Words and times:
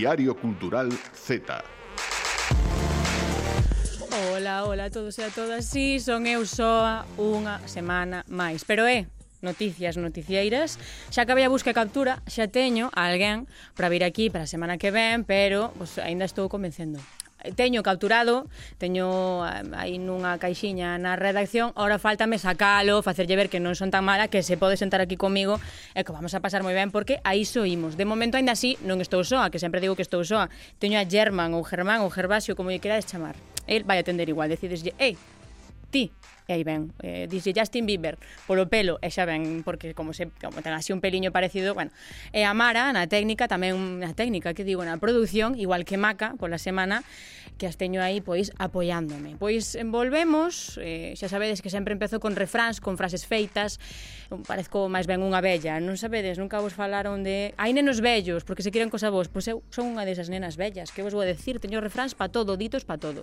Diario 0.00 0.34
Cultural 0.34 0.88
Z. 1.12 1.62
Hola, 4.32 4.64
hola 4.64 4.84
a 4.84 4.90
todos 4.90 5.18
e 5.18 5.24
a 5.24 5.28
todas. 5.28 5.66
Sí, 5.68 6.00
son 6.00 6.24
eu 6.24 6.48
soa 6.48 7.04
unha 7.20 7.60
semana 7.68 8.24
máis. 8.24 8.64
Pero 8.64 8.88
é, 8.88 9.04
noticias 9.44 10.00
noticieiras. 10.00 10.80
Xa 11.12 11.28
acabei 11.28 11.44
a 11.44 11.52
busca 11.52 11.68
e 11.68 11.76
captura, 11.76 12.24
xa 12.24 12.48
teño 12.48 12.88
a 12.96 13.12
alguén 13.12 13.44
para 13.76 13.92
vir 13.92 14.00
aquí 14.00 14.32
para 14.32 14.48
a 14.48 14.50
semana 14.50 14.80
que 14.80 14.88
ven, 14.88 15.28
pero 15.28 15.76
pues, 15.76 16.00
aínda 16.00 16.24
estou 16.24 16.48
convencendo 16.48 16.96
teño 17.56 17.82
capturado, 17.82 18.46
teño 18.78 19.42
ah, 19.42 19.62
aí 19.80 19.96
nunha 19.96 20.36
caixiña 20.36 20.96
na 21.00 21.16
redacción, 21.16 21.72
ahora 21.74 21.96
faltame 21.98 22.36
sacalo, 22.36 23.02
facerlle 23.02 23.36
ver 23.36 23.48
que 23.48 23.60
non 23.60 23.72
son 23.74 23.88
tan 23.88 24.04
mala, 24.04 24.28
que 24.28 24.44
se 24.44 24.60
pode 24.60 24.76
sentar 24.76 25.00
aquí 25.00 25.16
comigo 25.16 25.56
e 25.96 26.04
que 26.04 26.12
vamos 26.12 26.36
a 26.36 26.40
pasar 26.44 26.60
moi 26.60 26.76
ben 26.76 26.92
porque 26.92 27.18
aí 27.24 27.48
soímos. 27.48 27.96
De 27.96 28.04
momento, 28.04 28.36
aínda 28.36 28.52
así, 28.52 28.76
non 28.84 29.00
estou 29.00 29.24
soa, 29.24 29.48
que 29.48 29.58
sempre 29.58 29.80
digo 29.80 29.96
que 29.96 30.04
estou 30.04 30.24
soa. 30.24 30.52
Teño 30.76 31.00
a 31.00 31.04
German 31.08 31.56
ou 31.56 31.64
Germán 31.64 32.04
ou 32.04 32.10
Gervasio, 32.12 32.54
como 32.54 32.68
lle 32.68 32.82
querades 32.82 33.08
chamar. 33.08 33.34
El 33.66 33.84
vai 33.84 33.98
atender 33.98 34.28
igual, 34.28 34.50
decideslle, 34.50 34.92
ei, 34.98 35.16
ti, 35.90 36.10
e 36.50 36.58
aí 36.58 36.64
ven, 36.66 36.90
eh, 36.98 37.30
dixe 37.30 37.54
Justin 37.54 37.86
Bieber 37.86 38.18
polo 38.50 38.66
pelo, 38.66 38.98
e 39.06 39.08
xa 39.14 39.22
ven, 39.22 39.62
porque 39.62 39.94
como 39.94 40.10
se 40.10 40.34
como 40.42 40.58
ten 40.66 40.74
así 40.74 40.90
un 40.90 40.98
peliño 40.98 41.30
parecido, 41.30 41.78
bueno, 41.78 41.94
e 42.34 42.42
a 42.42 42.50
Mara 42.58 42.90
na 42.90 43.06
técnica, 43.06 43.46
tamén 43.46 44.02
na 44.02 44.10
técnica 44.18 44.50
que 44.50 44.66
digo, 44.66 44.82
na 44.82 44.98
produción, 44.98 45.54
igual 45.54 45.86
que 45.86 45.94
Maca 45.94 46.34
pola 46.42 46.58
semana, 46.58 47.06
que 47.54 47.70
as 47.70 47.78
teño 47.78 48.02
aí 48.02 48.18
pois 48.18 48.50
apoiándome. 48.58 49.38
Pois 49.38 49.78
envolvemos, 49.78 50.74
eh, 50.82 51.14
xa 51.14 51.30
sabedes 51.30 51.62
que 51.62 51.70
sempre 51.70 51.94
empezo 51.94 52.18
con 52.18 52.34
refráns, 52.34 52.82
con 52.82 52.98
frases 52.98 53.30
feitas, 53.30 53.78
parezco 54.42 54.90
máis 54.90 55.06
ben 55.06 55.22
unha 55.22 55.38
bella, 55.38 55.78
non 55.78 55.94
sabedes, 55.94 56.34
nunca 56.34 56.58
vos 56.58 56.74
falaron 56.74 57.22
de 57.22 57.54
hai 57.62 57.70
nenos 57.70 58.02
vellos, 58.02 58.42
porque 58.42 58.66
se 58.66 58.74
quieren 58.74 58.90
cosa 58.90 59.06
vos, 59.06 59.30
pois 59.30 59.46
eu 59.46 59.62
son 59.70 59.94
unha 59.94 60.02
desas 60.02 60.26
nenas 60.26 60.58
vellas, 60.58 60.90
que 60.90 61.06
vos 61.06 61.14
vou 61.14 61.22
decir, 61.22 61.62
teño 61.62 61.78
refráns 61.78 62.18
pa 62.18 62.26
todo, 62.26 62.58
ditos 62.58 62.82
pa 62.82 62.98
todo. 62.98 63.22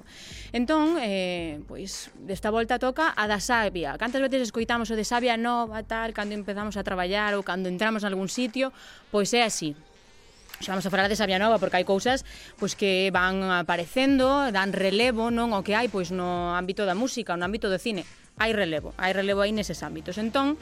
Entón, 0.55 0.95
eh, 1.03 1.59
pois 1.67 2.13
desta 2.15 2.55
volta 2.55 2.80
toca 2.80 3.16
a 3.17 3.25
da 3.25 3.41
savia. 3.41 3.97
Cantas 3.97 4.21
veces 4.21 4.53
escoitamos 4.53 4.93
o 4.93 4.95
de 4.95 5.01
savia 5.01 5.35
nova, 5.41 5.81
tal, 5.81 6.13
cando 6.13 6.37
empezamos 6.37 6.77
a 6.77 6.85
traballar 6.85 7.33
ou 7.33 7.41
cando 7.41 7.65
entramos 7.65 8.05
en 8.05 8.13
algún 8.13 8.29
sitio, 8.29 8.69
pois 9.09 9.33
é 9.33 9.41
así. 9.41 9.73
Xa 10.61 10.73
vamos 10.73 10.85
a 10.85 10.89
falar 10.89 11.05
de 11.05 11.13
Sabia 11.13 11.37
Nova 11.37 11.61
porque 11.61 11.77
hai 11.77 11.85
cousas 11.85 12.25
pois 12.57 12.73
que 12.73 13.13
van 13.13 13.45
aparecendo, 13.53 14.49
dan 14.49 14.73
relevo 14.73 15.29
non 15.29 15.53
o 15.53 15.61
que 15.61 15.77
hai 15.77 15.85
pois 15.85 16.09
no 16.09 16.57
ámbito 16.57 16.81
da 16.81 16.97
música, 16.97 17.37
no 17.37 17.45
ámbito 17.45 17.69
do 17.69 17.77
cine. 17.77 18.01
Hai 18.41 18.57
relevo, 18.57 18.93
hai 18.97 19.13
relevo 19.13 19.45
aí 19.45 19.53
neses 19.53 19.85
ámbitos. 19.85 20.17
Entón, 20.17 20.57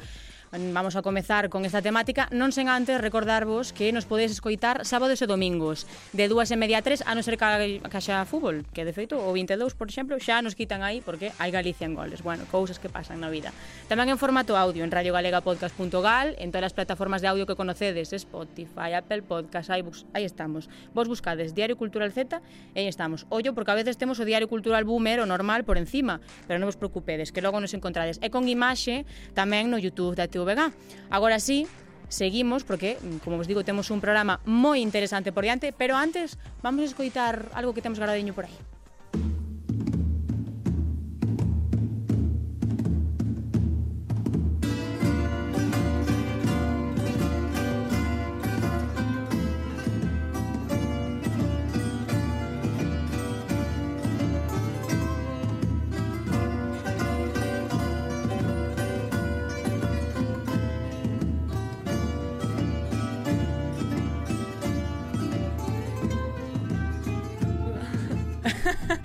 Mm, 0.57 0.73
vamos 0.73 0.95
a 0.95 1.01
comezar 1.01 1.49
con 1.49 1.65
esta 1.65 1.81
temática. 1.81 2.29
Non 2.31 2.55
sen 2.55 2.71
antes 2.71 3.01
recordarvos 3.01 3.75
que 3.75 3.91
nos 3.91 4.07
podedes 4.07 4.31
escoitar 4.31 4.87
Sábados 4.87 5.19
e 5.19 5.27
domingos 5.27 5.83
De 6.15 6.31
dúas 6.31 6.47
e 6.53 6.55
media 6.55 6.79
a 6.79 6.85
tres 6.85 7.03
a 7.03 7.11
non 7.11 7.27
ser 7.27 7.35
que 7.35 7.83
ca 7.83 7.99
xa 7.99 8.23
fútbol 8.23 8.63
Que 8.71 8.87
de 8.87 8.95
feito 8.95 9.19
o 9.19 9.35
22, 9.35 9.75
por 9.75 9.91
exemplo, 9.91 10.15
xa 10.15 10.39
nos 10.39 10.55
quitan 10.55 10.79
aí 10.79 11.03
Porque 11.03 11.35
hai 11.41 11.51
Galicia 11.51 11.83
en 11.83 11.95
goles. 11.95 12.23
Bueno, 12.23 12.47
cousas 12.47 12.79
que 12.79 12.87
pasan 12.87 13.19
na 13.19 13.27
vida. 13.27 13.51
Tamén 13.91 14.07
en 14.07 14.15
formato 14.15 14.55
audio 14.55 14.87
en 14.87 14.91
radiogalegapodcast.gal 14.95 16.39
En 16.39 16.55
todas 16.55 16.71
as 16.71 16.75
plataformas 16.77 17.19
de 17.19 17.27
audio 17.27 17.43
que 17.43 17.59
conocedes 17.59 18.15
Spotify, 18.15 18.95
Apple 18.95 19.27
Podcast, 19.27 19.67
iBooks 19.67 20.07
Aí 20.15 20.23
estamos. 20.23 20.71
Vos 20.95 21.11
buscades 21.11 21.51
Diario 21.51 21.75
Cultural 21.75 22.15
Z 22.15 22.39
E 22.71 22.79
aí 22.79 22.87
estamos. 22.87 23.27
Ollo, 23.27 23.51
porque 23.51 23.75
a 23.75 23.77
veces 23.79 23.99
temos 23.99 24.21
o 24.21 24.25
Diario 24.25 24.47
Cultural 24.47 24.87
Boomer 24.87 25.19
o 25.19 25.27
normal 25.27 25.67
por 25.67 25.75
encima 25.75 26.23
Pero 26.47 26.63
non 26.63 26.69
vos 26.71 26.79
preocupedes, 26.79 27.35
que 27.35 27.43
logo 27.43 27.59
nos 27.59 27.75
encontrades. 27.75 28.23
E 28.23 28.31
con 28.31 28.47
imaxe 28.47 29.03
tamén 29.35 29.67
no 29.67 29.81
YouTube 29.81 30.15
da 30.15 30.31
TV 30.31 30.44
VG. 30.45 30.71
Agora 31.09 31.39
sí, 31.39 31.67
seguimos 32.07 32.63
porque, 32.63 32.97
como 33.23 33.37
vos 33.37 33.47
digo, 33.47 33.65
temos 33.65 33.89
un 33.89 33.99
programa 33.99 34.39
moi 34.45 34.79
interesante 34.79 35.33
por 35.33 35.43
diante, 35.43 35.73
pero 35.73 35.97
antes 35.97 36.37
vamos 36.61 36.85
a 36.85 36.89
escoitar 36.89 37.49
algo 37.57 37.73
que 37.73 37.81
temos 37.81 37.99
gradiño 37.99 38.33
por 38.33 38.45
aí. 38.45 38.74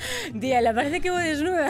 Diela, 0.34 0.74
parece 0.74 1.00
que 1.00 1.10
vou 1.10 1.20
desnuda. 1.20 1.68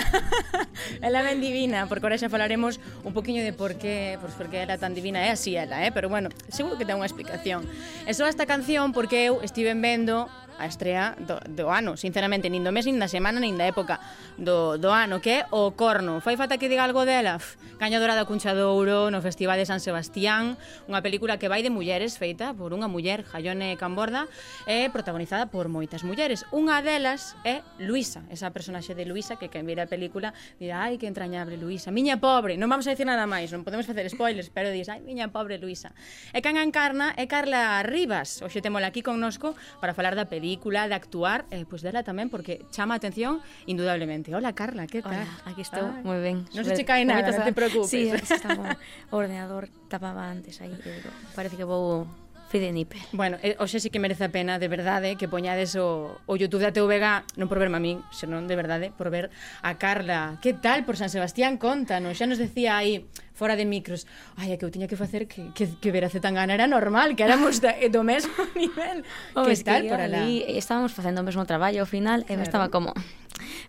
ela 1.03 1.23
ben 1.23 1.41
divina, 1.41 1.87
porque 1.87 2.07
ahora 2.07 2.19
xa 2.19 2.29
falaremos 2.29 2.79
un 3.05 3.13
poquinho 3.13 3.43
de 3.43 3.53
por 3.53 3.77
que, 3.77 4.19
pois 4.21 4.35
porque 4.35 4.63
era 4.63 4.79
tan 4.79 4.95
divina, 4.95 5.23
é 5.27 5.31
así 5.31 5.57
ela, 5.57 5.85
eh? 5.85 5.93
pero 5.93 6.09
bueno, 6.09 6.31
seguro 6.49 6.79
que 6.79 6.87
ten 6.87 6.97
unha 6.97 7.09
explicación. 7.09 7.67
E 8.07 8.13
só 8.15 8.27
esta 8.27 8.47
canción 8.47 8.93
porque 8.95 9.27
eu 9.27 9.43
estive 9.43 9.75
vendo 9.75 10.31
a 10.61 10.69
estrea 10.69 11.17
do, 11.17 11.41
do 11.49 11.73
ano, 11.73 11.97
sinceramente, 11.97 12.53
nin 12.53 12.61
do 12.61 12.69
mes, 12.69 12.85
nin 12.85 13.01
da 13.01 13.09
semana, 13.09 13.41
nin 13.41 13.57
da 13.57 13.65
época 13.65 13.97
do, 14.37 14.77
do 14.77 14.93
ano, 14.93 15.25
que 15.25 15.41
é 15.41 15.49
o 15.49 15.73
Corno. 15.73 16.21
Fai 16.21 16.37
falta 16.37 16.61
que 16.61 16.69
diga 16.69 16.85
algo 16.85 17.09
dela? 17.09 17.41
Pff, 17.41 17.81
cañadora 17.81 18.13
da 18.13 18.29
Cuncha 18.29 18.53
de 18.53 18.61
Ouro 18.61 19.09
no 19.09 19.25
Festival 19.25 19.57
de 19.57 19.65
San 19.65 19.81
Sebastián, 19.81 20.61
unha 20.85 21.01
película 21.01 21.41
que 21.41 21.49
vai 21.49 21.65
de 21.65 21.73
mulleres, 21.73 22.21
feita 22.21 22.53
por 22.53 22.77
unha 22.77 22.93
muller, 22.93 23.25
Jayone 23.25 23.81
Camborda, 23.81 24.29
e 24.69 24.93
protagonizada 24.93 25.49
por 25.49 25.73
moitas 25.73 26.05
mulleres. 26.05 26.45
Unha 26.53 26.85
delas 26.85 27.33
é 27.49 27.65
Luisa, 27.81 28.21
esa 28.29 28.53
personaxe 28.53 28.93
de 28.93 29.09
Luisa 29.09 29.41
que 29.41 29.49
quen 29.49 29.65
vira 29.65 29.87
a 29.87 29.91
película 29.91 30.37
dirá, 30.61 30.85
ai, 30.85 31.01
que 31.01 31.09
entrañable 31.09 31.57
Luisa, 31.57 31.89
miña 31.89 32.21
pobre, 32.21 32.61
non 32.61 32.69
vamos 32.69 32.85
a 32.85 32.93
dicir 32.93 33.09
nada 33.09 33.25
máis, 33.25 33.49
non 33.49 33.65
podemos 33.65 33.89
facer 33.89 34.05
spoilers, 34.13 34.53
pero 34.53 34.69
dis, 34.69 34.93
ai, 34.93 35.01
miña 35.01 35.33
pobre 35.33 35.57
Luisa. 35.57 35.97
E 36.37 36.45
can 36.45 36.61
encarna 36.61 37.17
é 37.17 37.25
Carla 37.25 37.81
Rivas, 37.81 38.45
hoxe 38.45 38.61
temola 38.61 38.93
aquí 38.93 39.01
connosco 39.01 39.57
para 39.81 39.97
falar 39.97 40.13
da 40.13 40.29
película 40.29 40.50
película, 40.51 40.89
de 40.89 40.95
actuar, 40.95 41.45
eh, 41.51 41.63
pois 41.63 41.79
pues 41.79 41.83
dela 41.87 42.03
tamén 42.03 42.27
porque 42.27 42.67
chama 42.75 42.95
a 42.95 42.99
atención 42.99 43.39
indudablemente. 43.71 44.35
Hola 44.35 44.51
Carla, 44.51 44.91
que 44.91 44.99
tal? 44.99 45.23
Hola, 45.23 45.47
aquí 45.47 45.63
estou, 45.63 45.87
ah, 45.87 46.03
moi 46.03 46.19
ben. 46.19 46.43
Non 46.51 46.67
se 46.67 46.75
che 46.75 46.83
cae 46.83 47.07
nada, 47.07 47.31
non 47.31 47.47
te 47.47 47.55
preocupes. 47.55 47.87
Sí, 47.87 48.11
está 48.19 48.75
o 49.15 49.15
ordenador 49.15 49.71
tapaba 49.87 50.27
antes 50.27 50.59
aí, 50.59 50.75
digo, 50.75 51.07
parece 51.39 51.55
que 51.55 51.63
vou 51.63 52.11
Foi 52.51 52.59
nipe. 52.75 52.99
Bueno, 53.15 53.39
eh, 53.47 53.55
hoxe 53.63 53.79
sí 53.79 53.95
que 53.95 54.03
merece 54.03 54.27
a 54.27 54.35
pena, 54.35 54.59
de 54.59 54.67
verdade, 54.67 55.15
que 55.15 55.31
poñades 55.31 55.79
o, 55.79 56.19
o 56.27 56.35
YouTube 56.35 56.67
da 56.67 56.75
TVG, 56.75 57.39
non 57.39 57.47
por 57.47 57.63
verme 57.63 57.79
a 57.79 57.83
min, 57.83 58.03
senón 58.11 58.51
de 58.51 58.59
verdade, 58.59 58.91
por 58.91 59.07
ver 59.07 59.31
a 59.63 59.79
Carla. 59.79 60.35
Que 60.43 60.51
tal 60.51 60.83
por 60.83 60.99
San 60.99 61.15
Sebastián? 61.15 61.63
Contanos, 61.63 62.19
xa 62.19 62.27
nos 62.27 62.43
decía 62.43 62.75
aí 62.75 63.07
fora 63.39 63.55
de 63.55 63.71
micros, 63.71 64.03
ai, 64.35 64.59
que 64.59 64.67
eu 64.67 64.75
tiña 64.75 64.91
que 64.91 64.99
facer 64.99 65.31
que, 65.31 65.55
que, 65.55 65.71
que 65.79 65.91
ver 65.95 66.03
a 66.03 66.11
Zetangana 66.11 66.51
era 66.51 66.67
normal, 66.67 67.15
que 67.15 67.23
éramos 67.23 67.63
da, 67.63 67.71
eh, 67.79 67.87
do 67.87 68.03
mesmo 68.03 68.35
nivel. 68.59 69.07
Oh, 69.39 69.47
que 69.47 69.55
tal 69.63 69.87
por 69.87 70.03
alá? 70.03 70.27
Estábamos 70.27 70.91
facendo 70.91 71.23
o 71.23 71.27
mesmo 71.31 71.47
traballo 71.47 71.79
ao 71.79 71.87
final 71.87 72.27
claro. 72.27 72.35
e 72.35 72.43
me 72.43 72.43
estaba 72.43 72.67
como, 72.67 72.91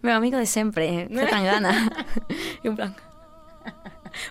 meu 0.01 0.17
amigo 0.17 0.41
de 0.41 0.49
sempre, 0.49 1.05
eh, 1.05 1.05
Zetangana. 1.21 1.85
e 2.65 2.65
un 2.65 2.73
plan, 2.73 2.97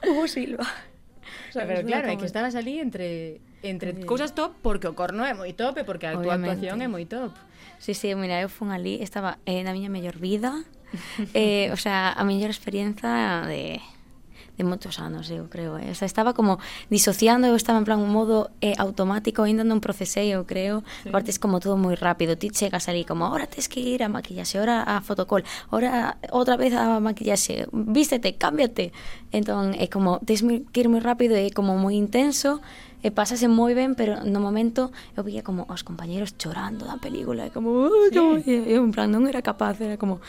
Hugo 0.02 0.26
Silva. 0.26 0.66
O 0.66 1.52
sea, 1.54 1.70
pero 1.70 1.86
claro, 1.86 2.10
é 2.10 2.18
que 2.18 2.26
estabas 2.26 2.58
ali 2.58 2.82
entre 2.82 3.38
entre 3.62 3.92
Oye. 3.92 4.06
cousas 4.06 4.32
top 4.32 4.56
porque 4.62 4.88
o 4.88 4.94
corno 4.96 5.24
é 5.24 5.34
moi 5.36 5.52
top 5.52 5.80
e 5.80 5.84
porque 5.84 6.08
a 6.08 6.16
Obviamente. 6.16 6.24
tua 6.24 6.34
actuación 6.36 6.76
é 6.80 6.88
moi 6.88 7.04
top. 7.04 7.32
Sí, 7.80 7.96
sí, 7.96 8.12
mira, 8.14 8.40
eu 8.40 8.48
fun 8.48 8.72
ali, 8.72 9.00
estaba 9.00 9.40
eh, 9.48 9.64
na 9.64 9.72
miña 9.72 9.88
mellor 9.88 10.20
vida, 10.20 10.64
eh, 11.32 11.72
o 11.72 11.78
sea, 11.80 12.12
a 12.12 12.22
mellor 12.24 12.52
experiencia 12.52 13.44
de 13.48 13.80
de 14.60 14.64
moitos 14.64 15.00
anos, 15.00 15.32
eu 15.32 15.48
creo. 15.48 15.80
Eh? 15.80 15.88
O 15.88 15.96
sea, 15.96 16.04
estaba 16.04 16.36
como 16.36 16.60
disociando, 16.92 17.48
eu 17.48 17.56
estaba 17.56 17.80
en 17.80 17.88
plan 17.88 17.96
un 17.96 18.12
modo 18.12 18.52
eh, 18.60 18.76
automático, 18.76 19.48
ainda 19.48 19.64
non 19.64 19.80
procesei, 19.80 20.36
eu 20.36 20.44
creo. 20.44 20.84
Sí. 21.00 21.08
Aparte, 21.08 21.32
es 21.32 21.40
como 21.40 21.64
todo 21.64 21.80
moi 21.80 21.96
rápido. 21.96 22.36
Ti 22.36 22.52
chegas 22.52 22.84
ali 22.92 23.08
como, 23.08 23.24
ahora 23.24 23.48
tens 23.48 23.72
que 23.72 23.80
ir 23.80 24.04
a 24.04 24.12
maquillaxe, 24.12 24.60
ahora 24.60 24.84
a 24.84 25.00
fotocol, 25.00 25.40
ahora 25.72 26.20
outra 26.28 26.60
vez 26.60 26.76
a 26.76 27.00
maquillaxe, 27.00 27.72
vístete, 27.72 28.36
cámbiate. 28.36 28.92
Entón, 29.32 29.72
é 29.80 29.88
como, 29.88 30.20
tens 30.28 30.44
que 30.44 30.78
ir 30.84 30.92
moi 30.92 31.00
rápido 31.00 31.40
e 31.40 31.48
como 31.56 31.80
moi 31.80 31.96
intenso, 31.96 32.60
Eh, 33.02 33.08
e 33.08 33.10
pasase 33.10 33.48
moi 33.48 33.72
ben, 33.72 33.96
pero 33.96 34.20
no 34.24 34.40
momento 34.40 34.92
eu 35.16 35.24
vía 35.24 35.40
como 35.40 35.64
os 35.68 35.80
compañeros 35.80 36.36
chorando 36.36 36.84
da 36.84 37.00
película, 37.00 37.48
e 37.48 37.50
como, 37.50 37.88
sí. 37.88 38.16
como 38.16 38.38
e 38.44 38.76
eu 38.76 38.84
en 38.84 38.92
plan 38.92 39.08
non 39.08 39.24
era 39.24 39.40
capaz, 39.40 39.80
era 39.80 39.96
como 39.96 40.20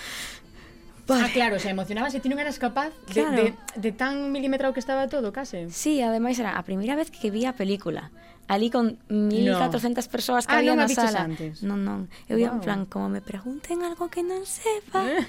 Vale. 1.07 1.25
Ah, 1.25 1.29
claro, 1.33 1.59
se 1.59 1.69
emocionabas 1.69 2.15
e 2.15 2.23
ti 2.23 2.31
non 2.31 2.39
eras 2.39 2.55
capaz 2.55 2.93
de, 3.11 3.19
claro. 3.19 3.35
de, 3.35 3.51
de 3.75 3.91
tan 3.91 4.31
milimetrado 4.31 4.71
que 4.71 4.79
estaba 4.79 5.11
todo, 5.11 5.35
case. 5.35 5.67
Sí, 5.67 5.99
ademais 5.99 6.39
era 6.39 6.55
a 6.55 6.63
primeira 6.63 6.95
vez 6.95 7.11
que 7.11 7.27
vi 7.33 7.43
a 7.43 7.57
película. 7.57 8.15
Ali 8.47 8.69
con 8.69 8.99
1400 9.09 10.05
no. 10.05 10.11
persoas 10.11 10.47
que 10.47 10.55
ah, 10.55 10.59
había 10.59 10.75
na 10.75 10.87
sala. 10.87 11.27
Antes. 11.27 11.63
Non, 11.63 11.83
non. 11.83 12.07
Eu 12.31 12.39
wow. 12.39 12.43
ia 12.43 12.49
en 12.51 12.59
plan, 12.63 12.79
como 12.87 13.11
me 13.11 13.19
pregunten 13.19 13.83
algo 13.83 14.07
que 14.07 14.23
non 14.23 14.47
sepa. 14.47 15.03
Eh? 15.03 15.23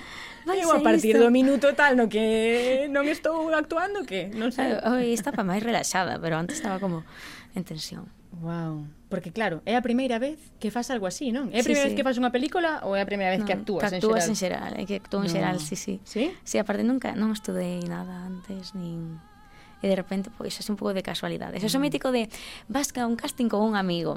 vai 0.47 0.61
eu 0.61 0.71
a 0.71 0.81
partir 0.81 1.15
isto. 1.15 1.23
do 1.23 1.31
minuto 1.31 1.75
tal 1.75 1.97
no 1.97 2.07
que 2.09 2.89
non 2.91 3.07
estou 3.07 3.49
actuando 3.55 4.03
que 4.03 4.31
non 4.35 4.51
sei. 4.51 4.79
Oi, 4.83 5.15
hoy 5.15 5.21
para 5.23 5.47
máis 5.47 5.63
relaxada, 5.63 6.19
pero 6.19 6.39
antes 6.39 6.59
estaba 6.59 6.83
como 6.83 7.07
en 7.55 7.63
tensión. 7.65 8.11
Wow. 8.41 8.89
Porque 9.13 9.31
claro, 9.31 9.61
é 9.69 9.77
a 9.77 9.85
primeira 9.85 10.17
vez 10.17 10.41
que 10.57 10.73
fas 10.73 10.89
algo 10.89 11.05
así, 11.05 11.37
non? 11.37 11.53
É 11.53 11.61
a 11.61 11.67
primeira 11.67 11.85
sí, 11.87 11.93
sí. 11.93 11.95
vez 11.95 11.97
que 12.01 12.07
fas 12.07 12.17
unha 12.17 12.33
película 12.33 12.81
ou 12.89 12.97
é 12.97 13.05
a 13.05 13.09
primeira 13.09 13.29
vez 13.29 13.45
no, 13.45 13.47
que 13.47 13.53
actúas, 13.53 13.85
que 13.85 14.01
actúas 14.01 14.25
en 14.25 14.35
xeral? 14.35 14.73
Actúas 14.73 14.81
en 14.81 14.81
xeral, 14.81 14.81
é 14.81 14.83
que 14.89 14.97
actúo 14.97 15.21
no. 15.21 15.29
en 15.29 15.31
xeral, 15.31 15.57
sí, 15.61 15.77
sí. 15.77 16.01
Sí? 16.09 16.33
Sí, 16.41 16.57
aparte 16.57 16.81
nunca, 16.81 17.13
non 17.13 17.29
estudei 17.37 17.85
nada 17.85 18.25
antes, 18.25 18.73
nin... 18.73 19.21
E 19.83 19.91
de 19.91 19.97
repente, 19.99 20.31
pois, 20.33 20.55
pues, 20.55 20.65
é 20.65 20.73
un 20.73 20.79
pouco 20.81 20.97
de 20.97 21.05
casualidade. 21.05 21.61
Eso 21.61 21.69
é 21.69 21.77
o 21.77 21.83
mm. 21.83 21.85
mítico 21.85 22.09
de, 22.09 22.33
vas 22.73 22.89
a 22.97 23.05
un 23.05 23.21
casting 23.21 23.53
con 23.53 23.61
un 23.61 23.77
amigo, 23.77 24.17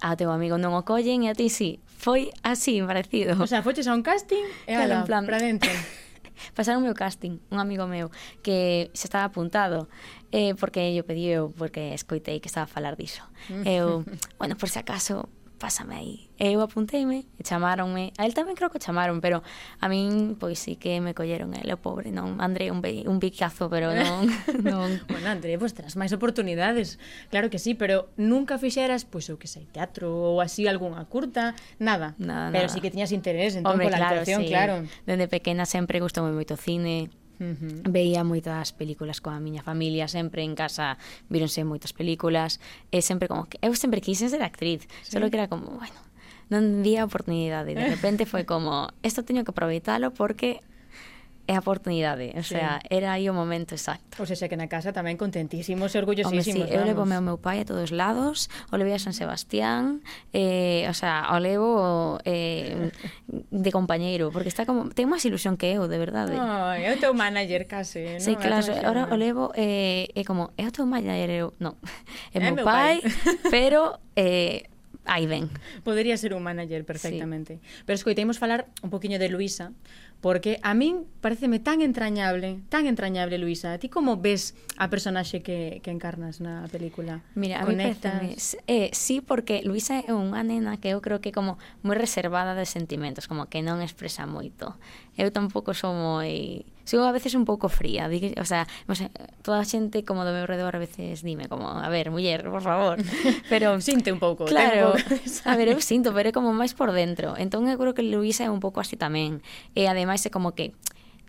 a 0.00 0.16
teu 0.16 0.32
amigo 0.32 0.56
non 0.56 0.72
o 0.72 0.82
collen 0.88 1.28
e 1.28 1.28
a 1.28 1.36
ti 1.36 1.52
sí. 1.52 1.76
Foi 2.00 2.32
así, 2.40 2.80
parecido. 2.80 3.36
O 3.36 3.46
sea, 3.46 3.60
foches 3.60 3.84
a 3.84 3.92
un 3.92 4.00
casting 4.00 4.48
e 4.64 4.72
ala, 4.72 5.04
claro, 5.04 5.06
plan... 5.06 5.24
para 5.28 5.36
dentro. 5.36 5.68
Pasaron 6.56 6.80
meu 6.80 6.96
casting, 6.96 7.44
un 7.52 7.60
amigo 7.60 7.84
meu 7.84 8.08
que 8.40 8.88
se 8.96 9.04
estaba 9.04 9.28
apuntado 9.28 9.92
eh, 10.32 10.56
porque 10.56 10.96
eu 10.96 11.04
pedí 11.04 11.36
porque 11.60 11.92
escoitei 11.92 12.40
que 12.40 12.48
estaba 12.48 12.64
a 12.64 12.72
falar 12.72 12.96
diso. 12.96 13.20
Mm. 13.52 13.68
Eu, 13.68 14.08
bueno, 14.40 14.56
por 14.56 14.72
se 14.72 14.80
si 14.80 14.80
acaso 14.80 15.28
pásame 15.60 15.94
aí. 15.94 16.16
E 16.40 16.48
eh, 16.48 16.52
eu 16.56 16.64
apunteime, 16.64 17.28
e 17.36 17.42
chamaronme, 17.44 18.16
a 18.16 18.24
él 18.24 18.32
tamén 18.32 18.56
creo 18.56 18.72
que 18.72 18.80
chamaron, 18.80 19.20
pero 19.20 19.44
a 19.76 19.86
min, 19.92 20.40
pois 20.40 20.56
sí 20.56 20.80
que 20.80 20.96
me 21.04 21.12
colleron 21.12 21.52
ele, 21.52 21.68
eh, 21.68 21.76
o 21.76 21.78
pobre, 21.78 22.08
non, 22.08 22.40
André, 22.40 22.72
un, 22.72 22.80
be, 22.80 23.04
un 23.04 23.20
bicazo, 23.20 23.68
pero 23.68 23.92
non... 23.92 24.24
non. 24.64 24.88
bueno, 25.12 25.28
André, 25.28 25.60
pois 25.60 25.76
terás 25.76 26.00
máis 26.00 26.16
oportunidades, 26.16 26.96
claro 27.28 27.52
que 27.52 27.60
sí, 27.60 27.76
pero 27.76 28.08
nunca 28.16 28.56
fixeras, 28.56 29.04
pois 29.04 29.28
eu 29.28 29.36
que 29.36 29.52
sei, 29.52 29.68
teatro 29.68 30.08
ou 30.08 30.40
así 30.40 30.64
algunha 30.64 31.04
curta, 31.04 31.52
nada. 31.76 32.16
nada 32.16 32.48
pero 32.48 32.66
nada. 32.66 32.72
sí 32.72 32.80
que 32.80 32.88
tiñas 32.88 33.12
interés, 33.12 33.52
entón, 33.52 33.76
Hombre, 33.76 33.92
pola 33.92 34.00
claro, 34.00 34.24
actuación, 34.24 34.42
sí. 34.42 34.48
claro. 34.48 34.88
Dende 35.04 35.28
pequena 35.28 35.68
sempre 35.68 36.00
gustoume 36.00 36.32
moito 36.32 36.56
cine, 36.56 37.12
Uh 37.40 37.56
-huh. 37.56 37.88
Veía 37.88 38.20
moitas 38.20 38.76
películas 38.76 39.24
coa 39.24 39.40
miña 39.40 39.64
familia, 39.64 40.12
sempre 40.12 40.44
en 40.44 40.52
casa 40.52 41.00
víronse 41.32 41.64
moitas 41.64 41.96
películas, 41.96 42.60
e 42.92 43.00
sempre 43.00 43.26
como 43.32 43.48
que 43.48 43.56
eu 43.64 43.72
sempre 43.72 44.04
quise 44.04 44.28
ser 44.28 44.44
actriz, 44.44 44.84
sí. 45.00 45.16
solo 45.16 45.32
que 45.32 45.40
era 45.40 45.48
como, 45.48 45.72
bueno, 45.80 46.00
non 46.52 46.84
vi 46.84 47.00
a 47.00 47.08
oportunidade, 47.08 47.72
de 47.72 47.86
repente 47.96 48.28
foi 48.28 48.44
como, 48.44 48.92
isto 49.00 49.24
teño 49.24 49.40
que 49.40 49.56
aproveitalo 49.56 50.12
porque 50.12 50.60
é 51.50 51.56
a 51.56 51.58
oportunidade, 51.58 52.30
o 52.38 52.46
sí. 52.46 52.54
sea, 52.54 52.78
era 52.86 53.18
aí 53.18 53.26
o 53.26 53.34
momento 53.34 53.74
exacto. 53.74 54.14
Pois 54.14 54.30
o 54.30 54.36
sea, 54.38 54.46
que 54.46 54.54
na 54.54 54.70
casa 54.70 54.94
tamén 54.94 55.18
contentísimos 55.18 55.90
e 55.90 55.98
orgullosísimos. 55.98 56.46
Home, 56.46 56.46
sí, 56.46 56.62
vamos. 56.62 56.70
eu 56.70 56.86
levo 56.86 57.02
meu, 57.02 57.18
meu 57.18 57.42
pai 57.42 57.58
a 57.58 57.66
todos 57.66 57.90
lados, 57.90 58.46
o 58.70 58.78
levo 58.78 58.94
a 58.94 59.02
San 59.02 59.10
Sebastián, 59.10 59.98
eh, 60.30 60.86
o 60.86 60.94
sea, 60.94 61.26
o 61.34 61.42
levo 61.42 62.22
eh, 62.22 62.94
de 63.26 63.70
compañeiro, 63.74 64.30
porque 64.30 64.46
está 64.46 64.62
como, 64.62 64.94
ten 64.94 65.10
máis 65.10 65.26
ilusión 65.26 65.58
que 65.58 65.74
eu, 65.74 65.90
de 65.90 65.98
verdade. 65.98 66.38
Ai, 66.38 66.86
oh, 66.86 66.94
é 66.94 66.94
o 66.94 66.98
teu 67.02 67.10
manager 67.18 67.66
case, 67.66 67.98
non? 68.14 68.22
Sí, 68.22 68.38
claro, 68.38 68.70
ahora 68.86 69.10
o 69.10 69.18
levo 69.18 69.50
eh, 69.58 70.06
é 70.14 70.22
como, 70.22 70.54
é 70.54 70.62
o 70.62 70.70
teu 70.70 70.86
manager, 70.86 71.34
eu, 71.34 71.46
non, 71.58 71.74
é, 72.30 72.38
é 72.38 72.46
meu, 72.46 72.62
meu 72.62 72.62
pai, 72.62 73.02
pai. 73.02 73.50
pero... 73.50 73.98
Eh, 74.14 74.70
aí 75.10 75.26
ven. 75.26 75.50
Podería 75.82 76.16
ser 76.16 76.34
un 76.34 76.42
manager 76.42 76.84
perfectamente. 76.84 77.54
Sí. 77.56 77.82
Pero 77.86 77.94
escoitemos 77.94 78.38
falar 78.38 78.68
un 78.82 78.90
poquinho 78.90 79.18
de 79.18 79.28
Luisa, 79.28 79.72
porque 80.20 80.60
a 80.60 80.76
min 80.76 81.08
pareceme 81.24 81.60
tan 81.60 81.80
entrañable, 81.80 82.60
tan 82.68 82.84
entrañable, 82.86 83.40
Luisa. 83.40 83.76
Ti 83.80 83.88
como 83.88 84.20
ves 84.20 84.52
a 84.76 84.92
personaxe 84.92 85.40
que, 85.40 85.80
que 85.80 85.90
encarnas 85.90 86.44
na 86.44 86.68
película? 86.68 87.24
Mira, 87.32 87.60
a 87.60 87.64
Conectas? 87.64 88.20
mí 88.20 88.36
pareceme, 88.36 88.62
eh, 88.68 88.90
sí, 88.92 89.24
porque 89.24 89.64
Luisa 89.64 89.96
é 89.96 90.12
unha 90.12 90.44
nena 90.44 90.76
que 90.76 90.92
eu 90.92 91.00
creo 91.00 91.24
que 91.24 91.32
como 91.32 91.56
moi 91.80 91.96
reservada 91.96 92.52
de 92.52 92.68
sentimentos, 92.68 93.24
como 93.24 93.48
que 93.48 93.64
non 93.64 93.80
expresa 93.80 94.28
moito. 94.28 94.76
Eu 95.16 95.32
tampouco 95.32 95.72
sou 95.72 95.96
moi 95.96 96.68
sigo 96.84 97.04
a 97.04 97.12
veces 97.12 97.34
un 97.34 97.44
pouco 97.44 97.68
fría, 97.68 98.08
di, 98.08 98.34
o 98.40 98.44
sea, 98.44 98.66
o 98.88 98.94
sea, 98.94 99.10
toda 99.42 99.60
a 99.60 99.66
xente 99.66 100.04
como 100.04 100.24
do 100.24 100.32
meu 100.32 100.46
redor 100.46 100.76
a 100.76 100.80
veces 100.80 101.22
dime 101.22 101.46
como, 101.46 101.68
a 101.68 101.88
ver, 101.88 102.10
muller, 102.10 102.48
por 102.48 102.62
favor, 102.62 102.98
pero 103.52 103.80
sinte 103.80 104.12
un 104.12 104.18
pouco, 104.18 104.44
claro, 104.46 104.94
tempo, 104.94 105.20
a 105.50 105.54
ver, 105.56 105.68
eu 105.72 105.80
sinto, 105.80 106.14
pero 106.14 106.30
é 106.30 106.34
como 106.34 106.52
máis 106.52 106.72
por 106.74 106.92
dentro. 106.92 107.36
Entón 107.36 107.68
eu 107.68 107.78
creo 107.78 107.94
que 107.94 108.04
Luisa 108.04 108.46
é 108.46 108.50
un 108.50 108.60
pouco 108.60 108.80
así 108.80 108.96
tamén. 108.96 109.44
E 109.76 109.86
ademais 109.86 110.24
é 110.26 110.30
como 110.30 110.52
que 110.56 110.72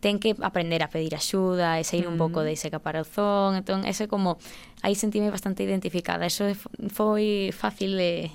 ten 0.01 0.17
que 0.17 0.33
aprender 0.41 0.81
a 0.81 0.89
pedir 0.89 1.13
axuda 1.13 1.77
e 1.77 1.85
sair 1.85 2.09
un 2.09 2.17
pouco 2.17 2.41
mm. 2.41 2.45
de 2.49 2.51
ese 2.57 2.67
caparazón, 2.73 3.55
entón 3.55 3.85
ese 3.85 4.09
como 4.09 4.41
aí 4.81 4.97
sentíme 4.97 5.29
bastante 5.29 5.61
identificada. 5.61 6.25
Eso 6.25 6.49
foi 6.89 7.53
fácil 7.53 7.95
de 7.95 8.33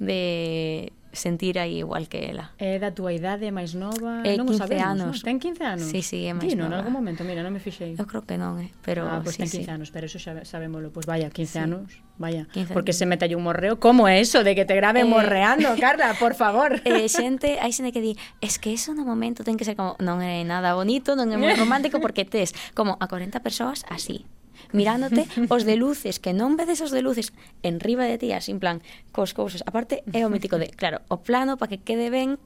de 0.00 0.90
sentir 1.12 1.60
aí 1.60 1.84
igual 1.84 2.08
que 2.08 2.18
ela. 2.32 2.52
É 2.58 2.80
da 2.80 2.90
tua 2.90 3.12
idade 3.12 3.46
máis 3.52 3.76
nova? 3.76 4.24
É 4.24 4.34
non 4.34 4.48
15 4.48 4.58
sabemos, 4.58 4.88
anos. 4.88 5.16
Non? 5.20 5.26
Ten 5.28 5.36
15 5.38 5.62
anos? 5.62 5.86
Sí, 5.92 6.00
sí, 6.00 6.24
é 6.26 6.32
máis 6.32 6.48
Dino, 6.48 6.64
nova. 6.66 6.72
en 6.72 6.78
algún 6.80 6.94
momento, 6.96 7.22
mira, 7.22 7.44
non 7.44 7.52
me 7.52 7.60
fixei. 7.60 7.94
Eu 7.94 8.08
creo 8.08 8.24
que 8.24 8.40
non, 8.40 8.58
eh? 8.58 8.72
pero... 8.80 9.04
Ah, 9.06 9.20
pois 9.20 9.36
pues 9.36 9.52
sí, 9.52 9.60
ten 9.60 9.62
15 9.62 9.68
sí. 9.68 9.70
anos, 9.70 9.88
pero 9.92 10.04
eso 10.08 10.18
xa 10.18 10.42
sabémoslo. 10.48 10.90
Pois 10.90 11.04
pues 11.04 11.12
vaya, 11.12 11.28
15 11.28 11.52
sí. 11.52 11.58
anos, 11.60 12.00
vaya. 12.16 12.48
15 12.50 12.72
Porque 12.72 12.96
anos. 12.96 12.98
se 12.98 13.06
meta 13.06 13.24
un 13.28 13.44
morreo, 13.44 13.76
como 13.78 14.08
é 14.08 14.18
eso 14.18 14.42
de 14.42 14.56
que 14.56 14.64
te 14.64 14.74
graben 14.74 15.06
eh... 15.06 15.12
morreando, 15.12 15.68
Carla, 15.80 16.16
por 16.18 16.34
favor? 16.34 16.80
Eh, 16.84 17.08
xente, 17.08 17.60
hai 17.60 17.72
xente 17.72 17.92
que 17.92 18.00
di, 18.00 18.12
es 18.40 18.58
que 18.58 18.72
eso 18.72 18.96
no 18.96 19.04
momento 19.04 19.44
ten 19.44 19.60
que 19.60 19.68
ser 19.68 19.76
como, 19.76 19.94
non 20.00 20.24
é 20.24 20.42
nada 20.42 20.72
bonito, 20.74 21.14
non 21.14 21.28
é 21.30 21.36
moi 21.36 21.52
romántico, 21.62 22.00
porque 22.00 22.24
tes 22.24 22.56
como 22.72 22.96
a 22.98 23.06
40 23.06 23.40
persoas 23.44 23.84
así 23.92 24.24
mirándote 24.70 25.26
os 25.50 25.66
de 25.66 25.74
luces, 25.74 26.22
que 26.22 26.30
non 26.30 26.54
vedes 26.54 26.78
os 26.78 26.94
de 26.94 27.02
luces 27.02 27.34
en 27.66 27.82
riba 27.82 28.06
de 28.06 28.22
ti, 28.22 28.30
así 28.30 28.54
en 28.54 28.62
plan, 28.62 28.78
cos 29.10 29.34
cousas. 29.34 29.66
Aparte, 29.66 30.06
é 30.14 30.22
o 30.22 30.30
mítico 30.30 30.62
de, 30.62 30.70
claro, 30.70 31.02
o 31.10 31.26
plano 31.26 31.58
para 31.58 31.74
que 31.74 31.82
quede 31.82 32.14
ben 32.14 32.38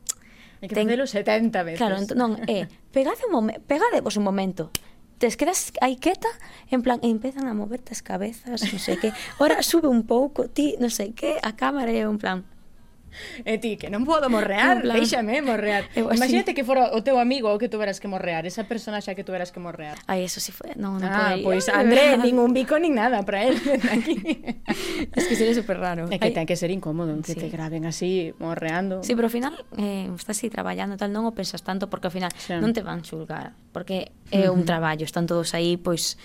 Hai 0.65 0.73
que 0.73 0.77
ten... 0.77 0.89
facelo 0.89 1.05
70 1.05 1.69
veces. 1.69 1.79
Claro, 1.79 2.01
non, 2.17 2.41
é, 2.49 2.65
pegade 2.89 3.29
un 3.29 3.33
momen, 3.37 3.61
pegadevos 3.69 4.17
un 4.17 4.25
momento, 4.25 4.73
te 5.19 5.29
quedas 5.37 5.73
aí 5.81 5.97
quieta, 5.97 6.29
en 6.73 6.81
plan, 6.81 7.01
e 7.05 7.09
empezan 7.13 7.49
a 7.49 7.55
moverte 7.55 7.93
as 7.93 8.01
cabezas, 8.01 8.65
non 8.65 8.81
sei 8.81 8.97
que. 8.97 9.13
Ora 9.37 9.61
sube 9.61 9.89
un 9.89 10.05
pouco, 10.09 10.49
ti, 10.49 10.77
non 10.81 10.89
sei 10.89 11.13
que, 11.13 11.37
a 11.41 11.53
cámara 11.57 11.93
é 11.93 12.09
un 12.09 12.17
plan, 12.17 12.45
E 13.45 13.59
ti, 13.59 13.77
que 13.77 13.89
non 13.93 14.05
podo 14.05 14.29
morrear, 14.33 14.83
plan, 14.83 14.97
deixame 14.97 15.41
morrear. 15.41 15.89
Eu, 15.95 16.11
Imagínate 16.13 16.55
que 16.57 16.65
fora 16.65 16.93
o 16.93 17.01
teu 17.05 17.19
amigo 17.21 17.53
o 17.53 17.59
que 17.61 17.69
tuveras 17.69 18.01
que 18.01 18.09
morrear, 18.09 18.45
esa 18.45 18.65
personaxe 18.65 19.15
que 19.15 19.25
tuveras 19.25 19.53
que 19.53 19.61
morrear. 19.61 19.99
Ai, 20.09 20.25
eso 20.25 20.41
si 20.41 20.51
foi, 20.51 20.75
non, 20.77 20.99
non 20.99 21.11
ah, 21.11 21.37
pois 21.41 21.69
André, 21.73 22.17
nin 22.21 22.39
un 22.41 22.53
bico 22.53 22.77
nin 22.81 22.97
nada 22.97 23.23
para 23.23 23.45
él 23.45 23.57
aquí. 23.93 24.43
es 25.19 25.25
que 25.29 25.35
sería 25.37 25.55
super 25.55 25.79
raro. 25.79 26.09
É 26.11 26.19
que 26.19 26.33
Ay. 26.33 26.37
ten 26.37 26.47
que 26.49 26.57
ser 26.57 26.73
incómodo, 26.73 27.13
que 27.23 27.35
sí. 27.35 27.41
te 27.41 27.49
graben 27.49 27.87
así 27.87 28.33
morreando. 28.41 29.03
Sí, 29.05 29.15
pero 29.15 29.29
ao 29.29 29.35
final 29.35 29.55
eh, 29.77 30.09
estás 30.15 30.37
así 30.37 30.51
traballando 30.51 30.97
tal, 30.97 31.13
non 31.13 31.25
o 31.25 31.33
pensas 31.33 31.65
tanto 31.65 31.89
porque 31.89 32.09
ao 32.09 32.15
final 32.15 32.33
sí. 32.37 32.57
non 32.57 32.73
te 32.77 32.85
van 32.85 33.01
xulgar, 33.01 33.57
porque 33.73 34.13
é 34.29 34.51
un 34.53 34.69
traballo, 34.69 35.05
están 35.09 35.25
todos 35.25 35.55
aí 35.57 35.81
pois 35.81 36.19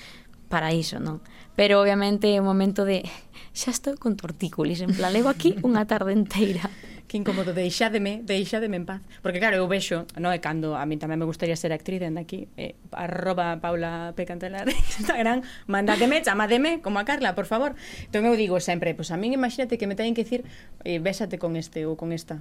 para 0.51 0.75
iso, 0.75 1.00
non? 1.00 1.24
pero 1.55 1.81
obviamente 1.81 2.31
é 2.34 2.39
un 2.39 2.48
momento 2.48 2.86
de 2.86 3.03
xa 3.51 3.72
estou 3.75 4.00
con 4.00 4.15
tortícolis, 4.15 4.79
en 4.79 4.96
plan, 4.96 5.12
levo 5.12 5.27
aquí 5.27 5.60
unha 5.62 5.84
tarde 5.84 6.15
inteira. 6.15 6.67
Que 7.12 7.20
incómodo, 7.20 7.51
deixádeme, 7.51 8.24
deixádeme 8.24 8.79
en 8.79 8.88
paz. 8.88 9.03
Porque 9.20 9.43
claro, 9.43 9.60
eu 9.60 9.67
vexo, 9.67 10.08
no, 10.15 10.31
e 10.31 10.39
cando 10.39 10.79
a 10.79 10.88
mí 10.88 10.96
tamén 10.96 11.20
me 11.20 11.27
gustaría 11.27 11.60
ser 11.60 11.75
actriz, 11.75 12.00
dende 12.00 12.24
aquí, 12.24 12.48
eh, 12.55 12.79
arroba 12.96 13.60
Paula 13.60 14.15
P. 14.15 14.24
Cantelar, 14.24 14.72
Instagram, 14.96 15.43
mandademe, 15.67 16.24
chamademe, 16.24 16.79
como 16.79 17.03
a 17.03 17.05
Carla, 17.05 17.36
por 17.36 17.51
favor. 17.51 17.75
Entón 18.08 18.24
eu 18.24 18.39
digo 18.39 18.63
sempre, 18.63 18.96
pois 18.96 19.12
pues 19.12 19.15
a 19.15 19.20
min 19.20 19.36
imagínate 19.36 19.75
que 19.75 19.91
me 19.91 20.00
teñen 20.00 20.15
que 20.15 20.24
dicir, 20.24 20.48
eh, 20.88 21.03
bésate 21.03 21.36
con 21.36 21.60
este 21.60 21.84
ou 21.84 22.00
con 22.00 22.15
esta 22.15 22.39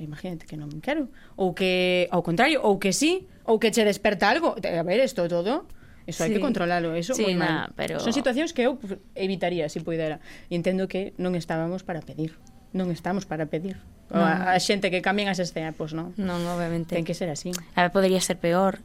imagínate 0.00 0.48
que 0.48 0.56
non 0.56 0.72
quero 0.80 1.12
ou 1.36 1.52
que 1.52 2.08
ao 2.08 2.24
contrario, 2.24 2.64
ou 2.64 2.80
que 2.80 2.96
sí, 2.96 3.28
ou 3.44 3.60
que 3.60 3.76
che 3.76 3.84
desperta 3.84 4.32
algo. 4.32 4.56
A 4.56 4.84
ver, 4.88 5.04
isto 5.04 5.28
todo 5.28 5.68
Eso 6.06 6.22
sí. 6.22 6.30
hai 6.30 6.30
que 6.34 6.42
controlalo, 6.42 6.94
eso 6.98 7.14
sí, 7.14 7.22
moi 7.22 7.38
mal. 7.38 7.70
Na, 7.70 7.76
pero... 7.78 8.02
Son 8.02 8.14
situacións 8.14 8.50
que 8.50 8.66
eu 8.66 8.78
evitaría 9.14 9.70
se 9.70 9.78
si 9.78 9.86
puidera. 9.86 10.18
E 10.50 10.58
entendo 10.58 10.90
que 10.90 11.14
non 11.18 11.38
estábamos 11.38 11.86
para 11.86 12.02
pedir. 12.02 12.38
Non 12.72 12.90
estamos 12.90 13.28
para 13.28 13.46
pedir. 13.46 13.78
Non. 14.10 14.24
A, 14.24 14.52
a 14.52 14.58
xente 14.58 14.90
que 14.90 15.00
cambian 15.00 15.30
as 15.30 15.38
escenas, 15.38 15.74
pois 15.78 15.94
non. 15.94 16.16
Non, 16.18 16.42
obviamente. 16.48 16.96
Ten 16.96 17.06
que 17.06 17.14
ser 17.14 17.30
así. 17.30 17.52
A 17.76 17.86
ver, 17.86 17.92
podería 17.92 18.20
ser 18.20 18.40
peor. 18.40 18.80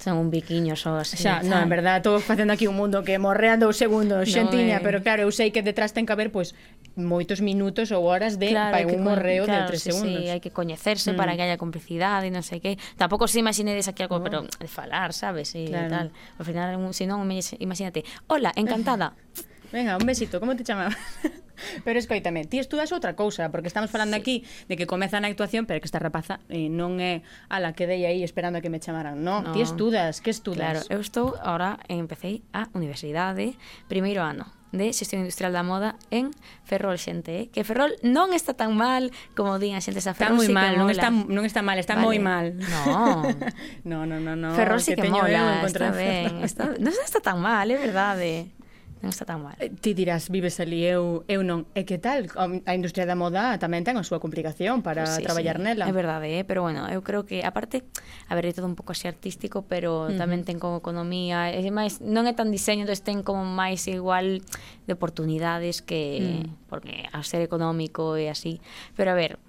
Son 0.00 0.16
un 0.16 0.30
biquiño 0.32 0.76
só 0.76 0.96
así. 0.96 1.20
Xa, 1.20 1.44
non, 1.44 1.60
en 1.60 1.68
verdad, 1.68 2.00
estou 2.00 2.16
facendo 2.24 2.56
aquí 2.56 2.64
un 2.64 2.72
mundo 2.72 3.04
que 3.04 3.20
morrean 3.20 3.60
dous 3.60 3.76
segundos, 3.76 4.32
xentiña, 4.32 4.80
no, 4.80 4.80
eh. 4.80 4.84
pero 4.84 5.04
claro, 5.04 5.28
eu 5.28 5.32
sei 5.32 5.52
que 5.52 5.60
detrás 5.60 5.92
ten 5.92 6.08
que 6.08 6.16
haber, 6.16 6.32
pois, 6.32 6.56
pues, 6.56 6.79
moitos 6.96 7.38
minutos 7.44 7.90
ou 7.94 8.06
horas 8.06 8.38
de 8.38 8.50
claro, 8.50 8.74
para 8.74 8.86
un 8.86 9.04
correo 9.04 9.44
claro, 9.44 9.66
de 9.66 9.68
tres 9.70 9.82
sí, 9.82 9.92
segundos. 9.92 10.22
Sí, 10.22 10.30
hai 10.30 10.40
que 10.42 10.50
coñecerse 10.50 11.12
mm. 11.12 11.18
para 11.18 11.34
que 11.36 11.42
haya 11.46 11.58
complicidade 11.60 12.26
e 12.28 12.32
non 12.34 12.42
sei 12.42 12.58
que. 12.58 12.78
Tampouco 12.98 13.30
se 13.30 13.38
imaginedes 13.38 13.86
aquí 13.86 14.02
algo, 14.02 14.18
no. 14.18 14.24
pero 14.24 14.38
de 14.46 14.70
falar, 14.70 15.14
sabes? 15.14 15.54
E 15.54 15.70
claro. 15.70 15.90
tal. 15.90 16.06
Ao 16.38 16.44
final, 16.46 16.74
se 16.94 17.06
non, 17.06 17.26
imagínate, 17.26 18.02
hola, 18.26 18.50
encantada. 18.56 19.14
Venga, 19.72 19.96
un 19.96 20.06
besito, 20.06 20.40
como 20.40 20.56
te 20.56 20.64
chamabas? 20.64 20.98
Pero 21.84 21.98
escoítame, 21.98 22.44
ti 22.44 22.58
estudas 22.58 22.92
outra 22.92 23.16
cousa, 23.16 23.50
porque 23.50 23.68
estamos 23.68 23.90
falando 23.90 24.16
sí. 24.16 24.20
aquí 24.20 24.36
de 24.68 24.76
que 24.76 24.86
comeza 24.86 25.20
na 25.20 25.28
actuación, 25.28 25.66
pero 25.66 25.80
que 25.80 25.88
esta 25.88 25.98
rapaza 25.98 26.40
eh, 26.48 26.68
non 26.68 27.00
é 27.00 27.22
a 27.48 27.58
la 27.60 27.72
que 27.72 27.86
dei 27.86 28.04
aí 28.06 28.22
esperando 28.22 28.58
a 28.58 28.62
que 28.62 28.72
me 28.72 28.80
chamaran. 28.80 29.22
No, 29.22 29.42
no. 29.42 29.52
ti 29.52 29.60
estudas, 29.60 30.20
que 30.20 30.30
estudas? 30.30 30.58
Claro, 30.58 30.80
eu 30.88 31.00
estou 31.00 31.36
agora 31.40 31.80
empecé 31.88 32.42
a 32.52 32.68
universidade, 32.72 33.56
primeiro 33.88 34.22
ano 34.22 34.60
de 34.72 34.92
Xestión 34.92 35.22
Industrial 35.22 35.52
da 35.52 35.62
Moda 35.62 35.96
en 36.10 36.30
Ferrol, 36.64 36.98
xente, 36.98 37.30
eh? 37.34 37.44
que 37.50 37.66
Ferrol 37.66 37.98
non 38.06 38.30
está 38.30 38.54
tan 38.54 38.78
mal 38.78 39.10
como 39.34 39.58
din 39.58 39.74
a 39.74 39.82
xente 39.82 39.98
esa 39.98 40.14
Ferrol. 40.14 40.38
Está 40.38 40.46
moi 40.46 40.46
sí 40.46 40.54
mal, 40.54 40.72
non 40.78 40.88
está, 40.90 41.10
non 41.10 41.42
está 41.42 41.60
mal, 41.66 41.78
está 41.82 41.98
vale. 41.98 42.06
moi 42.06 42.18
mal. 42.22 42.54
No. 42.54 43.26
no, 43.90 43.98
no, 44.06 44.22
no, 44.22 44.38
no. 44.38 44.54
Ferrol 44.54 44.78
sí 44.78 44.94
que, 44.94 45.02
que 45.02 45.10
mola, 45.10 45.66
está 45.66 45.90
ben. 45.90 46.46
Está, 46.46 46.70
non 46.78 46.94
está 46.94 47.18
tan 47.18 47.42
mal, 47.42 47.66
é 47.66 47.76
verdade 47.76 48.54
non 49.00 49.08
está 49.08 49.24
tan 49.24 49.40
mal. 49.40 49.56
Eh, 49.56 49.72
ti 49.72 49.96
dirás, 49.96 50.28
vives 50.28 50.60
ali, 50.60 50.84
eu, 50.84 51.24
eu 51.24 51.40
non. 51.40 51.64
E 51.72 51.88
que 51.88 51.96
tal? 51.96 52.28
A 52.36 52.72
industria 52.76 53.08
da 53.08 53.16
moda 53.16 53.56
tamén 53.56 53.80
ten 53.80 53.96
a 53.96 54.04
súa 54.04 54.20
complicación 54.20 54.84
para 54.84 55.08
sí, 55.08 55.24
traballar 55.24 55.56
sí. 55.56 55.64
nela. 55.64 55.88
É 55.88 55.94
verdade, 55.96 56.28
eh? 56.36 56.44
pero 56.44 56.60
bueno, 56.60 56.84
eu 56.92 57.00
creo 57.00 57.24
que, 57.24 57.40
aparte, 57.40 57.80
a 58.28 58.36
ver, 58.36 58.48
é 58.48 58.52
todo 58.52 58.68
un 58.68 58.76
pouco 58.76 58.92
así 58.92 59.08
artístico, 59.08 59.64
pero 59.64 60.06
uh 60.06 60.12
-huh. 60.12 60.20
tamén 60.20 60.44
ten 60.44 60.60
como 60.60 60.76
economía, 60.76 61.48
e 61.48 61.64
máis, 61.72 62.04
non 62.04 62.28
é 62.28 62.36
tan 62.36 62.52
diseño, 62.52 62.84
entón 62.84 63.00
ten 63.00 63.18
como 63.24 63.40
máis 63.42 63.88
igual 63.88 64.44
de 64.84 64.92
oportunidades 64.92 65.80
que... 65.80 66.00
Uh 66.20 66.28
-huh. 66.44 66.48
Porque 66.70 67.08
a 67.10 67.24
ser 67.26 67.42
económico 67.42 68.14
e 68.14 68.30
así. 68.30 68.62
Pero 68.94 69.10
a 69.10 69.18
ver, 69.18 69.42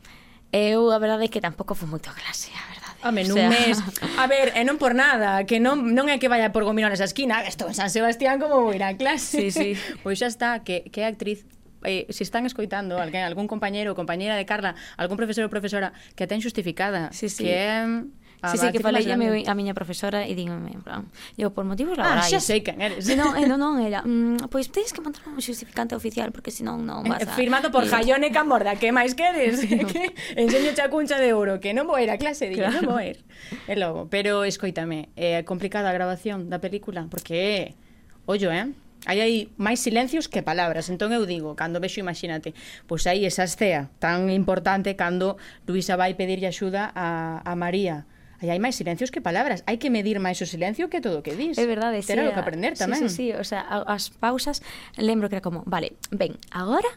eu 0.51 0.89
a 0.91 0.98
verdade 0.98 1.27
é 1.27 1.31
que 1.31 1.39
tampouco 1.39 1.77
fui 1.77 1.86
moito 1.86 2.10
a 2.10 2.15
clase, 2.17 2.50
a 2.55 2.65
verdade 2.67 2.81
Home, 3.03 3.25
nun 3.25 3.34
o 3.34 3.36
sea... 3.36 3.50
mes. 3.50 3.77
A 4.17 4.25
ver, 4.29 4.53
e 4.53 4.62
non 4.63 4.77
por 4.77 4.93
nada, 4.93 5.43
que 5.50 5.58
non, 5.58 5.93
non 5.93 6.08
é 6.08 6.22
que 6.22 6.29
vaya 6.29 6.53
por 6.53 6.63
gomino 6.63 6.88
nesa 6.88 7.10
esquina, 7.10 7.41
estou 7.43 7.70
en 7.70 7.75
San 7.75 7.89
Sebastián 7.89 8.38
como 8.38 8.62
vou 8.62 8.74
ir 8.74 8.86
a 8.86 8.93
clase. 8.93 9.50
Sí, 9.50 9.50
sí. 9.50 9.70
Pois 10.05 10.22
xa 10.22 10.29
está, 10.29 10.62
que, 10.62 10.88
que 10.89 11.05
actriz 11.05 11.46
eh, 11.84 12.05
se 12.10 12.13
si 12.13 12.24
están 12.24 12.46
escoitando 12.46 13.00
alguén, 13.01 13.25
algún 13.25 13.50
compañero 13.50 13.91
ou 13.93 13.98
compañeira 13.98 14.38
de 14.38 14.46
Carla, 14.46 14.77
algún 14.98 15.17
profesor 15.17 15.46
ou 15.46 15.51
profesora 15.51 15.93
que 16.13 16.25
a 16.25 16.29
ten 16.29 16.41
xustificada, 16.41 17.10
sí, 17.10 17.29
sí. 17.29 17.46
que 17.46 17.53
é 17.58 17.81
mm, 17.81 18.21
Sí, 18.50 18.58
sí, 18.58 18.72
que 18.72 18.80
falei 18.80 19.06
a, 19.12 19.18
mi, 19.18 19.46
a 19.46 19.54
miña 19.54 19.78
profesora 19.78 20.26
e 20.26 20.34
dígame, 20.34 20.74
en 20.74 20.82
plan, 20.82 21.06
eu 21.38 21.54
por 21.54 21.62
motivos 21.62 21.94
ah, 22.02 22.26
laborais. 22.26 22.26
Ah, 22.26 22.32
xa 22.34 22.42
sei 22.42 22.66
quen 22.66 22.82
eres. 22.82 23.06
Non, 23.14 23.38
eh, 23.40 23.46
non, 23.46 23.62
non, 23.62 23.78
ela, 23.78 24.02
mm, 24.02 24.50
pois 24.50 24.66
pues, 24.66 24.74
tens 24.74 24.90
que 24.90 25.02
mandar 25.06 25.22
un 25.30 25.38
justificante 25.38 25.94
oficial 25.94 26.34
porque 26.34 26.50
senón 26.50 26.82
non 26.82 27.06
eh, 27.06 27.14
vas 27.14 27.22
a... 27.22 27.38
Firmado 27.38 27.70
por 27.70 27.86
y... 27.86 27.94
Jaione 27.94 28.34
mm". 28.34 28.34
Camorda, 28.34 28.74
que 28.82 28.90
máis 28.90 29.14
queres? 29.14 29.62
Que 29.92 30.10
enseño 30.34 30.74
xa 30.74 30.90
cuncha 30.90 31.22
de 31.22 31.38
ouro, 31.38 31.62
que 31.62 31.78
non 31.78 31.86
vou 31.86 32.02
ir 32.02 32.10
a 32.10 32.18
clase, 32.18 32.50
digo, 32.50 32.66
claro. 32.66 32.82
non 32.82 32.98
vou 32.98 33.02
ir. 33.06 33.22
E 33.70 33.78
logo, 33.78 34.10
pero 34.10 34.42
escoítame, 34.42 35.14
é 35.14 35.38
eh, 35.38 35.42
complicada 35.46 35.94
a 35.94 35.94
grabación 35.94 36.50
da 36.50 36.58
película 36.58 37.06
porque, 37.14 37.78
ollo, 38.26 38.50
eh? 38.50 38.74
Aí 39.06 39.18
hai 39.18 39.34
máis 39.58 39.82
silencios 39.82 40.30
que 40.30 40.46
palabras 40.46 40.86
Entón 40.94 41.10
eu 41.10 41.26
digo, 41.26 41.58
cando 41.58 41.82
vexo, 41.82 41.98
imagínate 41.98 42.54
Pois 42.86 43.10
aí 43.10 43.26
esa 43.26 43.50
escea 43.50 43.90
tan 43.98 44.30
importante 44.30 44.94
Cando 44.94 45.42
Luisa 45.66 45.98
vai 45.98 46.14
pedirlle 46.14 46.46
axuda 46.46 46.94
a, 46.94 47.42
a 47.42 47.58
María 47.58 48.06
aí 48.42 48.50
hai 48.50 48.60
máis 48.60 48.74
silencios 48.74 49.14
que 49.14 49.22
palabras, 49.22 49.62
hai 49.70 49.78
que 49.78 49.94
medir 49.94 50.18
máis 50.18 50.42
o 50.42 50.48
silencio 50.50 50.90
que 50.90 50.98
todo 50.98 51.22
o 51.22 51.24
que 51.24 51.38
dis. 51.38 51.62
É 51.62 51.70
verdade, 51.70 52.02
Terá 52.02 52.26
sí. 52.26 52.28
Terá 52.28 52.34
que 52.34 52.42
aprender 52.42 52.74
tamén. 52.74 53.06
Sí, 53.06 53.08
sí, 53.08 53.16
sí, 53.32 53.38
o 53.38 53.46
sea, 53.46 53.62
as 53.86 54.10
pausas 54.10 54.66
lembro 54.98 55.30
que 55.30 55.38
era 55.38 55.46
como, 55.46 55.62
vale, 55.70 55.94
ben, 56.10 56.42
agora 56.50 56.90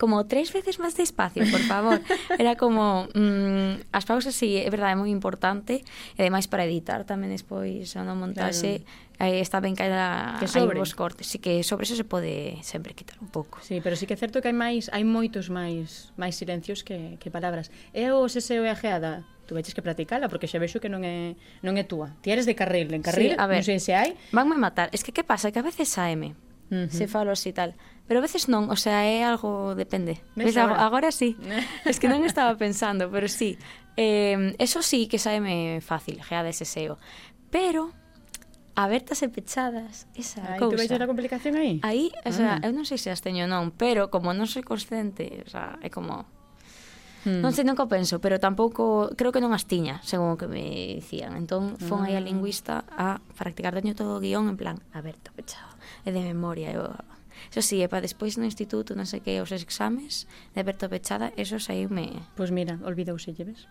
como 0.00 0.24
tres 0.24 0.48
veces 0.48 0.80
máis 0.80 0.96
despacio, 0.96 1.44
por 1.52 1.60
favor. 1.60 2.00
Era 2.40 2.56
como 2.56 3.04
mm, 3.12 3.92
as 3.92 4.08
pausas 4.08 4.32
si 4.32 4.56
sí, 4.56 4.64
é 4.64 4.70
verdade, 4.72 4.96
é 4.96 4.98
moi 4.98 5.12
importante, 5.12 5.84
e 6.16 6.18
ademais 6.24 6.48
para 6.48 6.64
editar 6.64 7.04
tamén 7.04 7.28
despois 7.28 7.92
a 7.94 8.02
non 8.02 8.16
montaxe 8.16 8.80
claro. 8.80 9.08
Eh, 9.20 9.44
está 9.44 9.60
ben 9.60 9.76
que 9.76 9.84
a, 9.84 10.40
que 10.40 10.48
sobre. 10.48 10.80
vos 10.80 10.96
cortes, 10.96 11.28
así 11.28 11.36
que 11.36 11.60
sobre 11.60 11.84
eso 11.84 11.92
se 11.92 12.08
pode 12.08 12.56
sempre 12.64 12.96
quitar 12.96 13.20
un 13.20 13.28
pouco. 13.28 13.60
Sí, 13.60 13.84
pero 13.84 13.92
sí 13.92 14.08
que 14.08 14.16
é 14.16 14.20
certo 14.20 14.40
que 14.40 14.48
hai 14.48 14.56
máis, 14.56 14.88
hai 14.88 15.04
moitos 15.04 15.52
máis 15.52 16.16
máis 16.16 16.40
silencios 16.40 16.80
que, 16.80 17.20
que 17.20 17.28
palabras. 17.28 17.68
É 17.92 18.08
o 18.16 18.24
SSO 18.24 18.64
e 18.64 18.72
a 18.72 18.76
geada 18.80 19.28
tú 19.50 19.58
veches 19.58 19.74
que 19.74 19.82
practicala 19.82 20.30
porque 20.30 20.46
xa 20.46 20.62
vexo 20.62 20.78
que 20.78 20.86
non 20.86 21.02
é 21.02 21.34
non 21.66 21.74
é 21.74 21.82
túa. 21.82 22.14
Ti 22.22 22.30
eres 22.30 22.46
de 22.46 22.54
carril, 22.54 22.94
en 22.94 23.02
carril, 23.02 23.34
sí, 23.34 23.42
a 23.42 23.50
ver, 23.50 23.58
non 23.58 23.66
sei 23.66 23.82
se 23.82 23.98
hai. 23.98 24.14
Vanme 24.30 24.54
matar. 24.54 24.86
Es 24.94 25.02
que 25.02 25.10
que 25.10 25.26
pasa 25.26 25.50
que 25.50 25.58
a 25.58 25.66
veces 25.66 25.90
saeme. 25.90 26.38
Uh 26.70 26.86
-huh. 26.86 26.94
Se 26.94 27.10
falo 27.10 27.34
así 27.34 27.50
tal. 27.50 27.74
Pero 28.06 28.22
a 28.22 28.22
veces 28.22 28.46
non, 28.46 28.70
o 28.70 28.78
sea, 28.78 29.02
é 29.02 29.26
algo 29.26 29.74
depende. 29.74 30.22
Ves, 30.38 30.54
agora, 30.54 30.86
agora 30.86 31.10
sí. 31.10 31.34
es 31.90 31.98
que 31.98 32.06
non 32.06 32.22
estaba 32.22 32.54
pensando, 32.54 33.10
pero 33.10 33.26
sí. 33.26 33.58
Eh, 33.98 34.54
eso 34.62 34.86
sí 34.86 35.10
que 35.10 35.18
saeme 35.18 35.82
fácil, 35.82 36.22
gea 36.22 36.46
de 36.46 36.54
SEO. 36.54 36.94
Pero 37.50 37.90
abertas 38.78 39.26
e 39.26 39.28
pechadas, 39.34 40.06
esa 40.14 40.46
Ai, 40.46 40.62
cousa. 40.62 40.78
Aí 40.78 40.86
tú 40.86 40.94
a 40.94 41.10
complicación 41.10 41.58
aí? 41.58 41.82
Aí, 41.82 42.14
o 42.22 42.30
sea, 42.30 42.62
ah. 42.62 42.66
eu 42.66 42.70
non 42.70 42.86
sei 42.86 43.02
se 43.02 43.10
as 43.10 43.18
teño 43.18 43.50
non, 43.50 43.74
pero 43.74 44.14
como 44.14 44.30
non 44.30 44.46
soy 44.46 44.62
consciente, 44.62 45.42
o 45.42 45.50
sea, 45.50 45.74
é 45.82 45.90
como 45.90 46.30
Hmm. 47.24 47.44
Non 47.44 47.52
sei 47.52 47.68
nunca 47.68 47.84
o 47.84 47.90
penso, 47.90 48.22
pero 48.22 48.40
tampouco 48.40 49.12
creo 49.16 49.32
que 49.32 49.44
non 49.44 49.52
as 49.52 49.68
tiña, 49.68 50.00
según 50.00 50.34
o 50.34 50.38
que 50.40 50.48
me 50.48 50.96
dicían. 51.00 51.36
Entón, 51.36 51.76
fón 51.76 52.04
aí 52.04 52.16
a 52.16 52.20
ah. 52.20 52.24
lingüista 52.24 52.88
a 52.88 53.20
practicar 53.36 53.76
teño 53.76 53.92
todo 53.92 54.16
o 54.16 54.22
guión 54.22 54.48
en 54.48 54.56
plan 54.56 54.80
aberto, 54.96 55.28
pechado, 55.36 55.76
e 56.04 56.10
de 56.10 56.20
memoria. 56.24 56.72
Eu, 56.72 56.96
Eso 57.48 57.62
sí, 57.62 57.82
e 57.82 57.88
para 57.88 58.04
despois 58.04 58.36
no 58.36 58.44
instituto, 58.44 58.92
non 58.92 59.08
sei 59.08 59.24
que, 59.24 59.40
os 59.40 59.50
exames 59.50 60.28
de 60.52 60.60
aberto 60.60 60.86
pechada, 60.92 61.32
eso 61.40 61.56
saíme, 61.56 61.88
me... 61.90 62.06
Pois 62.36 62.50
pues 62.50 62.50
mira, 62.52 62.78
olvidouse 62.84 63.32
lleves. 63.32 63.66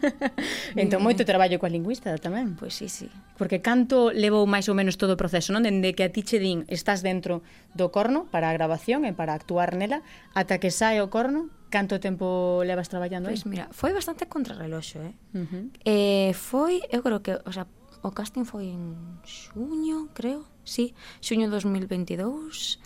entón 0.74 1.00
moito 1.00 1.22
mm. 1.22 1.28
traballo 1.28 1.56
coa 1.62 1.72
lingüista 1.72 2.12
tamén. 2.18 2.58
Pois 2.58 2.74
pues 2.76 2.82
sí, 2.82 2.88
sí. 2.90 3.08
Porque 3.38 3.62
canto 3.62 4.10
levou 4.10 4.44
máis 4.44 4.66
ou 4.68 4.76
menos 4.76 4.98
todo 4.98 5.14
o 5.14 5.20
proceso, 5.20 5.54
non? 5.54 5.64
Dende 5.64 5.94
que 5.94 6.04
a 6.04 6.10
ti 6.10 6.26
che 6.26 6.42
din, 6.42 6.66
estás 6.68 7.00
dentro 7.00 7.46
do 7.72 7.88
corno 7.94 8.26
para 8.28 8.50
a 8.50 8.56
grabación 8.56 9.06
e 9.06 9.14
para 9.14 9.32
actuar 9.32 9.78
nela, 9.78 10.02
ata 10.34 10.58
que 10.58 10.74
sae 10.74 11.00
o 11.00 11.08
corno, 11.08 11.48
Canto 11.68 11.98
tempo 11.98 12.62
levas 12.62 12.88
traballando 12.88 13.28
pois, 13.28 13.42
pues, 13.42 13.50
mira, 13.50 13.66
foi 13.72 13.92
bastante 13.92 14.26
contrarreloxo, 14.26 15.02
eh? 15.02 15.14
Uh 15.34 15.46
-huh. 15.46 15.64
eh 15.84 16.32
foi, 16.32 16.82
eu 16.94 17.02
creo 17.02 17.20
que, 17.22 17.34
o 17.42 17.52
sea, 17.52 17.66
o 18.06 18.10
casting 18.14 18.46
foi 18.46 18.70
en 18.70 19.18
xuño, 19.26 20.14
creo, 20.14 20.46
sí, 20.62 20.94
xuño 21.18 21.50
2022, 21.50 22.78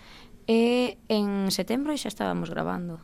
e 0.49 0.97
en 1.07 1.53
setembro 1.53 1.93
xa 1.93 2.09
estábamos 2.09 2.49
grabando. 2.49 2.97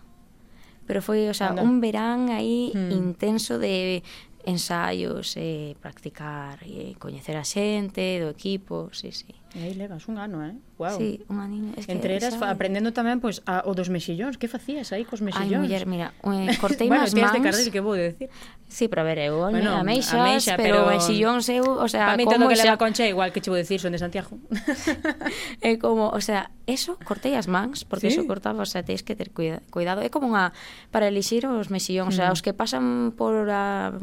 Pero 0.87 1.03
foi, 1.03 1.29
o 1.29 1.35
sea, 1.35 1.53
Anda. 1.53 1.61
un 1.61 1.77
verán 1.83 2.33
aí 2.33 2.71
hmm. 2.73 2.91
intenso 2.95 3.59
de 3.59 4.01
ensaios, 4.47 5.35
e 5.35 5.75
eh, 5.75 5.75
practicar, 5.83 6.63
e 6.63 6.91
eh, 6.91 6.93
coñecer 6.95 7.35
a 7.35 7.43
xente, 7.43 8.23
do 8.23 8.31
equipo, 8.31 8.87
sí, 8.95 9.11
sí. 9.11 9.35
E 9.55 9.63
aí 9.63 9.73
levas 9.73 10.07
un 10.11 10.19
ano, 10.19 10.43
eh? 10.43 10.55
Wow. 10.77 10.97
Sí, 10.97 11.23
un 11.29 11.39
aniño. 11.39 11.73
Es 11.77 11.87
que, 11.87 11.93
Entre 11.93 12.15
eras 12.15 12.35
sabe. 12.35 12.51
aprendendo 12.51 12.91
tamén 12.91 13.23
pois 13.23 13.39
pues, 13.39 13.47
a, 13.47 13.63
o 13.63 13.71
dos 13.71 13.87
mexillóns, 13.87 14.35
que 14.35 14.51
facías 14.51 14.91
aí 14.91 15.07
cos 15.07 15.23
mexillóns? 15.23 15.63
Ai, 15.63 15.63
muller, 15.63 15.87
mira, 15.87 16.11
eh, 16.27 16.51
cortei 16.59 16.91
bueno, 16.91 17.07
mans. 17.07 17.15
Bueno, 17.15 17.31
de 17.31 17.41
cardes 17.41 17.69
que 17.71 17.79
vou 17.79 17.95
decir. 17.95 18.27
Sí, 18.67 18.91
pero 18.91 19.01
a 19.01 19.07
ver, 19.07 19.31
eu 19.31 19.47
bueno, 19.47 19.71
a 19.71 19.81
meixas, 19.87 20.19
a 20.19 20.27
meixa, 20.27 20.53
pero, 20.59 20.83
pero 20.83 20.91
mexillóns 20.91 21.47
eu, 21.47 21.63
o 21.63 21.87
sea, 21.87 22.13
como 22.13 22.27
todo 22.27 22.51
que 22.51 22.59
xa... 22.59 22.67
leva 22.67 22.77
concha 22.77 23.07
igual 23.07 23.31
que 23.31 23.39
che 23.39 23.47
vou 23.47 23.55
decir, 23.55 23.79
son 23.79 23.95
de 23.95 23.99
Santiago. 24.03 24.35
é 25.63 25.73
eh, 25.73 25.75
como, 25.79 26.11
o 26.11 26.19
sea, 26.19 26.51
eso 26.67 26.99
cortei 27.07 27.39
as 27.39 27.47
mans, 27.47 27.87
porque 27.87 28.11
sí. 28.11 28.19
eso 28.19 28.27
cortaba, 28.27 28.59
o 28.61 28.69
sea, 28.69 28.83
tens 28.83 29.07
que 29.07 29.15
ter 29.15 29.31
cuida, 29.31 29.63
cuidado. 29.71 30.03
É 30.03 30.11
como 30.11 30.27
unha 30.27 30.51
para 30.91 31.07
elixir 31.07 31.47
os 31.47 31.71
mexillóns, 31.71 32.11
mm. 32.11 32.13
o 32.13 32.17
sea, 32.19 32.27
mm. 32.29 32.35
os 32.35 32.41
que 32.43 32.51
pasan 32.51 33.15
por 33.15 33.47
a, 33.47 33.95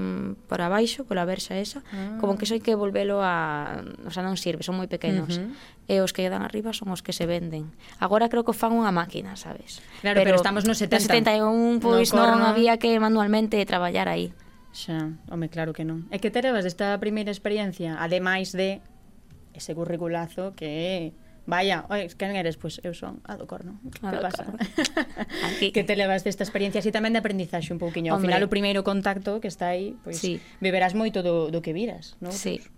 por 0.48 0.58
abaixo, 0.64 1.04
pola 1.04 1.28
verxa 1.28 1.60
esa, 1.60 1.84
ah. 1.92 2.16
como 2.18 2.40
que 2.40 2.48
só 2.48 2.56
hai 2.56 2.64
que 2.64 2.72
volvelo 2.72 3.20
a, 3.20 3.84
o 4.08 4.10
sea, 4.10 4.24
non 4.24 4.40
sirve, 4.40 4.64
son 4.64 4.80
moi 4.80 4.88
pequenos. 4.88 5.38
Mm 5.38 5.43
-hmm 5.43 5.43
e 5.84 6.00
os 6.00 6.16
que 6.16 6.24
quedan 6.24 6.40
arriba 6.40 6.72
son 6.72 6.88
os 6.92 7.04
que 7.04 7.12
se 7.12 7.28
venden. 7.28 7.72
Agora 8.00 8.32
creo 8.32 8.44
que 8.44 8.56
fan 8.56 8.72
unha 8.72 8.92
máquina, 8.94 9.36
sabes? 9.36 9.84
Claro, 10.00 10.20
pero, 10.22 10.32
pero 10.32 10.36
estamos 10.40 10.64
nos 10.64 10.80
70. 10.80 10.96
No 10.96 11.80
71, 11.80 11.84
pois 11.84 12.12
no 12.16 12.24
non 12.24 12.40
corno. 12.40 12.48
había 12.48 12.80
que 12.80 12.96
manualmente 12.96 13.60
traballar 13.68 14.08
aí. 14.08 14.32
Xa, 14.74 15.14
home, 15.30 15.52
claro 15.52 15.76
que 15.76 15.84
non. 15.84 16.08
E 16.10 16.18
que 16.18 16.32
te 16.32 16.40
levas 16.40 16.64
desta 16.64 16.96
primeira 16.98 17.30
experiencia, 17.30 18.00
ademais 18.00 18.50
de 18.56 18.80
ese 19.54 19.76
curriculazo 19.76 20.56
que 20.56 21.14
Vaya, 21.46 21.84
oi, 21.92 22.08
quen 22.16 22.40
eres? 22.40 22.56
Pois 22.56 22.80
pues 22.80 22.88
eu 22.88 22.96
son 22.96 23.20
a 23.28 23.36
do 23.36 23.44
corno. 23.44 23.76
A 24.00 24.08
que 24.08 24.16
do 24.16 24.24
pasa? 24.24 24.48
Corno. 24.48 24.56
Aquí. 25.52 25.76
que 25.76 25.84
te 25.84 25.92
levas 25.92 26.24
desta 26.24 26.40
experiencia 26.40 26.80
así 26.80 26.88
tamén 26.88 27.12
de 27.12 27.20
aprendizaxe 27.20 27.68
un 27.68 27.76
pouquiño. 27.76 28.16
Ao 28.16 28.16
Hombre. 28.16 28.32
final 28.32 28.40
o 28.40 28.48
primeiro 28.48 28.80
contacto 28.80 29.44
que 29.44 29.48
está 29.52 29.76
aí, 29.76 29.92
pois 30.00 30.16
pues, 30.16 30.24
sí. 30.24 30.32
beberás 30.64 30.96
moito 30.96 31.20
do, 31.20 31.52
do 31.52 31.60
que 31.60 31.76
viras, 31.76 32.16
non? 32.24 32.32
Sí. 32.32 32.64
Pues, 32.64 32.72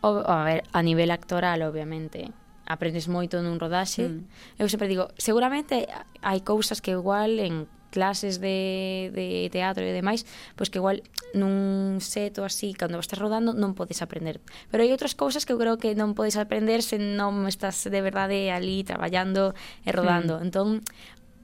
O, 0.00 0.24
a 0.24 0.44
ver, 0.44 0.64
a 0.72 0.80
nivel 0.80 1.10
actoral, 1.12 1.60
obviamente, 1.62 2.32
aprendes 2.70 3.10
moito 3.10 3.42
nun 3.42 3.58
rodaxe. 3.58 4.06
Mm. 4.06 4.24
Eu 4.62 4.66
sempre 4.70 4.86
digo, 4.86 5.10
seguramente 5.18 5.90
hai 6.22 6.40
cousas 6.40 6.78
que 6.78 6.94
igual 6.94 7.36
en 7.42 7.66
clases 7.90 8.40
de, 8.40 9.10
de 9.12 9.50
teatro 9.50 9.82
e 9.82 9.90
demais, 9.90 10.22
pois 10.54 10.70
que 10.70 10.78
igual 10.78 11.02
nun 11.34 11.98
seto 11.98 12.46
así, 12.46 12.72
cando 12.72 13.02
estás 13.02 13.18
rodando, 13.18 13.52
non 13.52 13.74
podes 13.74 14.00
aprender. 14.00 14.38
Pero 14.70 14.86
hai 14.86 14.90
outras 14.94 15.18
cousas 15.18 15.44
que 15.44 15.52
eu 15.52 15.58
creo 15.58 15.76
que 15.76 15.92
non 15.98 16.14
podes 16.14 16.38
aprender 16.38 16.80
se 16.80 16.96
non 16.96 17.44
estás 17.50 17.82
de 17.84 18.00
verdade 18.00 18.54
ali 18.54 18.86
traballando 18.86 19.52
e 19.82 19.90
rodando. 19.90 20.38
Mm. 20.38 20.44
Entón, 20.46 20.68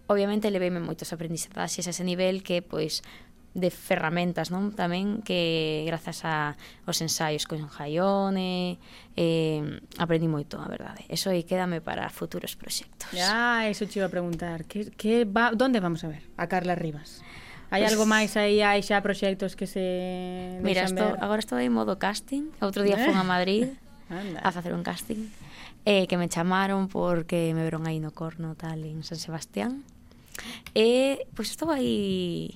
obviamente, 0.06 0.48
leveime 0.54 0.78
moitos 0.78 1.10
aprendizaxes 1.10 1.86
a 1.86 1.92
ese 1.92 2.06
nivel 2.06 2.46
que, 2.46 2.62
pois, 2.62 3.02
de 3.56 3.72
ferramentas, 3.72 4.52
non? 4.52 4.68
Tamén 4.76 5.24
que 5.24 5.80
grazas 5.88 6.28
a 6.28 6.60
os 6.84 7.00
ensaios 7.00 7.48
con 7.48 7.64
Jaione, 7.64 8.76
eh, 9.16 9.80
aprendi 9.96 10.28
moito, 10.28 10.60
a 10.60 10.68
verdade. 10.68 11.08
Eso 11.08 11.32
aí 11.32 11.48
quédame 11.48 11.80
para 11.80 12.12
futuros 12.12 12.52
proxectos. 12.52 13.16
Ah, 13.16 13.64
eso 13.64 13.88
te 13.88 13.96
iba 13.96 14.06
a 14.06 14.12
preguntar. 14.12 14.68
Que, 14.68 14.92
que 14.92 15.24
va, 15.24 15.56
onde 15.56 15.80
vamos 15.80 16.04
a 16.04 16.12
ver 16.12 16.28
a 16.36 16.44
Carla 16.52 16.76
Rivas? 16.76 17.24
Hai 17.72 17.82
pues, 17.82 17.96
algo 17.96 18.04
máis 18.04 18.36
aí, 18.36 18.60
hai 18.60 18.84
xa 18.84 19.00
proxectos 19.00 19.56
que 19.56 19.64
se... 19.64 20.60
Mira, 20.60 20.84
esto, 20.84 21.02
ver? 21.02 21.18
agora 21.18 21.40
estou 21.40 21.56
en 21.56 21.72
modo 21.72 21.96
casting. 21.96 22.52
Outro 22.60 22.84
día 22.84 23.00
fui 23.00 23.08
fun 23.08 23.18
a 23.18 23.24
eh. 23.24 23.32
Madrid 23.32 23.64
Anda. 24.12 24.44
a 24.44 24.52
facer 24.52 24.76
un 24.76 24.84
casting. 24.84 25.32
Eh, 25.88 26.04
que 26.06 26.20
me 26.20 26.28
chamaron 26.28 26.92
porque 26.92 27.56
me 27.56 27.64
veron 27.64 27.88
aí 27.88 28.04
no 28.04 28.12
corno 28.12 28.52
tal 28.52 28.84
en 28.84 29.00
San 29.00 29.16
Sebastián. 29.16 29.80
E, 30.76 30.84
eh, 30.84 31.16
pois 31.32 31.48
pues, 31.48 31.56
estou 31.56 31.72
aí 31.72 32.52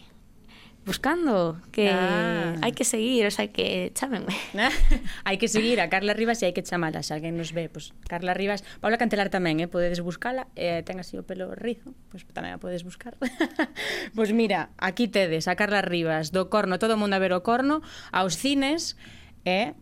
buscando, 0.90 1.62
que 1.70 1.86
ah. 1.86 2.58
hai 2.58 2.74
que 2.74 2.82
seguir, 2.82 3.22
o 3.22 3.30
sea, 3.30 3.46
que 3.46 3.94
chámenme. 3.94 4.34
hai 5.26 5.38
que 5.38 5.46
seguir 5.46 5.78
a 5.78 5.86
Carla 5.86 6.18
Rivas 6.18 6.42
e 6.42 6.50
hai 6.50 6.54
que 6.54 6.66
chamala, 6.66 7.06
se 7.06 7.14
alguén 7.14 7.38
nos 7.38 7.54
ve, 7.54 7.70
pues, 7.70 7.94
Carla 8.10 8.34
Rivas, 8.34 8.66
Paula 8.82 8.98
Cantelar 8.98 9.30
tamén, 9.30 9.62
eh, 9.62 9.70
podedes 9.70 10.02
buscala, 10.02 10.50
eh, 10.58 10.82
ten 10.82 10.98
así 10.98 11.14
o 11.14 11.22
pelo 11.22 11.54
rizo, 11.54 11.94
pues 12.10 12.26
tamén 12.34 12.50
a 12.50 12.58
podes 12.58 12.82
buscar. 12.82 13.14
pois 13.14 13.30
pues 14.18 14.30
mira, 14.34 14.74
aquí 14.82 15.06
tedes 15.06 15.46
a 15.46 15.54
Carla 15.54 15.78
Rivas, 15.78 16.34
do 16.34 16.50
Corno, 16.50 16.82
todo 16.82 16.98
o 16.98 17.00
mundo 17.00 17.14
a 17.14 17.22
ver 17.22 17.30
o 17.30 17.46
Corno, 17.46 17.86
aos 18.10 18.34
cines, 18.34 18.98
e 19.46 19.70
eh, 19.70 19.78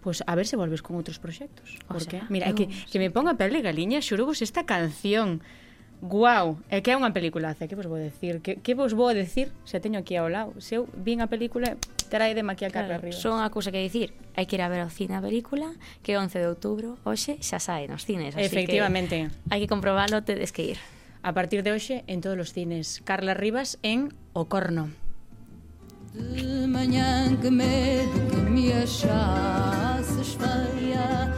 pues 0.00 0.24
a 0.26 0.32
ver 0.34 0.48
se 0.48 0.56
volves 0.56 0.80
con 0.80 0.96
outros 0.96 1.20
proxectos. 1.20 1.76
Porque, 1.84 2.24
sea, 2.24 2.32
mira, 2.32 2.48
é 2.48 2.56
que, 2.56 2.66
que 2.66 2.98
me 2.98 3.12
ponga 3.12 3.36
pele 3.36 3.60
de 3.60 3.68
galiña, 3.68 4.00
xurubos 4.00 4.40
esta 4.40 4.64
canción. 4.64 5.44
Guau, 6.02 6.58
é 6.66 6.82
que 6.82 6.90
é 6.90 6.98
unha 6.98 7.14
peliculaza, 7.14 7.70
que 7.70 7.78
vos 7.78 7.86
vou 7.86 7.94
decir? 7.94 8.42
Que, 8.42 8.58
que 8.58 8.74
vos 8.74 8.90
vou 8.90 9.14
decir 9.14 9.54
se 9.62 9.78
teño 9.78 10.02
aquí 10.02 10.18
ao 10.18 10.26
lado? 10.26 10.58
Se 10.58 10.74
eu 10.74 10.90
vin 10.98 11.22
a 11.22 11.30
película, 11.30 11.78
trae 12.10 12.34
de 12.34 12.42
maquia 12.42 12.74
claro, 12.74 12.90
arriba. 12.98 13.14
Son 13.14 13.38
a 13.38 13.46
cousa 13.54 13.70
que 13.70 13.78
dicir, 13.78 14.10
hai 14.34 14.50
que 14.50 14.58
ir 14.58 14.66
a 14.66 14.68
ver 14.68 14.82
ao 14.82 14.90
cine 14.90 15.14
a 15.14 15.22
película, 15.22 15.70
que 16.02 16.18
11 16.18 16.42
de 16.42 16.50
outubro, 16.50 16.98
hoxe, 17.06 17.38
xa 17.38 17.62
sae 17.62 17.86
nos 17.86 18.02
cines. 18.02 18.34
Así 18.34 18.42
Efectivamente. 18.42 19.30
Que 19.30 19.54
hai 19.54 19.62
que 19.62 19.70
comprobalo, 19.70 20.26
tedes 20.26 20.50
que 20.50 20.74
ir. 20.74 20.78
A 21.22 21.38
partir 21.38 21.62
de 21.62 21.70
hoxe, 21.70 22.02
en 22.10 22.18
todos 22.18 22.34
os 22.34 22.50
cines. 22.50 22.98
Carla 23.06 23.38
Rivas 23.38 23.78
en 23.86 24.10
O 24.34 24.50
Corno. 24.50 24.90
De 26.18 26.66
mañán 26.66 27.38
que 27.38 27.54
medo 27.54 28.18
que 28.26 28.42
me 28.50 28.74
achases 28.74 30.34
fallar 30.34 31.30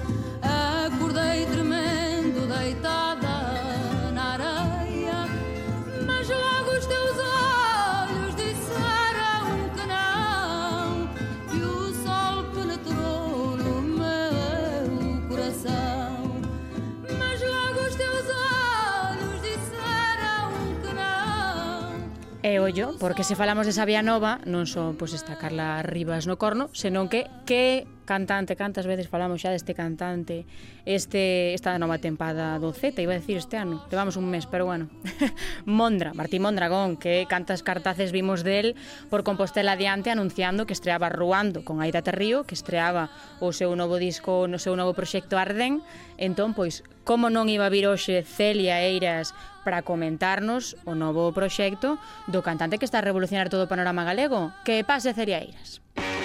E 22.45 22.61
ollo, 22.61 22.93
porque 23.01 23.25
se 23.25 23.41
falamos 23.41 23.65
de 23.65 23.73
Sabia 23.73 24.05
Nova, 24.05 24.37
non 24.45 24.69
só 24.69 24.93
pois, 24.93 25.17
está 25.17 25.41
Carla 25.41 25.81
Rivas 25.81 26.29
no 26.29 26.37
corno, 26.37 26.69
senón 26.77 27.09
que 27.09 27.25
que 27.49 27.89
cantante, 28.05 28.57
cantas 28.57 28.87
veces 28.87 29.09
falamos 29.09 29.41
xa 29.43 29.51
deste 29.51 29.75
cantante 29.75 30.47
este 30.85 31.57
esta 31.57 31.77
nova 31.81 31.99
tempada 31.99 32.61
do 32.61 32.71
Z, 32.71 33.01
iba 33.01 33.17
a 33.17 33.21
decir 33.21 33.41
este 33.41 33.57
ano, 33.57 33.83
levamos 33.91 34.17
un 34.21 34.29
mes, 34.29 34.47
pero 34.47 34.69
bueno. 34.69 34.89
Mondra, 35.65 36.13
Martín 36.15 36.43
Mondragón, 36.43 36.97
que 36.97 37.27
cantas 37.29 37.65
cartaces 37.65 38.13
vimos 38.13 38.45
del 38.45 38.77
por 39.09 39.25
Compostela 39.25 39.73
adiante 39.73 40.13
anunciando 40.13 40.67
que 40.67 40.77
estreaba 40.77 41.09
Ruando 41.09 41.65
con 41.65 41.81
Aida 41.81 42.03
Terrío, 42.03 42.45
que 42.45 42.55
estreaba 42.55 43.11
o 43.41 43.51
seu 43.51 43.73
novo 43.75 43.97
disco, 43.97 44.47
no 44.47 44.61
seu 44.61 44.77
novo 44.77 44.93
proxecto 44.93 45.41
Arden, 45.41 45.81
entón 46.21 46.53
pois 46.53 46.85
como 47.03 47.29
non 47.29 47.49
iba 47.49 47.67
a 47.67 47.73
vir 47.73 47.89
hoxe 47.89 48.25
Celia 48.25 48.81
Eiras 48.85 49.33
para 49.65 49.81
comentarnos 49.81 50.77
o 50.85 50.93
novo 50.93 51.33
proxecto 51.33 51.97
do 52.29 52.45
cantante 52.45 52.77
que 52.77 52.85
está 52.85 53.01
a 53.01 53.07
revolucionar 53.09 53.49
todo 53.49 53.65
o 53.65 53.71
panorama 53.73 54.05
galego. 54.05 54.53
Que 54.65 54.85
pase 54.85 55.17
Celia 55.17 55.41
Eiras. 55.41 55.81
Música 55.97 56.24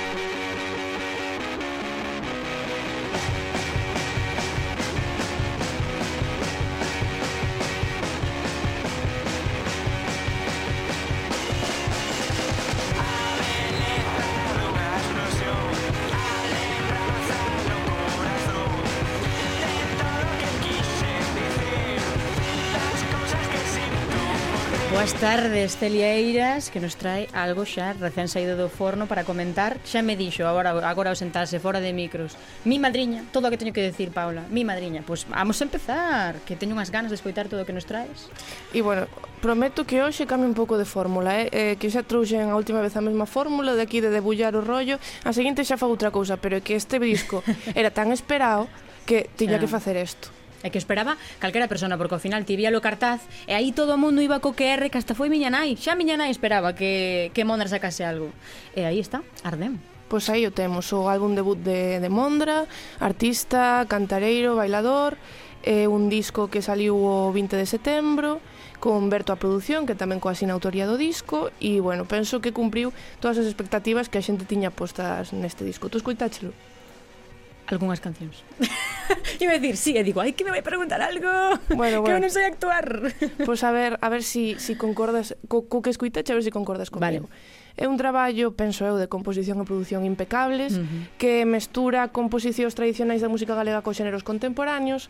tardes, 25.20 25.75
Telieiras, 25.75 26.70
que 26.70 26.79
nos 26.79 26.96
trae 26.96 27.27
algo 27.36 27.68
xa 27.68 27.92
recén 27.92 28.32
saído 28.32 28.55
do 28.55 28.72
forno 28.72 29.03
para 29.03 29.27
comentar. 29.27 29.75
Xa 29.84 30.00
me 30.00 30.16
dixo, 30.16 30.48
agora 30.48 30.72
agora 30.72 31.12
ao 31.12 31.20
sentarse 31.20 31.60
fora 31.60 31.84
de 31.84 31.92
micros. 31.92 32.40
Mi 32.64 32.79
madriña, 32.79 33.27
todo 33.36 33.48
o 33.48 33.51
que 33.51 33.60
teño 33.60 33.75
que 33.75 33.84
decir, 33.84 34.16
Paula. 34.16 34.48
Mi 34.48 34.64
madriña, 34.64 35.03
pois 35.03 35.27
vamos 35.27 35.60
a 35.60 35.68
empezar, 35.68 36.40
que 36.48 36.55
teño 36.55 36.72
unhas 36.72 36.88
ganas 36.88 37.12
de 37.12 37.20
escoitar 37.20 37.51
todo 37.51 37.60
o 37.60 37.68
que 37.68 37.75
nos 37.75 37.84
traes. 37.84 38.32
E 38.72 38.79
bueno, 38.79 39.12
prometo 39.44 39.84
que 39.84 40.00
hoxe 40.00 40.24
cambie 40.24 40.48
un 40.48 40.55
pouco 40.55 40.79
de 40.79 40.88
fórmula, 40.88 41.36
eh? 41.36 41.51
eh 41.51 41.74
que 41.75 41.92
xa 41.92 42.00
trouxen 42.00 42.48
a 42.48 42.55
última 42.55 42.79
vez 42.79 42.96
a 42.96 43.03
mesma 43.03 43.27
fórmula 43.27 43.75
de 43.75 43.84
aquí 43.84 44.00
de 44.00 44.16
debullar 44.16 44.55
o 44.55 44.64
rollo. 44.64 45.03
A 45.27 45.36
seguinte 45.36 45.68
xa 45.68 45.75
fago 45.75 45.92
outra 45.92 46.16
cousa, 46.16 46.40
pero 46.40 46.55
é 46.55 46.64
que 46.64 46.79
este 46.79 46.96
disco 46.96 47.44
era 47.75 47.92
tan 47.92 48.16
esperado 48.16 48.72
que 49.03 49.27
tiña 49.36 49.60
que 49.60 49.68
ah. 49.68 49.75
facer 49.75 50.00
isto. 50.00 50.38
É 50.63 50.69
que 50.69 50.77
esperaba 50.77 51.15
calquera 51.39 51.72
persona, 51.72 51.95
porque 51.95 52.15
ao 52.15 52.24
final 52.24 52.43
ti 52.43 52.59
vía 52.59 52.74
o 52.75 52.83
cartaz 52.83 53.24
e 53.48 53.55
aí 53.55 53.72
todo 53.72 53.95
o 53.95 54.00
mundo 54.00 54.19
iba 54.19 54.43
co 54.43 54.51
QR 54.51 54.91
que 54.91 55.00
hasta 55.00 55.15
foi 55.15 55.31
miña 55.31 55.48
nai. 55.48 55.79
Xa 55.79 55.95
miña 55.95 56.19
nai 56.19 56.31
esperaba 56.31 56.75
que, 56.75 57.31
que 57.31 57.48
Mondra 57.48 57.72
sacase 57.72 58.03
algo. 58.03 58.31
E 58.75 58.83
aí 58.83 59.00
está, 59.00 59.24
Ardem. 59.43 59.79
Pois 60.09 60.25
aí 60.27 60.41
o 60.43 60.51
temos, 60.51 60.89
o 60.89 61.05
álbum 61.05 61.37
debut 61.37 61.61
de, 61.61 62.01
de 62.01 62.09
Mondra, 62.09 62.65
artista, 62.98 63.85
cantareiro, 63.85 64.57
bailador, 64.57 65.13
é 65.61 65.85
un 65.85 66.09
disco 66.09 66.50
que 66.50 66.65
saliu 66.65 66.98
o 66.98 67.29
20 67.29 67.53
de 67.53 67.67
setembro, 67.69 68.41
con 68.79 69.11
Berto 69.11 69.35
a 69.35 69.37
produción, 69.37 69.85
que 69.85 69.93
tamén 69.93 70.17
coa 70.17 70.33
sinautoría 70.33 70.89
do 70.89 70.98
disco, 70.98 71.51
e, 71.61 71.77
bueno, 71.83 72.07
penso 72.07 72.41
que 72.41 72.55
cumpriu 72.55 72.95
todas 73.22 73.37
as 73.37 73.45
expectativas 73.45 74.09
que 74.09 74.17
a 74.17 74.25
xente 74.25 74.50
tiña 74.50 74.74
postas 74.74 75.29
neste 75.35 75.61
disco. 75.61 75.91
Tu 75.91 76.01
escoitáchelo? 76.01 76.55
Algunhas 77.70 78.01
cancións. 78.01 78.42
Iba 79.40 79.53
a 79.53 79.60
decir, 79.62 79.77
sí, 79.77 79.94
e 79.94 80.01
digo, 80.01 80.22
ai, 80.22 80.34
que 80.34 80.42
me 80.42 80.50
vai 80.50 80.66
preguntar 80.66 81.01
algo, 81.05 81.29
bueno, 81.70 82.01
bueno. 82.01 82.03
que 82.03 82.12
eu 82.12 82.20
non 82.22 82.34
sei 82.34 82.50
actuar. 82.50 83.14
Pois 83.46 83.46
pues 83.46 83.62
a 83.62 83.70
ver, 83.70 84.01
a 84.01 84.10
ver 84.10 84.25
si, 84.25 84.58
si 84.58 84.74
concordas, 84.74 85.38
co, 85.46 85.70
co 85.70 85.86
que 85.86 85.94
escuitache, 85.94 86.34
a 86.34 86.38
ver 86.38 86.46
si 86.46 86.50
concordas 86.50 86.90
comigo. 86.90 87.29
Vale. 87.29 87.77
É 87.79 87.88
un 87.88 87.96
traballo, 87.96 88.51
penso 88.58 88.84
eu, 88.90 88.98
de 88.98 89.08
composición 89.08 89.62
e 89.62 89.66
produción 89.70 90.03
impecables, 90.03 90.75
uh 90.75 90.84
-huh. 90.84 91.01
que 91.22 91.46
mestura 91.46 92.10
composicións 92.10 92.74
tradicionais 92.74 93.22
da 93.22 93.29
música 93.29 93.53
galega 93.53 93.86
co 93.86 93.94
xéneros 93.94 94.25
contemporáneos 94.25 95.08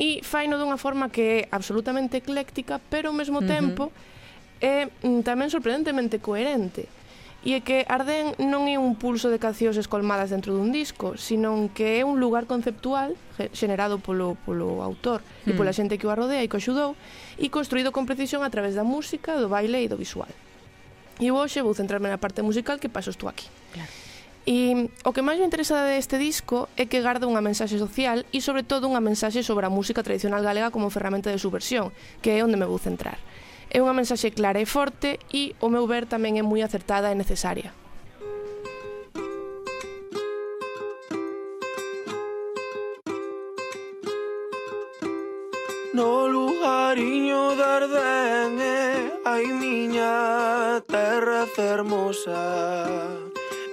e 0.00 0.24
faino 0.24 0.56
dunha 0.56 0.80
forma 0.80 1.12
que 1.12 1.46
é 1.46 1.54
absolutamente 1.54 2.18
ecléctica, 2.18 2.80
pero 2.88 3.12
ao 3.12 3.16
mesmo 3.16 3.44
tempo 3.44 3.88
uh 3.88 3.92
-huh. 3.92 4.64
é 4.64 4.76
mm, 5.04 5.22
tamén 5.22 5.52
sorprendentemente 5.52 6.18
coherente 6.18 6.88
E 7.46 7.54
é 7.54 7.62
que 7.62 7.86
Arden 7.86 8.34
non 8.42 8.66
é 8.66 8.82
un 8.82 8.98
pulso 8.98 9.30
de 9.30 9.38
cancións 9.38 9.78
escolmadas 9.78 10.34
dentro 10.34 10.58
dun 10.58 10.74
disco, 10.74 11.14
sino 11.14 11.70
que 11.70 11.98
é 11.98 12.02
un 12.02 12.18
lugar 12.18 12.50
conceptual 12.50 13.14
xenerado 13.54 14.02
polo, 14.02 14.34
polo 14.42 14.82
autor 14.82 15.22
mm. 15.46 15.48
e 15.48 15.52
pola 15.54 15.70
mm. 15.70 15.78
xente 15.78 15.98
que 16.02 16.06
o 16.06 16.10
arrodea 16.10 16.42
e 16.42 16.50
que 16.50 16.58
o 16.58 16.60
axudou 16.60 16.98
e 17.38 17.46
construído 17.46 17.94
con 17.94 18.10
precisión 18.10 18.42
a 18.42 18.50
través 18.50 18.74
da 18.74 18.82
música, 18.82 19.38
do 19.38 19.46
baile 19.46 19.78
e 19.78 19.86
do 19.86 19.94
visual. 19.94 20.30
E 21.22 21.30
hoxe 21.30 21.62
vou 21.62 21.78
centrarme 21.78 22.10
na 22.10 22.18
parte 22.18 22.42
musical 22.42 22.82
que 22.82 22.90
pasos 22.90 23.14
tú 23.14 23.30
aquí. 23.30 23.46
Claro. 23.70 23.90
E 24.48 24.90
o 25.04 25.12
que 25.14 25.22
máis 25.22 25.36
me 25.38 25.46
interesa 25.46 25.84
deste 25.86 26.16
disco 26.16 26.66
é 26.74 26.90
que 26.90 27.04
garda 27.04 27.28
unha 27.30 27.44
mensaxe 27.44 27.78
social 27.78 28.26
e 28.34 28.42
sobre 28.42 28.64
todo 28.64 28.90
unha 28.90 28.98
mensaxe 28.98 29.46
sobre 29.46 29.62
a 29.62 29.70
música 29.70 30.02
tradicional 30.02 30.42
galega 30.42 30.74
como 30.74 30.90
ferramenta 30.90 31.30
de 31.30 31.38
subversión, 31.38 31.94
que 32.18 32.34
é 32.34 32.42
onde 32.42 32.58
me 32.58 32.66
vou 32.66 32.82
centrar. 32.82 33.20
É 33.68 33.78
unha 33.84 33.92
mensaxe 33.92 34.32
clara 34.32 34.60
e 34.60 34.66
forte 34.66 35.20
e, 35.28 35.52
o 35.60 35.68
meu 35.68 35.84
ver, 35.84 36.08
tamén 36.08 36.40
é 36.40 36.44
moi 36.44 36.64
acertada 36.64 37.12
e 37.12 37.16
necesaria. 37.16 37.70
No 45.98 46.28
lugariño 46.28 47.56
de 47.56 47.64
hai 47.64 48.56
eh, 48.60 49.12
Ai 49.24 49.46
miña 49.52 50.80
terra 50.86 51.42
fermosa 51.58 52.38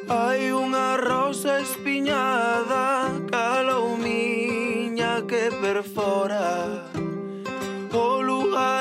Hai 0.09 0.49
unha 0.49 0.97
rosa 0.97 1.61
espiñada 1.61 3.13
Calou 3.29 3.93
miña 3.97 5.21
que 5.29 5.53
perfora 5.61 6.84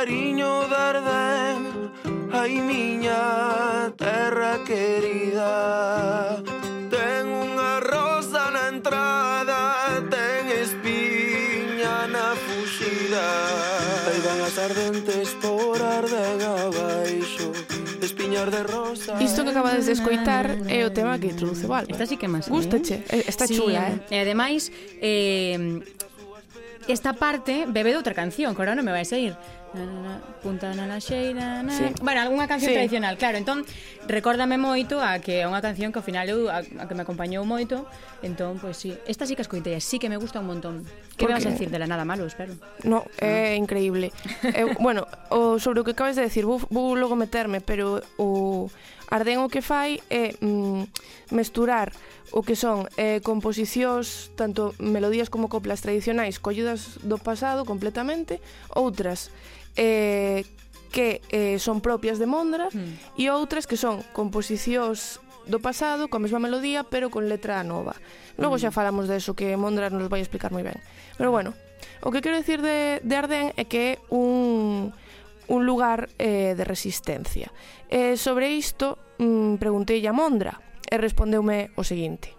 cariño 0.05 0.69
verde, 0.69 1.57
ay 2.31 2.61
miña 2.61 3.90
terra 3.97 4.61
querida. 4.69 6.45
Ten 6.93 7.25
unha 7.33 7.81
rosa 7.81 8.53
na 8.53 8.69
entrada, 8.69 9.81
ten 10.12 10.45
espiña 10.61 12.05
na 12.12 12.37
fuxida. 12.37 13.25
Aí 14.05 14.21
van 14.21 14.40
as 14.45 14.57
ardentes 14.61 15.33
por 15.40 15.81
arden 15.81 16.37
abaixo, 16.53 17.49
espiñar 18.05 18.53
de 18.53 18.61
rosa... 18.61 19.17
Isto 19.25 19.40
que 19.40 19.57
acabades 19.57 19.88
de 19.88 19.97
escoitar 19.97 20.69
é 20.69 20.85
o 20.85 20.93
tema 20.93 21.17
que 21.17 21.33
introduce 21.33 21.64
Val. 21.64 21.88
Esta 21.88 22.05
sí 22.05 22.21
que 22.21 22.29
máis. 22.29 22.45
Gústache, 22.53 23.09
¿eh? 23.09 23.25
eh? 23.25 23.25
está 23.25 23.49
sí, 23.49 23.57
chula, 23.57 23.88
eh? 23.88 24.12
E 24.12 24.17
ademais, 24.21 24.69
eh, 25.01 25.81
esta 26.88 27.12
parte 27.14 27.64
bebe 27.68 27.90
de 27.90 27.97
outra 27.97 28.14
canción, 28.14 28.55
que 28.55 28.61
ahora 28.62 28.75
non 28.75 28.85
me 28.85 28.92
vai 28.92 29.05
sair. 29.05 29.37
Na, 29.75 29.83
na, 29.83 29.99
na, 30.07 30.14
punta 30.38 30.70
na 30.70 30.87
na 30.87 31.03
xeira 31.03 31.66
na... 31.66 31.75
Sí. 31.75 31.90
Bueno, 31.99 32.23
algunha 32.23 32.47
canción 32.47 32.70
sí. 32.70 32.79
tradicional, 32.79 33.18
claro 33.18 33.42
Entón, 33.42 33.66
recórdame 34.07 34.55
moito 34.55 35.03
a 35.03 35.18
que 35.18 35.42
é 35.42 35.51
unha 35.51 35.59
canción 35.59 35.90
que 35.90 35.99
ao 35.99 36.07
final 36.07 36.31
eu, 36.31 36.47
a, 36.47 36.62
a 36.62 36.85
que 36.87 36.94
me 36.94 37.03
acompañou 37.03 37.42
moito 37.42 37.83
Entón, 38.23 38.62
pois 38.62 38.79
pues, 38.79 38.87
sí, 38.87 38.90
esta 39.11 39.27
sí 39.27 39.35
que 39.35 39.42
escoitei, 39.42 39.83
sí 39.83 39.99
que 39.99 40.07
me 40.07 40.14
gusta 40.14 40.38
un 40.38 40.47
montón 40.47 40.87
Que 41.18 41.27
Porque... 41.27 41.42
vas 41.42 41.47
a 41.47 41.51
decir 41.51 41.75
de 41.75 41.79
la 41.83 41.90
nada 41.90 42.07
malo, 42.07 42.23
espero 42.23 42.55
No, 42.87 43.03
é 43.18 43.59
no. 43.59 43.66
increíble 43.66 44.14
eu, 44.55 44.79
Bueno, 44.79 45.11
o, 45.35 45.59
sobre 45.59 45.83
o 45.83 45.85
que 45.85 45.99
acabas 45.99 46.14
de 46.14 46.23
decir, 46.23 46.47
vou, 46.47 46.62
vou 46.70 46.94
logo 46.94 47.18
meterme 47.18 47.59
Pero 47.59 47.99
o, 48.14 48.70
Ardén 49.14 49.38
o 49.38 49.46
que 49.46 49.62
fai 49.62 50.03
é 50.11 50.35
mm, 50.42 50.90
mesturar 51.31 51.94
o 52.35 52.42
que 52.42 52.59
son 52.59 52.90
eh, 52.98 53.22
composicións, 53.22 54.35
tanto 54.35 54.74
melodías 54.83 55.31
como 55.31 55.46
coplas 55.46 55.87
tradicionais, 55.87 56.42
collidas 56.42 56.98
do 57.07 57.14
pasado 57.22 57.62
completamente, 57.62 58.42
outras 58.74 59.31
eh, 59.79 60.42
que 60.90 61.22
eh, 61.31 61.62
son 61.62 61.79
propias 61.79 62.18
de 62.18 62.27
Mondra 62.27 62.74
mm. 62.74 63.14
e 63.14 63.31
outras 63.31 63.70
que 63.70 63.79
son 63.79 64.03
composicións 64.11 65.22
do 65.46 65.62
pasado, 65.62 66.11
coa 66.11 66.18
mesma 66.18 66.42
melodía, 66.42 66.83
pero 66.83 67.07
con 67.07 67.31
letra 67.31 67.62
nova. 67.62 67.94
Logo 68.35 68.59
mm. 68.59 68.62
xa 68.66 68.70
hmm. 68.72 68.79
falamos 68.83 69.05
de 69.07 69.20
eso 69.20 69.38
que 69.38 69.55
Mondra 69.55 69.94
nos 69.94 70.11
vai 70.11 70.18
explicar 70.18 70.50
moi 70.50 70.66
ben. 70.66 70.81
Pero 71.14 71.31
bueno, 71.31 71.55
o 72.03 72.11
que 72.11 72.24
quero 72.24 72.35
dicir 72.35 72.64
de, 72.64 72.98
de 73.05 73.14
Ardén 73.14 73.55
é 73.55 73.68
que 73.68 73.94
é 73.94 74.03
un, 74.11 74.90
un 75.46 75.61
lugar 75.62 76.09
eh, 76.18 76.57
de 76.57 76.64
resistencia. 76.64 77.53
Eh, 77.92 78.16
sobre 78.16 78.57
isto, 78.57 78.98
mm, 79.18 79.57
preguntei 79.62 80.03
a 80.07 80.12
Mondra 80.12 80.61
e 80.90 80.96
respondeume 80.98 81.70
o 81.74 81.83
seguinte. 81.83 82.35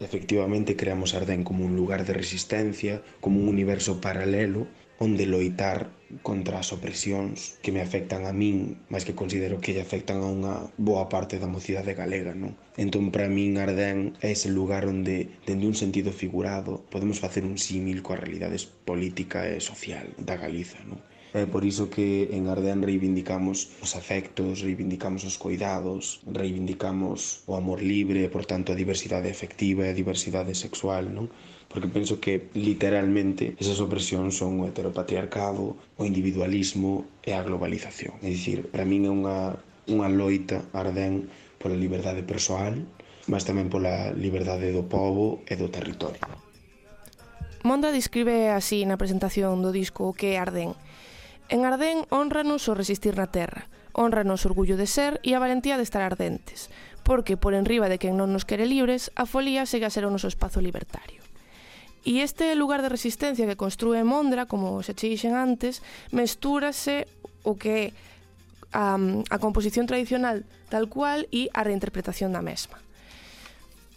Efectivamente, 0.00 0.76
creamos 0.80 1.12
Ardén 1.12 1.44
como 1.44 1.64
un 1.64 1.76
lugar 1.76 2.08
de 2.08 2.16
resistencia, 2.16 3.04
como 3.20 3.36
un 3.36 3.48
universo 3.52 4.00
paralelo 4.00 4.64
onde 5.00 5.24
loitar 5.24 5.88
contra 6.20 6.60
as 6.60 6.76
opresións 6.76 7.56
que 7.64 7.72
me 7.72 7.80
afectan 7.80 8.28
a 8.28 8.36
min, 8.36 8.84
mas 8.92 9.08
que 9.08 9.16
considero 9.16 9.56
que 9.60 9.72
lle 9.72 9.80
afectan 9.80 10.20
a 10.20 10.28
unha 10.28 10.54
boa 10.76 11.08
parte 11.08 11.40
da 11.40 11.48
mocidade 11.48 11.96
galega, 11.96 12.36
non? 12.36 12.52
Entón, 12.76 13.08
para 13.08 13.28
min, 13.32 13.56
Ardén 13.56 14.12
é 14.20 14.28
ese 14.36 14.52
lugar 14.52 14.84
onde, 14.84 15.32
dende 15.48 15.64
un 15.64 15.76
sentido 15.76 16.12
figurado, 16.12 16.84
podemos 16.92 17.16
facer 17.16 17.48
un 17.48 17.56
símil 17.56 18.04
coa 18.04 18.20
realidade 18.20 18.60
política 18.84 19.48
e 19.48 19.56
social 19.64 20.04
da 20.20 20.36
Galiza, 20.36 20.84
non? 20.84 21.00
É 21.30 21.46
por 21.46 21.62
iso 21.62 21.86
que 21.86 22.26
en 22.34 22.50
Ardén 22.50 22.82
reivindicamos 22.82 23.70
os 23.78 23.94
afectos, 23.94 24.66
reivindicamos 24.66 25.22
os 25.22 25.38
cuidados, 25.38 26.18
reivindicamos 26.26 27.46
o 27.46 27.54
amor 27.54 27.86
libre, 27.86 28.26
por 28.26 28.42
tanto 28.50 28.74
a 28.74 28.80
diversidade 28.82 29.30
efectiva 29.30 29.86
e 29.86 29.94
a 29.94 29.98
diversidade 29.98 30.58
sexual, 30.58 31.06
non? 31.06 31.30
Porque 31.70 31.86
penso 31.86 32.18
que 32.18 32.50
literalmente 32.58 33.54
esas 33.62 33.78
opresións 33.78 34.34
son 34.42 34.58
o 34.58 34.66
heteropatriarcado, 34.66 35.78
o 35.78 36.02
individualismo 36.02 37.06
e 37.22 37.30
a 37.30 37.46
globalización. 37.46 38.18
É 38.26 38.28
dicir, 38.34 38.66
para 38.66 38.82
min 38.82 39.06
é 39.06 39.12
unha, 39.14 39.54
unha 39.86 40.10
loita 40.10 40.66
Ardén 40.74 41.30
pola 41.62 41.78
liberdade 41.78 42.26
persoal, 42.26 42.74
mas 43.30 43.46
tamén 43.46 43.70
pola 43.70 44.10
liberdade 44.18 44.74
do 44.74 44.82
povo 44.90 45.46
e 45.46 45.54
do 45.54 45.70
territorio. 45.70 46.18
Monda 47.62 47.94
describe 47.94 48.50
así 48.50 48.82
na 48.82 48.98
presentación 48.98 49.62
do 49.62 49.70
disco 49.70 50.10
que 50.10 50.34
Ardén, 50.34 50.74
En 51.50 51.66
Ardén 51.66 52.06
honranos 52.14 52.70
o 52.70 52.78
resistir 52.78 53.18
na 53.18 53.26
terra, 53.26 53.66
honranos 53.90 54.46
o 54.46 54.54
orgullo 54.54 54.78
de 54.78 54.86
ser 54.86 55.18
e 55.26 55.34
a 55.34 55.42
valentía 55.42 55.74
de 55.74 55.82
estar 55.82 55.98
ardentes, 55.98 56.70
porque 57.02 57.34
por 57.34 57.58
enriba 57.58 57.90
de 57.90 57.98
quen 57.98 58.14
non 58.14 58.30
nos 58.30 58.46
quere 58.46 58.70
libres, 58.70 59.10
a 59.18 59.26
folía 59.26 59.66
segue 59.66 59.82
a 59.82 59.90
ser 59.90 60.06
o 60.06 60.14
noso 60.14 60.30
espazo 60.30 60.62
libertario. 60.62 61.18
E 62.06 62.22
este 62.22 62.54
lugar 62.54 62.86
de 62.86 62.94
resistencia 62.94 63.50
que 63.50 63.58
construe 63.58 64.06
Mondra, 64.06 64.46
como 64.46 64.78
se 64.86 64.94
che 64.94 65.10
dixen 65.10 65.34
antes, 65.34 65.82
mestúrase 66.14 67.10
o 67.42 67.58
que 67.58 67.74
é 67.74 67.86
a, 68.70 68.94
a 68.94 69.36
composición 69.42 69.90
tradicional 69.90 70.46
tal 70.70 70.86
cual 70.86 71.26
e 71.34 71.50
a 71.50 71.66
reinterpretación 71.66 72.30
da 72.30 72.46
mesma. 72.46 72.78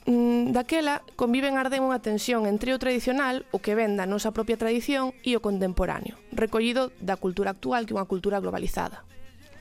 Mm, 0.05 0.51
daquela 0.51 0.99
conviven 1.15 1.55
arden 1.55 1.87
unha 1.87 2.03
tensión 2.03 2.43
entre 2.43 2.75
o 2.75 2.81
tradicional, 2.81 3.47
o 3.55 3.63
que 3.63 3.71
ven 3.71 3.95
da 3.95 4.03
nosa 4.03 4.35
propia 4.35 4.59
tradición, 4.59 5.15
e 5.23 5.39
o 5.39 5.43
contemporáneo, 5.43 6.19
recollido 6.35 6.91
da 6.99 7.15
cultura 7.15 7.55
actual 7.55 7.87
que 7.87 7.95
é 7.95 7.99
unha 7.99 8.09
cultura 8.09 8.43
globalizada. 8.43 9.07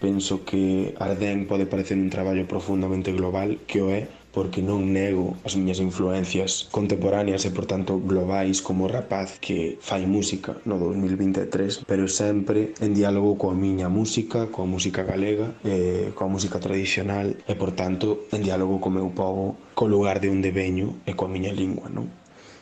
Penso 0.02 0.42
que 0.42 0.98
Ardén 0.98 1.46
pode 1.46 1.70
parecer 1.70 1.94
un 1.94 2.11
traballo 2.11 2.42
profundamente 2.50 3.14
global 3.14 3.62
que 3.70 3.78
o 3.78 3.94
é, 3.94 4.11
porque 4.33 4.64
non 4.64 4.90
nego 4.90 5.37
as 5.45 5.55
miñas 5.55 5.79
influencias 5.79 6.66
contemporáneas 6.73 7.45
e, 7.45 7.53
por 7.53 7.68
tanto, 7.68 8.01
globais 8.01 8.64
como 8.64 8.88
rapaz 8.88 9.37
que 9.38 9.77
fai 9.79 10.09
música 10.09 10.57
no 10.64 10.81
2023, 10.81 11.85
pero 11.85 12.09
sempre 12.09 12.73
en 12.81 12.97
diálogo 12.97 13.37
coa 13.37 13.53
miña 13.53 13.92
música, 13.92 14.49
coa 14.49 14.64
música 14.64 15.05
galega, 15.05 15.53
e 15.62 16.11
coa 16.16 16.33
música 16.33 16.57
tradicional 16.59 17.37
e, 17.45 17.53
por 17.55 17.77
tanto, 17.77 18.27
en 18.33 18.40
diálogo 18.40 18.81
co 18.81 18.88
meu 18.88 19.12
povo, 19.12 19.55
co 19.77 19.85
lugar 19.85 20.18
de 20.18 20.33
onde 20.33 20.51
veño 20.51 21.05
e 21.05 21.12
coa 21.12 21.29
miña 21.29 21.53
lingua, 21.53 21.92
non? 21.92 22.09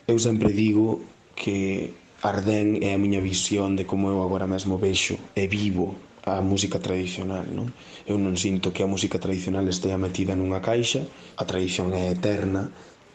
Eu 0.05 0.19
sempre 0.19 0.51
digo 0.51 0.99
que 1.33 1.95
Ardén 2.21 2.85
é 2.85 2.93
a 2.93 3.01
miña 3.01 3.17
visión 3.17 3.73
de 3.73 3.89
como 3.89 4.13
eu 4.13 4.21
agora 4.21 4.45
mesmo 4.45 4.77
vexo 4.77 5.17
e 5.33 5.49
vivo 5.49 5.97
a 6.25 6.41
música 6.41 6.77
tradicional, 6.77 7.45
non? 7.49 7.73
Eu 8.05 8.17
non 8.21 8.37
sinto 8.37 8.69
que 8.69 8.85
a 8.85 8.91
música 8.91 9.17
tradicional 9.17 9.65
estea 9.65 9.97
metida 9.97 10.37
nunha 10.37 10.61
caixa, 10.61 11.05
a 11.37 11.43
tradición 11.49 11.93
é 11.97 12.13
eterna, 12.13 12.69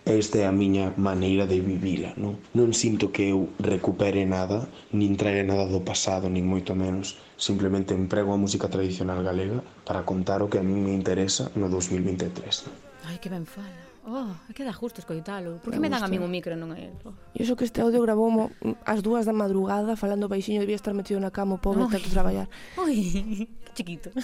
esta 0.06 0.38
é 0.38 0.46
a 0.46 0.54
miña 0.54 0.94
maneira 0.94 1.50
de 1.50 1.58
vivila, 1.58 2.14
non? 2.14 2.38
Non 2.54 2.70
sinto 2.70 3.10
que 3.10 3.34
eu 3.34 3.50
recupere 3.58 4.22
nada, 4.22 4.70
nin 4.94 5.18
traere 5.18 5.42
nada 5.42 5.66
do 5.66 5.82
pasado, 5.82 6.30
nin 6.30 6.46
moito 6.46 6.78
menos. 6.78 7.18
Simplemente 7.34 7.90
emprego 7.90 8.30
a 8.30 8.38
música 8.38 8.70
tradicional 8.70 9.22
galega 9.26 9.62
para 9.82 10.06
contar 10.06 10.46
o 10.46 10.50
que 10.50 10.62
a 10.62 10.66
mí 10.66 10.78
me 10.78 10.94
interesa 10.94 11.50
no 11.58 11.66
2023. 11.66 12.70
Non? 12.70 12.74
Ai, 13.10 13.18
que 13.18 13.30
ben 13.30 13.46
fala. 13.46 13.85
Oh, 14.08 14.28
queda 14.54 14.72
justo 14.72 15.00
escoitalo. 15.00 15.58
Por 15.58 15.74
que 15.74 15.80
me, 15.80 15.90
dan 15.90 16.04
a 16.04 16.06
min 16.06 16.22
o 16.22 16.30
micro 16.30 16.54
e 16.54 16.58
non 16.58 16.70
a 16.70 16.78
él? 16.78 16.94
Oh. 17.02 17.10
E 17.34 17.42
iso 17.42 17.58
que 17.58 17.66
este 17.66 17.82
audio 17.82 17.98
graboumo 17.98 18.54
mm, 18.62 18.86
ás 18.86 19.02
dúas 19.02 19.26
da 19.26 19.34
madrugada 19.34 19.98
falando 19.98 20.30
baixiño, 20.30 20.62
debía 20.62 20.78
estar 20.78 20.94
metido 20.94 21.18
na 21.18 21.34
cama 21.34 21.58
o 21.58 21.60
pobre 21.60 21.82
Oy. 21.82 21.90
tanto 21.90 22.06
traballar. 22.06 22.46
Ui, 22.78 23.50
chiquito. 23.74 24.14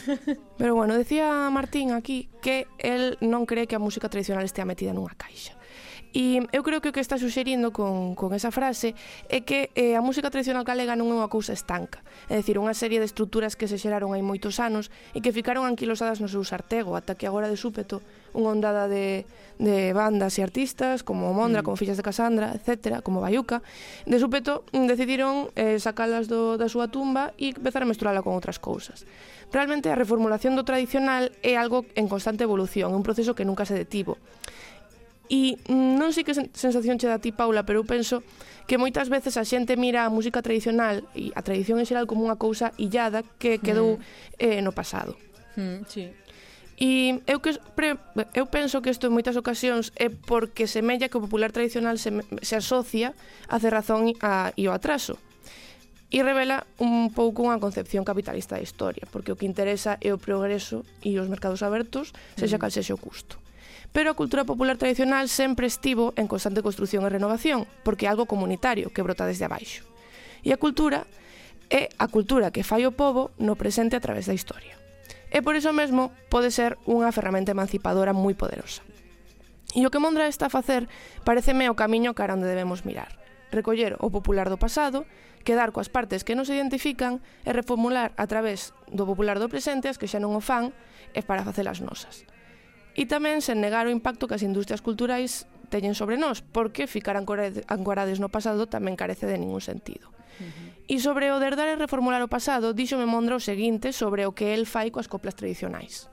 Pero 0.55 0.79
bueno, 0.79 0.95
decía 0.95 1.51
Martín 1.51 1.91
aquí 1.91 2.31
que 2.39 2.71
el 2.79 3.19
non 3.19 3.43
cree 3.43 3.67
que 3.67 3.75
a 3.75 3.83
música 3.83 4.07
tradicional 4.07 4.47
estea 4.47 4.63
metida 4.63 4.95
nunha 4.95 5.19
caixa. 5.19 5.59
E 6.13 6.45
eu 6.53 6.61
creo 6.61 6.85
que 6.85 6.93
o 6.93 6.95
que 6.95 7.01
está 7.01 7.17
suxerindo 7.17 7.73
con, 7.73 8.13
con 8.13 8.37
esa 8.37 8.53
frase 8.53 8.93
é 9.33 9.41
que 9.41 9.73
eh, 9.73 9.97
a 9.97 10.05
música 10.05 10.29
tradicional 10.29 10.61
galega 10.61 10.93
non 10.93 11.09
é 11.09 11.17
unha 11.17 11.33
cousa 11.33 11.57
estanca. 11.57 12.05
É 12.29 12.37
dicir, 12.37 12.61
unha 12.61 12.77
serie 12.77 13.01
de 13.01 13.09
estruturas 13.09 13.57
que 13.57 13.65
se 13.65 13.81
xeraron 13.81 14.13
hai 14.13 14.21
moitos 14.21 14.61
anos 14.61 14.93
e 15.17 15.25
que 15.25 15.33
ficaron 15.33 15.65
anquilosadas 15.65 16.21
no 16.21 16.29
seu 16.29 16.45
sartego, 16.45 17.01
ata 17.01 17.17
que 17.17 17.25
agora 17.25 17.49
de 17.49 17.57
súpeto 17.57 18.05
unha 18.37 18.53
ondada 18.53 18.93
de, 18.93 19.25
de 19.57 19.97
bandas 19.97 20.37
e 20.37 20.45
artistas 20.45 21.01
como 21.01 21.33
Mondra, 21.33 21.61
mm. 21.61 21.65
como 21.65 21.81
Fillas 21.81 21.97
de 21.97 22.05
Casandra, 22.05 22.57
etc., 22.57 23.01
como 23.01 23.25
Bayuca, 23.25 23.65
de 24.05 24.17
súpeto 24.21 24.69
mm, 24.77 24.85
decidiron 24.85 25.49
eh, 25.57 25.81
sacalas 25.81 26.29
do, 26.29 26.61
da 26.61 26.69
súa 26.69 26.93
tumba 26.93 27.33
e 27.41 27.57
empezar 27.57 27.85
a 27.85 27.89
mesturala 27.89 28.21
con 28.21 28.37
outras 28.37 28.61
cousas. 28.61 29.09
Realmente 29.53 29.93
a 29.93 29.97
reformulación 29.97 30.57
do 30.57 30.65
tradicional 30.65 31.29
é 31.45 31.61
algo 31.61 31.85
en 31.97 32.09
constante 32.09 32.45
evolución, 32.45 32.93
é 32.93 32.97
un 32.97 33.05
proceso 33.05 33.37
que 33.37 33.45
nunca 33.45 33.69
se 33.69 33.77
detivo. 33.77 34.17
E 35.33 35.57
mm, 35.65 35.97
non 35.97 36.13
sei 36.13 36.29
que 36.29 36.37
sensación 36.37 37.01
che 37.01 37.09
dá 37.09 37.17
ti, 37.17 37.33
Paula, 37.33 37.65
pero 37.65 37.81
eu 37.81 37.89
penso 37.89 38.21
que 38.69 38.77
moitas 38.77 39.09
veces 39.09 39.41
a 39.41 39.49
xente 39.49 39.81
mira 39.81 40.05
a 40.05 40.13
música 40.13 40.45
tradicional 40.45 41.09
e 41.17 41.33
a 41.33 41.41
tradición 41.41 41.81
en 41.81 41.89
xeral 41.89 42.05
como 42.05 42.29
unha 42.29 42.37
cousa 42.37 42.77
illada 42.77 43.25
que 43.41 43.57
quedou 43.57 43.97
mm. 43.97 44.05
eh, 44.37 44.61
no 44.61 44.77
pasado. 44.77 45.17
Mm, 45.57 45.89
sí. 45.89 46.13
E 46.77 47.25
eu 47.25 47.41
que 47.41 47.57
pre, 47.73 47.97
eu 48.37 48.45
penso 48.53 48.85
que 48.85 48.93
isto 48.93 49.09
en 49.09 49.17
moitas 49.17 49.41
ocasións 49.41 49.89
é 49.97 50.13
porque 50.13 50.69
semella 50.69 51.09
que 51.09 51.17
o 51.17 51.25
popular 51.25 51.49
tradicional 51.49 51.97
se, 51.97 52.13
se 52.45 52.55
asocia 52.61 53.17
a 53.49 53.57
cerrazón 53.57 54.13
a, 54.21 54.53
e 54.53 54.69
o 54.69 54.73
atraso. 54.77 55.17
E 56.13 56.21
revela 56.21 56.69
un 56.77 57.09
pouco 57.09 57.41
unha 57.41 57.57
concepción 57.57 58.05
capitalista 58.05 58.61
da 58.61 58.65
historia, 58.65 59.09
porque 59.09 59.33
o 59.33 59.39
que 59.41 59.49
interesa 59.49 59.97
é 60.05 60.13
o 60.13 60.21
progreso 60.21 60.85
e 61.01 61.17
os 61.17 61.25
mercados 61.33 61.65
abertos, 61.65 62.13
sexa 62.37 62.61
mm. 62.61 62.63
cal 62.63 62.69
sexa 62.69 62.93
o 62.93 63.01
custo. 63.01 63.42
Pero 63.93 64.11
a 64.11 64.19
cultura 64.19 64.49
popular 64.49 64.81
tradicional 64.81 65.29
sempre 65.29 65.69
estivo 65.69 66.17
en 66.17 66.25
constante 66.25 66.65
construción 66.65 67.05
e 67.05 67.13
renovación, 67.13 67.69
porque 67.85 68.09
é 68.09 68.13
algo 68.13 68.25
comunitario 68.25 68.89
que 68.89 69.05
brota 69.05 69.29
desde 69.29 69.45
abaixo. 69.45 69.85
E 70.41 70.51
a 70.51 70.61
cultura 70.61 71.05
é 71.69 71.93
a 72.01 72.09
cultura 72.09 72.53
que 72.53 72.65
fai 72.65 72.89
o 72.89 72.97
povo 72.97 73.33
no 73.37 73.57
presente 73.61 73.97
a 73.97 74.03
través 74.05 74.25
da 74.25 74.37
historia. 74.37 74.81
E 75.29 75.45
por 75.45 75.57
iso 75.57 75.73
mesmo 75.77 76.13
pode 76.33 76.49
ser 76.49 76.81
unha 76.89 77.13
ferramenta 77.13 77.53
emancipadora 77.53 78.17
moi 78.17 78.33
poderosa. 78.33 78.81
E 79.77 79.85
o 79.85 79.93
que 79.93 80.01
Mondra 80.01 80.29
está 80.29 80.49
a 80.49 80.53
facer 80.53 80.89
pareceme 81.25 81.69
o 81.69 81.77
camiño 81.77 82.17
cara 82.17 82.37
onde 82.37 82.49
debemos 82.49 82.85
mirar. 82.89 83.21
Recoller 83.53 84.01
o 84.01 84.09
popular 84.09 84.49
do 84.49 84.61
pasado, 84.61 85.05
quedar 85.45 85.73
coas 85.73 85.93
partes 85.93 86.25
que 86.25 86.33
non 86.33 86.49
se 86.49 86.57
identifican 86.57 87.21
e 87.45 87.53
reformular 87.53 88.17
a 88.17 88.25
través 88.25 88.73
do 88.89 89.05
popular 89.05 89.37
do 89.37 89.53
presente 89.53 89.89
as 89.89 90.01
que 90.01 90.09
xa 90.09 90.21
non 90.21 90.33
o 90.33 90.41
fan 90.41 90.73
e 91.13 91.21
para 91.21 91.45
facelas 91.45 91.85
nosas. 91.85 92.25
E 92.93 93.09
tamén 93.09 93.41
sen 93.41 93.65
negar 93.65 93.89
o 93.89 93.95
impacto 93.95 94.29
que 94.29 94.37
as 94.37 94.45
industrias 94.45 94.85
culturais 94.85 95.49
teñen 95.73 95.97
sobre 95.97 96.21
nós, 96.21 96.45
porque 96.45 96.85
ficar 96.85 97.17
ancorades 97.17 98.21
no 98.21 98.29
pasado 98.29 98.69
tamén 98.69 99.01
carece 99.01 99.25
de 99.25 99.41
ningún 99.41 99.65
sentido. 99.65 100.13
Uh 100.13 100.45
-huh. 100.45 100.73
E 100.93 101.01
sobre 101.01 101.33
o 101.33 101.41
derdar 101.41 101.73
e 101.73 101.81
reformular 101.81 102.21
o 102.21 102.29
pasado, 102.29 102.77
díxome 102.77 103.09
Mondra 103.09 103.41
o 103.41 103.41
seguinte 103.41 103.97
sobre 103.97 104.29
o 104.29 104.37
que 104.37 104.53
el 104.53 104.69
fai 104.69 104.93
coas 104.93 105.09
coplas 105.09 105.33
tradicionais. 105.33 106.13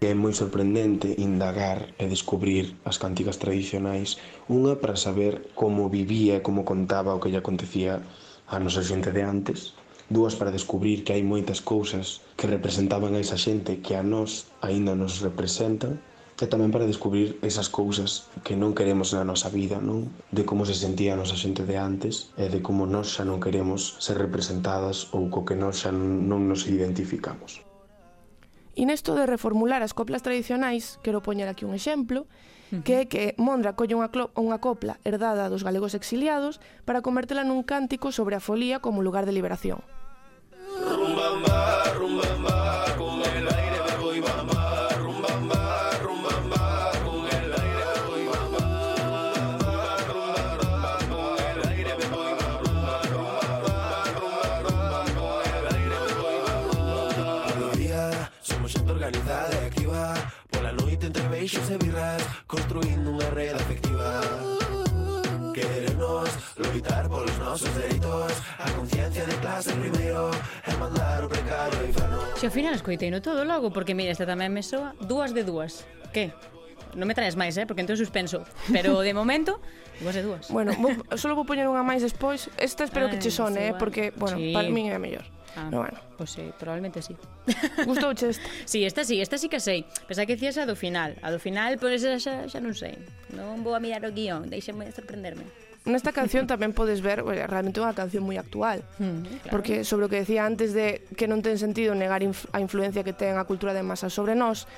É 0.00 0.12
moi 0.16 0.32
sorprendente 0.32 1.12
indagar 1.20 1.92
e 2.00 2.04
descubrir 2.08 2.76
as 2.88 2.96
cantigas 2.96 3.36
tradicionais, 3.36 4.16
unha 4.48 4.76
para 4.80 4.96
saber 4.96 5.52
como 5.56 5.92
vivía 5.92 6.40
e 6.40 6.44
como 6.44 6.64
contaba 6.64 7.16
o 7.16 7.20
que 7.20 7.32
lle 7.32 7.40
acontecía 7.40 8.00
a 8.48 8.56
nosa 8.60 8.80
xente 8.84 9.12
de 9.12 9.22
antes, 9.24 9.76
dúas 10.08 10.34
para 10.34 10.50
descubrir 10.50 11.04
que 11.04 11.14
hai 11.14 11.22
moitas 11.22 11.62
cousas 11.62 12.24
que 12.34 12.50
representaban 12.50 13.14
a 13.14 13.22
esa 13.22 13.38
xente 13.38 13.78
que 13.84 13.94
a 13.94 14.02
nós 14.02 14.50
aínda 14.64 14.96
nos 14.96 15.22
representan, 15.22 16.02
e 16.40 16.48
tamén 16.48 16.72
para 16.72 16.88
descubrir 16.88 17.36
esas 17.44 17.68
cousas 17.68 18.32
que 18.40 18.56
non 18.56 18.72
queremos 18.72 19.12
na 19.12 19.28
nosa 19.28 19.52
vida, 19.52 19.76
non? 19.76 20.08
De 20.32 20.48
como 20.48 20.64
se 20.64 20.72
sentía 20.72 21.12
a 21.12 21.20
nosa 21.20 21.36
xente 21.36 21.68
de 21.68 21.76
antes 21.76 22.32
e 22.40 22.48
de 22.48 22.64
como 22.64 22.88
nós 22.88 23.12
xa 23.12 23.28
non 23.28 23.38
queremos 23.38 24.00
ser 24.00 24.16
representadas 24.16 25.12
ou 25.12 25.28
co 25.28 25.44
que 25.44 25.54
nós 25.54 25.84
xa 25.84 25.92
non 25.92 26.48
nos 26.48 26.64
identificamos. 26.64 27.60
E 28.72 28.88
nesto 28.88 29.12
de 29.12 29.28
reformular 29.28 29.84
as 29.84 29.92
coplas 29.92 30.24
tradicionais, 30.24 30.96
quero 31.04 31.20
poñer 31.20 31.52
aquí 31.52 31.68
un 31.68 31.76
exemplo, 31.76 32.24
que 32.84 33.02
é 33.02 33.04
que 33.04 33.34
Mondra 33.36 33.74
colle 33.74 33.98
unha, 33.98 34.08
unha 34.38 34.62
copla 34.62 35.02
herdada 35.02 35.50
dos 35.50 35.66
galegos 35.66 35.92
exiliados 35.98 36.62
para 36.86 37.02
convertela 37.02 37.42
nun 37.42 37.66
cántico 37.66 38.14
sobre 38.14 38.38
a 38.38 38.44
folía 38.44 38.78
como 38.78 39.02
lugar 39.02 39.26
de 39.26 39.34
liberación. 39.34 39.82
Rumbamba, 40.80 41.90
rumbamba, 41.98 42.56
rumbamba. 42.94 43.19
primeiros 68.10 68.42
A 68.58 68.70
conciencia 68.72 69.24
de 69.24 69.34
clase 69.36 69.72
primeiro 69.72 70.30
E 70.66 70.72
mandar 70.76 71.24
o 71.24 71.28
precario 71.28 71.86
infano 71.86 72.18
Se 72.36 72.46
ao 72.46 72.52
final 72.52 72.74
escoitei 72.74 73.10
no 73.10 73.22
todo 73.22 73.44
logo 73.44 73.70
Porque 73.70 73.94
mira, 73.94 74.10
esta 74.10 74.26
tamén 74.26 74.50
me 74.50 74.62
soa 74.62 74.94
Dúas 75.00 75.32
de 75.32 75.46
dúas 75.46 75.86
Que? 76.12 76.34
non 76.90 77.06
me 77.06 77.14
traes 77.14 77.38
máis, 77.38 77.54
eh, 77.54 77.70
porque 77.70 77.86
entón 77.86 77.94
suspenso. 77.94 78.42
Pero 78.74 78.98
de 78.98 79.14
momento, 79.14 79.62
dúas 80.02 80.10
de 80.10 80.26
dúas. 80.26 80.50
Bueno, 80.50 80.74
vou, 80.74 80.90
solo 81.14 81.38
vou 81.38 81.46
poñer 81.46 81.70
unha 81.70 81.86
máis 81.86 82.02
despois. 82.02 82.50
Esta 82.58 82.82
espero 82.82 83.06
Ay, 83.06 83.14
que 83.14 83.22
che 83.22 83.30
ah, 83.30 83.38
sone, 83.46 83.62
eh, 83.70 83.74
porque, 83.78 84.10
bueno, 84.18 84.34
sí. 84.34 84.50
para 84.50 84.66
mí 84.66 84.90
é 84.90 84.98
mellor. 84.98 85.22
Ah, 85.54 85.70
no, 85.70 85.86
bueno. 85.86 85.94
Pois 86.18 86.34
pues, 86.34 86.42
sí, 86.42 86.50
probablemente 86.58 86.98
sí. 86.98 87.14
Gustouche 87.86 88.34
esta? 88.34 88.42
sí, 88.66 88.82
esta 88.82 89.06
sí, 89.06 89.22
esta 89.22 89.38
sí 89.38 89.46
que 89.46 89.62
sei. 89.62 89.86
Pensaba 90.10 90.26
que 90.26 90.34
dicías 90.34 90.58
a 90.58 90.66
do 90.66 90.74
final. 90.74 91.14
A 91.22 91.30
do 91.30 91.38
final, 91.38 91.78
pois 91.78 92.02
pues, 92.02 92.26
xa, 92.26 92.50
xa 92.50 92.58
non 92.58 92.74
sei. 92.74 92.98
Non 93.38 93.62
vou 93.62 93.78
a 93.78 93.78
mirar 93.78 94.02
o 94.02 94.10
guión, 94.10 94.50
deixeme 94.50 94.90
sorprenderme 94.90 95.46
nesta 95.88 96.12
canción 96.12 96.44
tamén 96.44 96.76
podes 96.76 97.00
ver, 97.00 97.24
bueno, 97.24 97.40
realmente 97.48 97.80
unha 97.80 97.96
canción 97.96 98.26
moi 98.26 98.36
actual, 98.36 98.84
mm, 99.00 99.48
claro. 99.48 99.52
porque 99.52 99.84
sobre 99.84 100.06
o 100.06 100.10
que 100.12 100.20
decía 100.20 100.44
antes 100.44 100.76
de 100.76 101.04
que 101.16 101.24
non 101.24 101.40
ten 101.40 101.56
sentido 101.56 101.96
negar 101.96 102.20
inf 102.20 102.44
a 102.52 102.60
influencia 102.60 103.00
que 103.00 103.16
ten 103.16 103.40
a 103.40 103.48
cultura 103.48 103.72
de 103.72 103.80
masa 103.80 104.12
sobre 104.12 104.36
nós, 104.36 104.68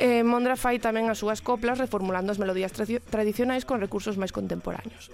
eh, 0.00 0.24
Mondra 0.24 0.56
fai 0.56 0.80
tamén 0.80 1.12
as 1.12 1.20
súas 1.20 1.44
coplas 1.44 1.76
reformulando 1.76 2.32
as 2.32 2.40
melodías 2.40 2.72
tra 2.72 2.88
tradicionais 2.88 3.68
con 3.68 3.80
recursos 3.80 4.16
máis 4.16 4.32
contemporáneos. 4.32 5.12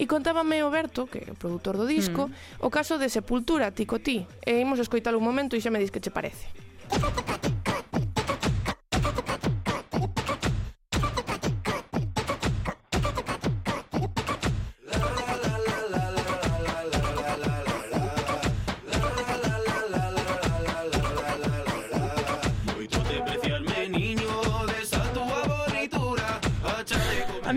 E 0.00 0.08
contábame 0.08 0.64
o 0.64 0.72
Berto, 0.72 1.04
que 1.06 1.20
é 1.22 1.28
o 1.28 1.36
produtor 1.36 1.76
do 1.76 1.84
disco, 1.84 2.32
mm. 2.32 2.64
o 2.64 2.72
caso 2.72 2.96
de 2.96 3.12
Sepultura, 3.12 3.68
Tico 3.68 4.00
Ti. 4.00 4.24
Eh, 4.42 4.58
e 4.58 4.64
imos 4.64 4.80
escoitalo 4.80 5.20
un 5.20 5.26
momento 5.28 5.54
e 5.54 5.60
xa 5.60 5.68
me 5.68 5.78
dis 5.78 5.92
que 5.92 6.00
che 6.00 6.08
parece. 6.08 6.48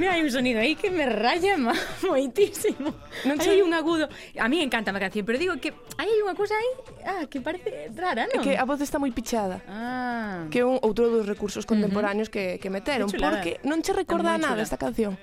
mí 0.04 0.08
hai 0.12 0.22
un 0.22 0.32
sonido 0.32 0.60
aí 0.60 0.76
que 0.76 0.92
me 0.92 1.08
raya 1.08 1.56
moitísimo. 2.04 2.92
Non 3.24 3.40
hai 3.40 3.64
un 3.64 3.72
agudo. 3.72 4.12
A 4.36 4.52
mí 4.52 4.60
encanta 4.60 4.92
a 4.92 5.00
canción, 5.00 5.24
pero 5.24 5.40
digo 5.40 5.56
que 5.64 5.72
hai 5.96 6.12
unha 6.20 6.36
cousa 6.36 6.60
aí 6.60 6.72
ah, 7.08 7.24
que 7.32 7.40
parece 7.40 7.88
rara, 7.96 8.28
non? 8.28 8.44
É 8.44 8.44
que 8.44 8.54
a 8.60 8.68
voz 8.68 8.84
está 8.84 9.00
moi 9.00 9.16
pichada. 9.16 9.64
Ah. 9.72 10.44
Que 10.52 10.62
é 10.62 10.66
un 10.68 10.76
outro 10.84 11.08
dos 11.08 11.24
recursos 11.24 11.64
contemporáneos 11.64 12.28
uh 12.28 12.36
-huh. 12.36 12.60
que, 12.60 12.62
que 12.62 12.70
meteron, 12.70 13.08
porque 13.08 13.64
non 13.64 13.80
che 13.80 13.96
recorda 13.96 14.36
nada 14.36 14.60
esta 14.60 14.76
canción. 14.76 15.16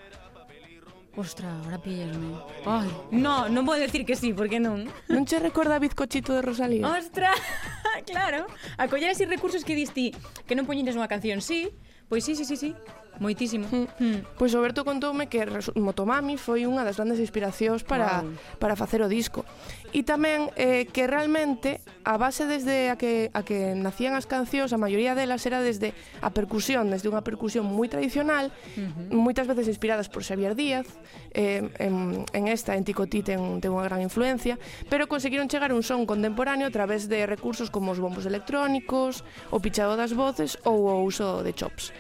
Ostra, 1.17 1.51
ahora 1.51 1.77
pillasme. 1.77 2.39
Ai, 2.65 2.89
no, 3.11 3.51
non 3.51 3.67
vou 3.67 3.77
decir 3.77 4.07
que 4.07 4.17
sí, 4.17 4.33
porque 4.33 4.63
non. 4.63 4.89
Non 5.11 5.29
che 5.29 5.43
recorda 5.43 5.77
a 5.77 5.83
bizcochito 5.83 6.33
de 6.33 6.41
Rosalía? 6.41 6.87
Ostra, 6.87 7.35
claro. 8.11 8.47
A 8.79 8.87
coller 8.89 9.13
así 9.13 9.27
recursos 9.27 9.67
que 9.67 9.75
diste 9.75 10.15
que 10.47 10.55
non 10.57 10.65
poñeres 10.65 10.97
unha 10.97 11.11
canción, 11.11 11.43
sí, 11.43 11.75
Pois 12.11 12.25
sí, 12.25 12.35
sí, 12.35 12.45
sí, 12.45 12.57
sí. 12.57 12.75
Moitísimo. 13.21 13.69
Mm. 13.71 13.87
Mm. 14.03 14.21
Pois 14.35 14.51
Roberto 14.53 14.83
contoume 14.83 15.31
que 15.31 15.47
Motomami 15.79 16.35
foi 16.35 16.67
unha 16.67 16.83
das 16.83 16.99
grandes 16.99 17.23
inspiracións 17.23 17.87
para, 17.87 18.27
wow. 18.27 18.35
para 18.59 18.75
facer 18.75 18.99
o 18.99 19.07
disco. 19.07 19.47
E 19.91 20.07
tamén 20.07 20.55
eh, 20.55 20.87
que 20.87 21.11
realmente 21.11 21.83
a 22.07 22.15
base 22.15 22.47
desde 22.47 22.91
a 22.91 22.97
que, 22.97 23.31
a 23.35 23.43
que 23.43 23.75
nacían 23.75 24.15
as 24.15 24.25
cancións, 24.25 24.71
a 24.71 24.79
maioría 24.79 25.19
delas 25.19 25.43
era 25.45 25.59
desde 25.59 25.93
a 26.23 26.31
percusión, 26.31 26.95
desde 26.95 27.11
unha 27.11 27.27
percusión 27.27 27.67
moi 27.67 27.91
tradicional, 27.91 28.55
uh 28.55 28.87
-huh. 28.87 29.19
moitas 29.19 29.51
veces 29.51 29.67
inspiradas 29.67 30.07
por 30.07 30.23
Xavier 30.23 30.55
Díaz, 30.55 30.87
eh, 31.35 31.67
en, 31.83 32.23
en 32.31 32.45
esta, 32.47 32.79
en 32.79 32.87
Ticotí, 32.87 33.27
ten, 33.27 33.59
ten 33.59 33.75
unha 33.75 33.83
gran 33.83 33.99
influencia, 33.99 34.63
pero 34.87 35.11
conseguiron 35.11 35.51
chegar 35.51 35.75
un 35.75 35.83
son 35.83 36.07
contemporáneo 36.07 36.71
a 36.71 36.73
través 36.73 37.11
de 37.11 37.27
recursos 37.27 37.69
como 37.69 37.91
os 37.91 37.99
bombos 37.99 38.25
electrónicos, 38.25 39.27
o 39.51 39.59
pichado 39.59 39.99
das 39.99 40.15
voces 40.15 40.55
ou 40.63 40.87
o 40.87 41.03
uso 41.03 41.43
de 41.43 41.51
chops. 41.51 41.91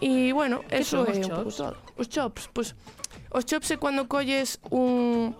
E, 0.00 0.32
bueno, 0.32 0.64
eso 0.72 1.04
é 1.04 1.20
un 1.20 1.28
pouco 1.28 1.52
todo. 1.52 1.76
Os 1.96 2.08
chops, 2.08 2.48
pois, 2.52 2.72
pues, 2.72 3.00
os 3.32 3.44
chops 3.44 3.68
é 3.72 3.76
cando 3.76 4.08
colles 4.08 4.56
un 4.72 5.36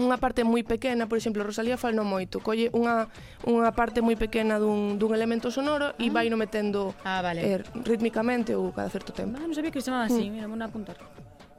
unha 0.00 0.16
parte 0.16 0.40
moi 0.46 0.64
pequena, 0.64 1.04
por 1.04 1.20
exemplo, 1.20 1.44
Rosalía 1.44 1.76
falno 1.76 2.06
moito, 2.06 2.40
colle 2.40 2.72
unha, 2.72 3.12
unha 3.44 3.70
parte 3.76 4.00
moi 4.00 4.16
pequena 4.16 4.56
dun, 4.56 4.96
dun 4.96 5.12
elemento 5.12 5.52
sonoro 5.52 5.92
e 6.00 6.08
ah. 6.08 6.12
vai 6.14 6.32
no 6.32 6.40
metendo 6.40 6.96
ah, 7.04 7.20
vale. 7.20 7.44
eh, 7.44 7.60
rítmicamente 7.84 8.56
ou 8.56 8.72
cada 8.72 8.88
certo 8.88 9.12
tempo. 9.12 9.36
Ah, 9.36 9.44
non 9.44 9.52
sabía 9.52 9.68
que 9.68 9.84
se 9.84 9.92
chamaba 9.92 10.08
así, 10.08 10.28
mm. 10.28 10.32
mira, 10.32 10.48
vou 10.48 10.56
apuntar. 10.56 10.96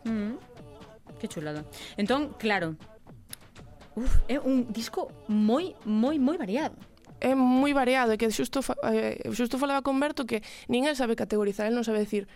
Mm. 0.08 0.42
Que 1.22 1.30
chulada. 1.30 1.62
Entón, 1.94 2.34
claro, 2.42 2.74
uf, 3.94 4.26
é 4.26 4.42
un 4.42 4.74
disco 4.74 5.14
moi, 5.30 5.78
moi, 5.86 6.18
moi 6.18 6.38
variado 6.40 6.74
é 7.24 7.40
moi 7.40 7.72
variado, 7.72 8.12
e 8.12 8.20
que 8.20 8.28
xusto, 8.28 8.60
eh, 8.92 9.16
xusto 9.32 9.56
falaba 9.56 9.80
con 9.80 9.96
Berto 9.96 10.28
que 10.28 10.44
nin 10.68 10.84
el 10.92 11.00
sabe 11.00 11.16
categorizar, 11.16 11.72
el 11.72 11.76
non 11.78 11.88
sabe 11.88 12.04
decir 12.04 12.28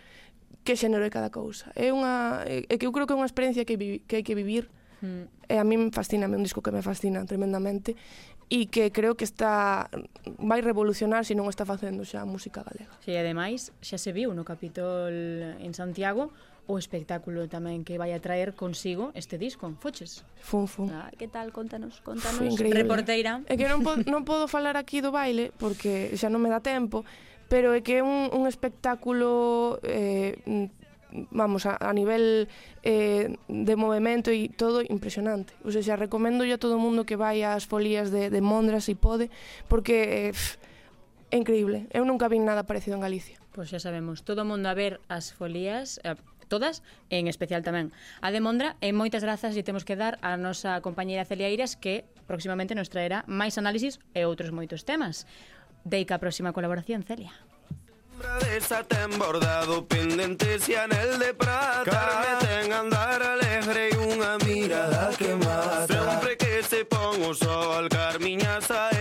que 0.64 0.80
xénero 0.80 1.04
é 1.04 1.12
cada 1.12 1.28
cousa. 1.28 1.68
É 1.76 1.92
unha 1.92 2.40
é 2.48 2.74
que 2.80 2.88
eu 2.88 2.92
creo 2.96 3.04
que 3.04 3.12
é 3.12 3.18
unha 3.20 3.28
experiencia 3.28 3.68
que, 3.68 3.76
vi, 3.76 4.00
que 4.08 4.20
hai 4.20 4.24
que 4.24 4.32
vivir 4.32 4.72
Mm. 5.00 5.24
E 5.48 5.54
a 5.56 5.64
min 5.64 5.90
fascina, 5.94 6.26
é 6.26 6.32
un 6.32 6.44
disco 6.44 6.60
que 6.60 6.72
me 6.74 6.82
fascina 6.82 7.24
tremendamente 7.24 7.96
e 8.48 8.72
que 8.72 8.90
creo 8.92 9.14
que 9.14 9.24
está 9.24 9.92
vai 10.40 10.64
revolucionar 10.64 11.28
se 11.28 11.36
non 11.36 11.52
está 11.52 11.68
facendo 11.68 12.04
xa 12.08 12.24
a 12.24 12.28
música 12.28 12.64
galega. 12.64 12.92
Si, 13.04 13.12
sí, 13.12 13.20
ademais, 13.20 13.76
xa 13.84 14.00
se 14.00 14.10
viu 14.16 14.32
no 14.32 14.44
Capitol 14.48 15.12
en 15.60 15.72
Santiago 15.76 16.32
o 16.68 16.76
espectáculo 16.76 17.48
tamén 17.48 17.80
que 17.80 17.96
vai 17.96 18.12
a 18.12 18.20
traer 18.20 18.52
consigo 18.52 19.12
este 19.16 19.40
disco. 19.40 19.72
Foches? 19.80 20.24
Fun, 20.40 20.68
fun. 20.68 20.92
Ah, 20.92 21.08
que 21.16 21.24
tal? 21.28 21.48
Contanos, 21.52 22.00
contanos. 22.04 22.40
Fun, 22.40 22.52
increíble. 22.52 22.84
Reporteira. 22.84 23.40
É 23.48 23.56
que 23.56 23.64
non, 23.68 23.80
po 23.80 23.96
non 24.04 24.24
podo 24.24 24.48
falar 24.48 24.76
aquí 24.76 25.00
do 25.00 25.12
baile 25.12 25.52
porque 25.56 26.12
xa 26.16 26.28
non 26.28 26.44
me 26.44 26.52
dá 26.52 26.60
tempo, 26.60 27.08
pero 27.48 27.72
é 27.72 27.80
que 27.80 28.00
é 28.00 28.02
un, 28.04 28.32
un 28.32 28.44
espectáculo 28.44 29.80
eh, 29.80 30.36
vamos, 31.30 31.66
a, 31.66 31.76
a 31.80 31.92
nivel 31.92 32.48
eh, 32.82 33.36
de 33.48 33.74
movimento 33.76 34.30
e 34.30 34.48
todo 34.52 34.82
impresionante. 34.84 35.54
O 35.64 35.70
sea, 35.72 35.82
xa 35.82 35.96
recomendo 35.96 36.44
a 36.44 36.58
todo 36.60 36.78
mundo 36.78 37.08
que 37.08 37.16
vai 37.16 37.42
ás 37.42 37.64
folías 37.64 38.10
de, 38.10 38.30
de 38.30 38.40
Mondra 38.40 38.80
se 38.80 38.92
si 38.92 38.94
pode, 38.94 39.30
porque 39.68 40.28
eh, 40.28 40.32
pff, 40.32 40.60
é 41.30 41.36
increíble. 41.36 41.88
Eu 41.92 42.04
nunca 42.04 42.28
vi 42.28 42.38
nada 42.40 42.64
parecido 42.64 42.96
en 42.96 43.04
Galicia. 43.04 43.36
Pois 43.52 43.68
pues 43.72 43.80
xa 43.82 43.90
sabemos, 43.90 44.22
todo 44.22 44.44
mundo 44.44 44.68
a 44.68 44.74
ver 44.74 45.00
as 45.08 45.32
folías, 45.32 46.00
eh, 46.04 46.16
todas, 46.48 46.82
en 47.10 47.28
especial 47.28 47.62
tamén 47.62 47.92
a 48.24 48.32
de 48.32 48.40
Mondra, 48.40 48.76
e 48.80 48.90
moitas 48.96 49.22
grazas 49.22 49.54
e 49.54 49.62
temos 49.62 49.84
que 49.84 49.96
dar 49.96 50.16
a 50.24 50.36
nosa 50.40 50.80
compañeira 50.80 51.28
Celia 51.28 51.52
Iras 51.52 51.76
que 51.76 52.08
próximamente 52.26 52.76
nos 52.76 52.88
traerá 52.88 53.22
máis 53.28 53.56
análisis 53.60 54.00
e 54.16 54.24
outros 54.24 54.50
moitos 54.50 54.84
temas. 54.84 55.28
Deica 55.84 56.16
a 56.16 56.22
próxima 56.22 56.52
colaboración, 56.52 57.04
Celia. 57.04 57.32
De 58.18 58.60
satén 58.60 59.10
bordado 59.18 59.84
pendentes 59.86 60.68
e 60.68 60.76
anel 60.76 61.18
de 61.18 61.32
prata 61.34 61.84
Carme 61.84 62.32
ten 62.40 62.72
andar 62.72 63.20
alegre 63.22 63.90
e 63.92 63.96
unha 63.96 64.38
mirada 64.44 65.12
que 65.16 65.34
mata. 65.36 65.86
Sempre 65.86 66.36
que 66.36 66.62
se 66.62 66.78
se 66.78 66.84
pon 66.84 67.18
o 67.26 67.34
sol 67.34 67.88
Carmiña 67.88 68.60
sae 68.60 68.97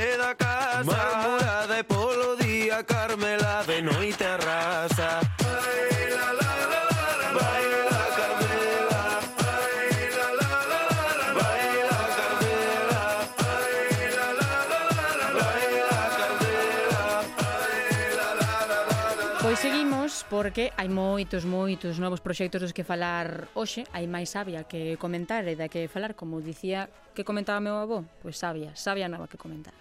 porque 20.47 20.71
hai 20.79 20.87
moitos, 20.87 21.43
moitos 21.43 21.99
novos 21.99 22.23
proxectos 22.23 22.63
dos 22.63 22.71
que 22.71 22.87
falar 22.87 23.51
hoxe, 23.51 23.83
hai 23.91 24.07
máis 24.07 24.31
sabia 24.31 24.63
que 24.63 24.95
comentar 24.95 25.43
e 25.43 25.59
da 25.59 25.67
que 25.67 25.91
falar, 25.91 26.15
como 26.15 26.39
dicía 26.39 26.87
que 27.11 27.27
comentaba 27.27 27.59
meu 27.59 27.75
avó, 27.75 28.07
pois 28.23 28.39
sabia, 28.39 28.71
sabia 28.71 29.11
nova 29.11 29.27
que 29.27 29.35
comentar. 29.35 29.75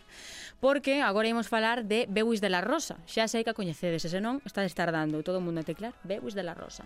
Porque 0.59 1.07
agora 1.07 1.31
imos 1.31 1.47
falar 1.47 1.87
de 1.87 2.11
Bewis 2.11 2.43
de 2.43 2.51
la 2.51 2.67
Rosa, 2.67 2.99
xa 3.07 3.31
sei 3.31 3.47
que 3.47 3.55
a 3.55 3.59
coñecedes, 3.59 4.11
se 4.11 4.19
non, 4.19 4.43
está 4.43 4.67
destardando 4.67 5.23
todo 5.23 5.39
o 5.39 5.45
mundo 5.47 5.63
a 5.63 5.69
teclar 5.69 5.95
Bewis 6.03 6.35
de 6.35 6.43
la 6.43 6.59
Rosa 6.59 6.83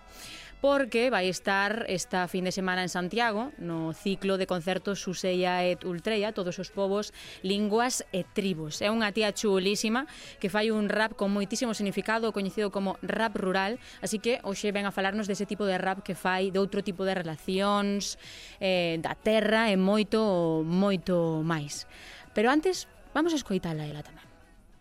porque 0.61 1.09
vai 1.09 1.29
estar 1.29 1.89
esta 1.89 2.29
fin 2.29 2.45
de 2.45 2.53
semana 2.53 2.85
en 2.85 2.93
Santiago 2.93 3.53
no 3.57 3.97
ciclo 3.97 4.37
de 4.37 4.47
concertos 4.47 5.01
Suseia 5.01 5.65
et 5.65 5.85
Ultreia, 5.85 6.37
todos 6.37 6.61
os 6.61 6.69
povos, 6.69 7.17
linguas 7.41 8.05
e 8.13 8.29
tribos. 8.29 8.85
É 8.85 8.93
unha 8.93 9.09
tía 9.17 9.33
chulísima 9.33 10.05
que 10.37 10.53
fai 10.53 10.69
un 10.69 10.93
rap 10.93 11.17
con 11.17 11.33
moitísimo 11.33 11.73
significado, 11.73 12.37
coñecido 12.37 12.69
como 12.69 13.01
rap 13.01 13.41
rural, 13.41 13.81
así 14.05 14.21
que 14.21 14.39
hoxe 14.45 14.69
ven 14.71 14.85
a 14.85 14.93
falarnos 14.93 15.25
dese 15.25 15.49
tipo 15.49 15.65
de 15.65 15.81
rap 15.81 16.05
que 16.05 16.13
fai, 16.13 16.53
de 16.53 16.61
outro 16.61 16.85
tipo 16.85 17.09
de 17.09 17.17
relacións, 17.17 18.21
eh, 18.61 19.01
da 19.01 19.17
terra 19.17 19.73
e 19.73 19.81
moito, 19.81 20.61
moito 20.61 21.41
máis. 21.41 21.89
Pero 22.37 22.53
antes, 22.53 22.85
vamos 23.17 23.33
a 23.33 23.41
escoitala 23.41 23.89
ela 23.89 24.05
tamén. 24.05 24.29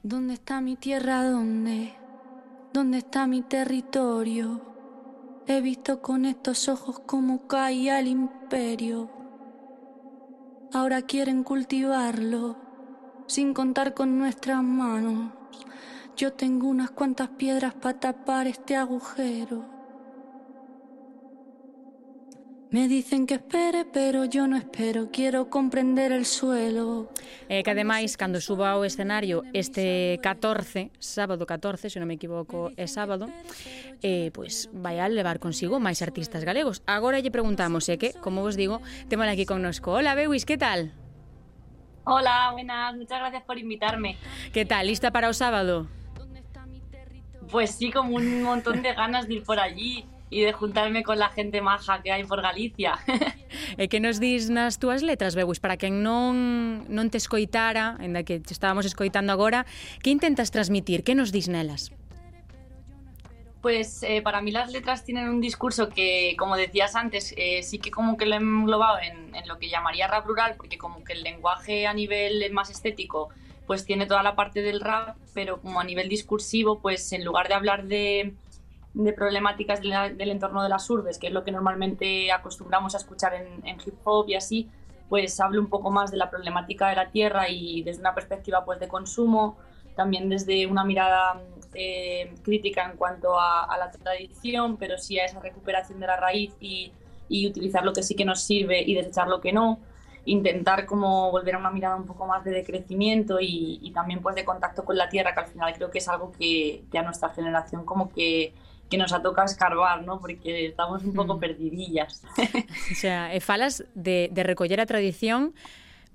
¿Dónde 0.04 0.36
está 0.36 0.60
mi 0.60 0.76
tierra? 0.76 1.24
¿Dónde? 1.24 1.96
¿Dónde 2.72 3.00
está 3.00 3.28
mi 3.28 3.42
territorio? 3.42 4.79
He 5.52 5.62
visto 5.62 6.00
con 6.04 6.26
estos 6.26 6.70
ojos 6.70 7.00
cómo 7.08 7.48
caía 7.48 7.98
el 7.98 8.06
imperio. 8.06 9.10
Ahora 10.72 11.02
quieren 11.02 11.44
cultivarlo 11.44 12.56
sin 13.26 13.56
contar 13.56 13.96
con 13.96 14.20
nuestras 14.20 14.62
manos. 14.62 15.32
Yo 16.16 16.34
tengo 16.34 16.68
unas 16.68 16.92
cuantas 16.92 17.30
piedras 17.30 17.74
para 17.74 18.00
tapar 18.00 18.46
este 18.46 18.76
agujero. 18.76 19.79
Me 22.72 22.88
dicen 22.88 23.26
que 23.26 23.34
espere, 23.34 23.84
pero 23.84 24.26
yo 24.26 24.46
no 24.46 24.56
espero. 24.56 25.10
Quiero 25.12 25.50
comprender 25.50 26.12
el 26.12 26.28
suelo. 26.28 27.10
E 27.50 27.66
que 27.66 27.74
ademais, 27.74 28.14
cando 28.14 28.38
suba 28.38 28.78
ao 28.78 28.86
escenario 28.86 29.42
este 29.58 30.22
14, 30.22 30.94
sábado 31.02 31.50
14, 31.50 31.90
se 31.90 31.98
non 31.98 32.06
me 32.06 32.22
equivoco, 32.22 32.70
é 32.78 32.86
sábado, 32.86 33.26
eh, 34.06 34.30
pois 34.38 34.70
vai 34.70 35.02
a 35.02 35.10
levar 35.10 35.42
consigo 35.42 35.82
máis 35.82 36.06
artistas 36.06 36.46
galegos. 36.46 36.86
Agora 36.86 37.18
lle 37.18 37.34
preguntamos, 37.34 37.90
e 37.90 37.98
que, 37.98 38.14
como 38.22 38.46
vos 38.46 38.54
digo, 38.54 38.86
temola 39.10 39.34
aquí 39.34 39.50
connosco. 39.50 39.98
Hola, 39.98 40.14
Beuis, 40.14 40.46
que 40.46 40.62
tal? 40.62 40.94
Hola, 42.06 42.54
buenas, 42.54 42.94
muchas 42.94 43.18
gracias 43.18 43.50
por 43.50 43.58
invitarme. 43.58 44.22
Que 44.54 44.70
tal, 44.70 44.86
lista 44.86 45.10
para 45.10 45.26
o 45.26 45.34
sábado? 45.34 45.90
Pues 47.50 47.74
sí, 47.74 47.90
como 47.90 48.14
un 48.14 48.46
montón 48.46 48.86
de 48.86 48.94
ganas 48.94 49.26
de 49.26 49.42
ir 49.42 49.44
por 49.44 49.58
allí 49.58 50.06
y 50.30 50.42
de 50.42 50.54
juntarme 50.54 51.04
con 51.04 51.18
la 51.18 51.30
gente 51.30 51.62
maja 51.62 52.02
que 52.02 52.12
hai 52.12 52.24
por 52.24 52.42
Galicia. 52.42 52.98
E 53.82 53.89
que 53.89 53.98
nos 53.98 54.22
dis 54.22 54.54
nas 54.54 54.78
túas 54.78 55.02
letras, 55.02 55.34
Beuis, 55.34 55.58
para 55.58 55.78
quen 55.80 56.06
non, 56.06 56.86
non 56.86 57.10
te 57.10 57.18
escoitara, 57.18 57.98
ainda 57.98 58.22
que 58.22 58.38
te 58.38 58.54
estábamos 58.54 58.86
escoitando 58.86 59.34
agora, 59.34 59.65
que 60.04 60.13
intentas 60.13 60.54
transmitir? 60.54 61.02
Que 61.02 61.18
nos 61.18 61.34
dis 61.34 61.50
nelas? 61.50 61.89
Pues 63.62 64.04
eh, 64.04 64.22
para 64.22 64.39
mí 64.42 64.52
las 64.52 64.72
letras 64.72 65.04
tienen 65.04 65.28
un 65.28 65.42
discurso 65.42 65.89
que, 65.89 66.36
como 66.38 66.56
decías 66.56 66.96
antes, 66.96 67.34
eh, 67.36 67.63
sí 67.63 67.80
que 67.80 67.92
como 67.92 68.15
que 68.15 68.26
lo 68.26 68.36
he 68.36 68.39
englobado 68.39 69.00
en, 69.00 69.36
en 69.36 69.48
lo 69.48 69.58
que 69.58 69.68
llamaría 69.68 70.08
rap 70.08 70.26
rural, 70.26 70.56
porque 70.56 70.78
como 70.78 71.04
que 71.04 71.13
el 71.13 71.24
lenguaje 71.24 71.88
a 71.88 71.94
nivel 71.94 72.52
más 72.54 72.70
estético 72.70 73.30
pues 73.70 73.86
tiene 73.86 74.08
toda 74.08 74.24
la 74.24 74.34
parte 74.34 74.63
del 74.63 74.82
rap, 74.82 75.15
pero 75.36 75.62
como 75.62 75.80
a 75.80 75.84
nivel 75.84 76.10
discursivo, 76.10 76.80
pues 76.80 77.13
en 77.13 77.24
lugar 77.24 77.50
de 77.50 77.54
hablar 77.54 77.86
de, 77.86 78.34
de 78.93 79.13
problemáticas 79.13 79.82
del 79.82 80.30
entorno 80.30 80.63
de 80.63 80.69
las 80.69 80.89
urbes, 80.89 81.19
que 81.19 81.28
es 81.28 81.34
lo 81.34 81.43
que 81.43 81.52
normalmente 81.52 82.32
acostumbramos 82.32 82.95
a 82.95 82.97
escuchar 82.97 83.34
en, 83.34 83.78
hip 83.86 83.95
hop 84.04 84.28
y 84.30 84.36
así, 84.36 84.69
pues 85.10 85.39
hablo 85.39 85.62
un 85.62 85.69
poco 85.69 85.91
más 85.91 86.12
de 86.12 86.17
la 86.17 86.30
problemática 86.30 86.89
de 86.89 86.95
la 86.95 87.10
tierra 87.10 87.49
y 87.49 87.84
desde 87.84 88.02
una 88.02 88.15
perspectiva 88.15 88.65
pues 88.65 88.80
de 88.80 88.88
consumo, 88.88 89.58
también 89.95 90.30
desde 90.30 90.65
una 90.65 90.84
mirada 90.84 91.41
eh, 91.73 92.34
crítica 92.43 92.89
en 92.89 92.97
cuanto 92.97 93.39
a, 93.39 93.75
la 93.78 93.91
tradición, 93.91 94.78
pero 94.78 94.97
sí 94.97 95.19
a 95.19 95.25
esa 95.25 95.39
recuperación 95.39 95.99
de 95.99 96.08
la 96.08 96.17
raíz 96.17 96.54
y, 96.60 96.91
y 97.28 97.47
utilizar 97.47 97.84
lo 97.86 97.93
que 97.93 98.02
sí 98.02 98.15
que 98.15 98.25
nos 98.25 98.41
sirve 98.41 98.82
y 98.82 98.95
desechar 98.95 99.28
lo 99.28 99.39
que 99.39 99.54
no. 99.54 99.80
Intentar 100.25 100.86
como 100.86 101.32
volver 101.32 101.56
a 101.56 101.58
una 101.60 101.71
mirada 101.71 101.95
un 101.95 102.06
poco 102.06 102.28
más 102.28 102.43
de 102.43 102.52
decrecimiento 102.52 103.39
y, 103.39 103.80
y 103.82 103.91
también 103.91 104.21
pues 104.21 104.36
de 104.36 104.45
contacto 104.45 104.84
con 104.84 104.97
la 104.97 105.10
tierra, 105.10 105.34
que 105.34 105.39
al 105.39 105.47
final 105.47 105.73
creo 105.73 105.91
que 105.91 105.99
es 105.99 106.08
algo 106.08 106.32
que, 106.32 106.84
que 106.91 106.97
a 106.97 107.04
nuestra 107.04 107.30
generación 107.30 107.86
como 107.86 108.10
que, 108.10 108.54
que 108.89 108.97
nos 108.97 109.13
atoca 109.13 109.45
escarbar, 109.45 110.04
¿no? 110.04 110.19
Porque 110.19 110.67
estamos 110.67 111.04
un 111.04 111.13
pouco 111.13 111.36
mm. 111.36 111.39
perdidillas. 111.39 112.23
O 112.91 112.95
sea, 112.95 113.34
e 113.36 113.39
falas 113.39 113.86
de, 113.93 114.30
de 114.34 114.41
recoller 114.43 114.82
a 114.82 114.89
tradición 114.89 115.54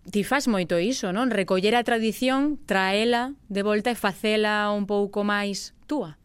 Ti 0.04 0.20
faz 0.20 0.44
moito 0.44 0.76
iso, 0.76 1.16
non? 1.16 1.32
Recoller 1.32 1.72
a 1.72 1.86
tradición, 1.86 2.60
traela 2.68 3.32
de 3.48 3.64
volta 3.64 3.88
e 3.88 3.96
facela 3.96 4.68
un 4.68 4.84
pouco 4.84 5.24
máis 5.24 5.72
túa. 5.88 6.20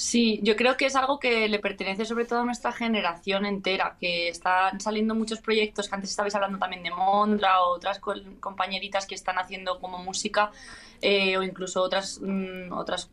Sí, 0.00 0.40
yo 0.42 0.56
creo 0.56 0.78
que 0.78 0.86
es 0.86 0.96
algo 0.96 1.18
que 1.20 1.46
le 1.48 1.58
pertenece 1.58 2.06
sobre 2.06 2.24
todo 2.24 2.40
a 2.40 2.44
nuestra 2.44 2.72
generación 2.72 3.44
entera, 3.44 3.96
que 4.00 4.28
están 4.28 4.80
saliendo 4.80 5.14
muchos 5.14 5.40
proyectos, 5.42 5.92
antes 5.92 6.08
estabais 6.10 6.34
hablando 6.34 6.58
también 6.58 6.82
de 6.82 6.90
Mondra 6.90 7.60
o 7.62 7.74
otras 7.74 7.98
co- 7.98 8.14
compañeritas 8.40 9.06
que 9.06 9.14
están 9.14 9.38
haciendo 9.38 9.78
como 9.78 9.98
música 9.98 10.52
eh, 11.02 11.36
o 11.36 11.42
incluso 11.42 11.82
otras, 11.82 12.18
mm, 12.22 12.72
otras, 12.72 13.10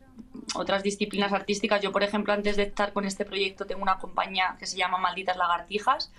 otras 0.54 0.82
disciplinas 0.82 1.32
artísticas. 1.34 1.82
Yo, 1.82 1.92
por 1.92 2.02
ejemplo, 2.04 2.32
antes 2.32 2.56
de 2.56 2.62
estar 2.62 2.94
con 2.94 3.04
este 3.04 3.26
proyecto 3.26 3.66
tengo 3.66 3.82
una 3.82 3.98
compañía 3.98 4.56
que 4.58 4.64
se 4.66 4.78
llama 4.78 4.96
Malditas 4.96 5.36
Lagartijas 5.36 6.10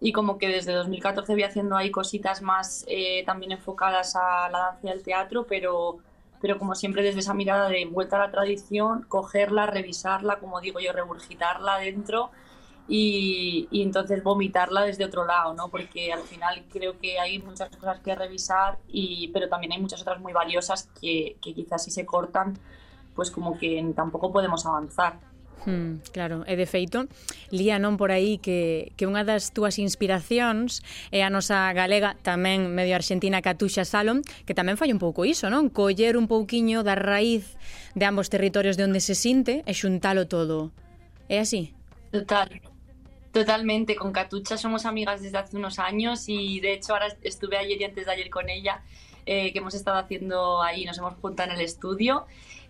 y 0.00 0.12
como 0.12 0.36
que 0.38 0.48
desde 0.48 0.72
2014 0.72 1.32
voy 1.34 1.44
haciendo 1.44 1.76
ahí 1.76 1.90
cositas 1.90 2.42
más 2.42 2.84
eh, 2.88 3.22
también 3.24 3.52
enfocadas 3.52 4.16
a 4.16 4.48
la 4.50 4.58
danza 4.58 4.86
y 4.88 4.90
al 4.90 5.02
teatro, 5.02 5.46
pero 5.46 5.98
pero 6.42 6.58
como 6.58 6.74
siempre 6.74 7.04
desde 7.04 7.20
esa 7.20 7.34
mirada 7.34 7.68
de 7.68 7.86
vuelta 7.86 8.16
a 8.16 8.26
la 8.26 8.32
tradición, 8.32 9.04
cogerla, 9.08 9.66
revisarla, 9.66 10.40
como 10.40 10.60
digo 10.60 10.80
yo, 10.80 10.92
regurgitarla 10.92 11.78
dentro 11.78 12.32
y, 12.88 13.68
y 13.70 13.82
entonces 13.82 14.24
vomitarla 14.24 14.82
desde 14.82 15.04
otro 15.04 15.24
lado, 15.24 15.54
¿no? 15.54 15.68
Porque 15.68 16.12
al 16.12 16.22
final 16.22 16.64
creo 16.72 16.98
que 16.98 17.20
hay 17.20 17.38
muchas 17.38 17.70
cosas 17.76 18.00
que 18.00 18.16
revisar, 18.16 18.78
y, 18.88 19.28
pero 19.28 19.48
también 19.48 19.72
hay 19.72 19.78
muchas 19.78 20.02
otras 20.02 20.20
muy 20.20 20.32
valiosas 20.32 20.90
que, 21.00 21.36
que 21.40 21.54
quizás 21.54 21.84
si 21.84 21.92
se 21.92 22.04
cortan, 22.04 22.58
pues 23.14 23.30
como 23.30 23.56
que 23.56 23.92
tampoco 23.94 24.32
podemos 24.32 24.66
avanzar. 24.66 25.20
Hmm, 25.64 26.02
claro, 26.10 26.42
e 26.50 26.58
de 26.58 26.66
feito, 26.66 27.06
lía 27.54 27.78
non 27.78 27.94
por 27.94 28.10
aí 28.10 28.42
que, 28.42 28.90
que 28.98 29.06
unha 29.06 29.22
das 29.22 29.54
túas 29.54 29.78
inspiracións 29.78 30.82
é 31.14 31.22
a 31.22 31.30
nosa 31.30 31.70
galega 31.70 32.18
tamén 32.26 32.74
medio 32.74 32.98
argentina 32.98 33.38
Catuxa 33.38 33.86
Salom, 33.86 34.26
que 34.42 34.58
tamén 34.58 34.74
fai 34.74 34.90
un 34.90 34.98
pouco 34.98 35.22
iso, 35.22 35.46
non? 35.46 35.70
Coller 35.70 36.18
un 36.18 36.26
pouquiño 36.26 36.82
da 36.82 36.98
raíz 36.98 37.54
de 37.94 38.04
ambos 38.10 38.26
territorios 38.26 38.74
de 38.74 38.90
onde 38.90 38.98
se 38.98 39.14
sinte 39.14 39.62
e 39.62 39.72
xuntalo 39.72 40.26
todo. 40.26 40.74
É 41.30 41.38
así? 41.38 41.70
Total, 42.10 42.50
Totalmente, 43.32 43.96
con 43.96 44.12
Catucha 44.12 44.58
somos 44.58 44.84
amigas 44.84 45.22
desde 45.22 45.38
hace 45.38 45.56
unos 45.56 45.78
años 45.78 46.28
y 46.28 46.60
de 46.60 46.74
hecho 46.74 46.92
ahora 46.92 47.16
estuve 47.22 47.56
ayer 47.56 47.80
y 47.80 47.84
antes 47.84 48.04
de 48.04 48.12
ayer 48.12 48.28
con 48.28 48.50
ella, 48.50 48.82
eh, 49.24 49.52
que 49.52 49.58
hemos 49.58 49.72
estado 49.72 49.96
haciendo 49.96 50.60
ahí, 50.60 50.84
nos 50.84 50.98
hemos 50.98 51.14
juntado 51.14 51.50
en 51.50 51.56
el 51.56 51.64
estudio 51.64 52.26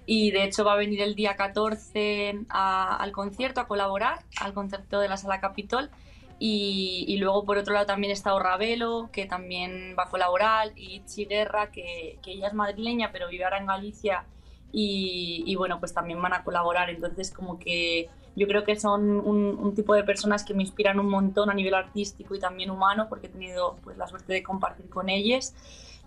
y 0.06 0.30
de 0.32 0.44
hecho 0.44 0.64
va 0.64 0.74
a 0.74 0.76
venir 0.76 1.00
el 1.02 1.14
día 1.14 1.36
14 1.36 2.34
a- 2.48 2.96
al 2.96 3.12
concierto 3.12 3.60
a 3.60 3.68
colaborar, 3.68 4.20
al 4.40 4.52
concierto 4.54 5.00
de 5.00 5.08
la 5.08 5.16
Sala 5.16 5.40
Capitol 5.40 5.90
y, 6.38 7.04
y 7.08 7.18
luego 7.18 7.44
por 7.44 7.58
otro 7.58 7.72
lado 7.74 7.86
también 7.86 8.12
está 8.12 8.34
Orravelo, 8.34 9.10
que 9.12 9.26
también 9.26 9.94
va 9.98 10.04
a 10.04 10.10
colaborar, 10.10 10.72
y 10.76 10.96
Itzi 10.96 11.26
Guerra, 11.26 11.70
que, 11.70 12.18
que 12.22 12.32
ella 12.32 12.48
es 12.48 12.54
madrileña 12.54 13.10
pero 13.12 13.28
vive 13.28 13.44
ahora 13.44 13.58
en 13.58 13.66
Galicia 13.66 14.24
y, 14.72 15.44
y 15.46 15.54
bueno, 15.56 15.78
pues 15.78 15.92
también 15.94 16.20
van 16.20 16.32
a 16.32 16.42
colaborar. 16.44 16.90
Entonces, 16.90 17.30
como 17.30 17.58
que 17.58 18.08
yo 18.34 18.46
creo 18.46 18.64
que 18.64 18.74
son 18.76 19.10
un, 19.20 19.56
un 19.58 19.74
tipo 19.74 19.94
de 19.94 20.02
personas 20.04 20.44
que 20.44 20.54
me 20.54 20.62
inspiran 20.62 20.98
un 20.98 21.08
montón 21.10 21.50
a 21.50 21.54
nivel 21.54 21.74
artístico 21.74 22.34
y 22.34 22.40
también 22.40 22.70
humano, 22.70 23.06
porque 23.08 23.26
he 23.26 23.30
tenido 23.30 23.76
pues, 23.84 23.96
la 23.98 24.06
suerte 24.06 24.32
de 24.32 24.42
compartir 24.42 24.88
con 24.88 25.08
ellas. 25.10 25.54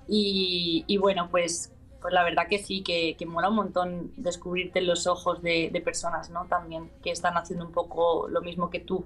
Y, 0.07 0.83
y 0.87 0.97
bueno, 0.97 1.29
pues, 1.29 1.71
pues 2.05 2.13
la 2.13 2.23
verdad 2.23 2.43
que 2.47 2.59
sí, 2.59 2.83
que, 2.83 3.15
que 3.17 3.25
mola 3.25 3.49
un 3.49 3.55
montón 3.55 4.11
descubrirte 4.15 4.77
en 4.77 4.85
los 4.85 5.07
ojos 5.07 5.41
de, 5.41 5.71
de, 5.73 5.81
personas, 5.81 6.29
¿no? 6.29 6.45
También 6.45 6.91
que 7.01 7.09
están 7.09 7.35
haciendo 7.35 7.65
un 7.65 7.71
poco 7.71 8.27
lo 8.29 8.41
mismo 8.41 8.69
que 8.69 8.79
tú 8.79 9.05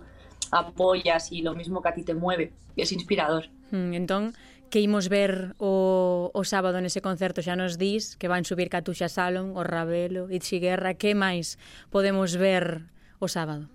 apoyas 0.51 1.31
y 1.31 1.41
lo 1.41 1.55
mismo 1.55 1.81
que 1.81 1.87
a 1.87 1.93
ti 1.93 2.03
te 2.03 2.13
mueve. 2.13 2.51
Es 2.75 2.91
inspirador. 2.91 3.45
Mm, 3.71 3.93
entón, 3.93 4.33
que 4.69 4.81
imos 4.81 5.07
ver 5.07 5.55
o, 5.59 6.29
o 6.33 6.43
sábado 6.43 6.81
nese 6.83 6.99
concerto 6.99 7.39
xa 7.39 7.55
nos 7.55 7.79
dis 7.79 8.19
que 8.19 8.27
van 8.27 8.43
subir 8.43 8.67
Catuxa 8.67 9.07
Salon, 9.07 9.55
o 9.55 9.63
Ravelo, 9.63 10.27
Itzi 10.27 10.59
Guerra, 10.59 10.99
que 10.99 11.15
máis 11.15 11.55
podemos 11.95 12.35
ver 12.35 12.91
o 13.23 13.31
sábado? 13.31 13.71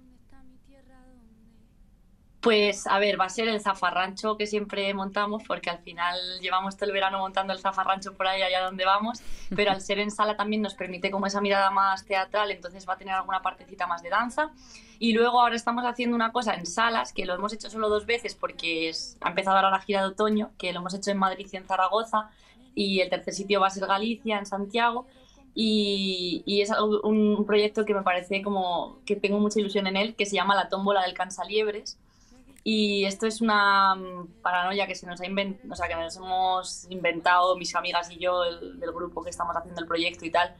Pues 2.44 2.86
a 2.86 2.98
ver, 2.98 3.18
va 3.18 3.24
a 3.24 3.30
ser 3.30 3.48
el 3.48 3.58
zafarrancho 3.58 4.36
que 4.36 4.46
siempre 4.46 4.92
montamos, 4.92 5.42
porque 5.48 5.70
al 5.70 5.78
final 5.78 6.14
llevamos 6.42 6.76
todo 6.76 6.84
el 6.84 6.92
verano 6.92 7.18
montando 7.18 7.54
el 7.54 7.58
zafarrancho 7.58 8.12
por 8.12 8.26
ahí, 8.26 8.42
allá 8.42 8.60
donde 8.60 8.84
vamos, 8.84 9.22
pero 9.56 9.70
al 9.70 9.80
ser 9.80 9.98
en 9.98 10.10
sala 10.10 10.36
también 10.36 10.60
nos 10.60 10.74
permite 10.74 11.10
como 11.10 11.26
esa 11.26 11.40
mirada 11.40 11.70
más 11.70 12.04
teatral, 12.04 12.50
entonces 12.50 12.86
va 12.86 12.92
a 12.92 12.96
tener 12.98 13.14
alguna 13.14 13.40
partecita 13.40 13.86
más 13.86 14.02
de 14.02 14.10
danza. 14.10 14.52
Y 14.98 15.14
luego 15.14 15.40
ahora 15.40 15.56
estamos 15.56 15.86
haciendo 15.86 16.14
una 16.14 16.32
cosa 16.32 16.52
en 16.52 16.66
salas, 16.66 17.14
que 17.14 17.24
lo 17.24 17.32
hemos 17.32 17.54
hecho 17.54 17.70
solo 17.70 17.88
dos 17.88 18.04
veces 18.04 18.34
porque 18.34 18.90
es, 18.90 19.16
ha 19.22 19.30
empezado 19.30 19.56
ahora 19.56 19.70
la 19.70 19.80
gira 19.80 20.02
de 20.02 20.08
otoño, 20.08 20.50
que 20.58 20.70
lo 20.74 20.80
hemos 20.80 20.92
hecho 20.92 21.12
en 21.12 21.16
Madrid 21.16 21.48
y 21.50 21.56
en 21.56 21.64
Zaragoza, 21.64 22.28
y 22.74 23.00
el 23.00 23.08
tercer 23.08 23.32
sitio 23.32 23.58
va 23.58 23.68
a 23.68 23.70
ser 23.70 23.86
Galicia, 23.86 24.38
en 24.38 24.44
Santiago, 24.44 25.06
y, 25.54 26.42
y, 26.44 26.60
es 26.60 26.70
un 27.04 27.46
proyecto 27.46 27.86
que 27.86 27.94
me 27.94 28.02
parece 28.02 28.42
como 28.42 28.98
que 29.06 29.16
tengo 29.16 29.38
mucha 29.38 29.60
ilusión 29.60 29.86
en 29.86 29.96
él, 29.96 30.14
que 30.14 30.26
se 30.26 30.34
llama 30.34 30.54
La 30.54 30.68
tómbola 30.68 31.02
del 31.02 31.14
cansaliebres, 31.14 31.96
y 32.66 33.04
esto 33.04 33.26
es 33.26 33.42
una 33.42 33.94
mm, 33.94 34.40
paranoia 34.42 34.86
que 34.86 34.94
se 34.94 35.06
nos 35.06 35.20
ha 35.20 35.26
inventado, 35.26 35.70
o 35.70 35.76
sea, 35.76 35.86
que 35.86 35.94
nos 35.94 36.16
hemos 36.16 36.86
inventado 36.88 37.56
mis 37.56 37.74
amigas 37.74 38.10
y 38.10 38.16
yo 38.16 38.42
el, 38.42 38.80
del 38.80 38.90
grupo 38.90 39.22
que 39.22 39.28
estamos 39.28 39.54
haciendo 39.54 39.82
el 39.82 39.86
proyecto 39.86 40.24
y 40.24 40.30
tal, 40.30 40.56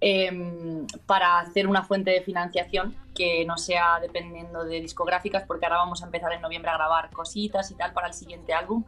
eh, 0.00 0.86
para 1.06 1.40
hacer 1.40 1.66
una 1.66 1.82
fuente 1.82 2.12
de 2.12 2.22
financiación 2.22 2.96
que 3.14 3.44
no 3.44 3.58
sea 3.58 3.98
dependiendo 4.00 4.64
de 4.64 4.80
discográficas, 4.80 5.42
porque 5.42 5.66
ahora 5.66 5.78
vamos 5.78 6.02
a 6.02 6.06
empezar 6.06 6.32
en 6.32 6.40
noviembre 6.40 6.70
a 6.70 6.74
grabar 6.74 7.10
cositas 7.10 7.68
y 7.72 7.74
tal 7.74 7.92
para 7.92 8.06
el 8.06 8.14
siguiente 8.14 8.54
álbum, 8.54 8.84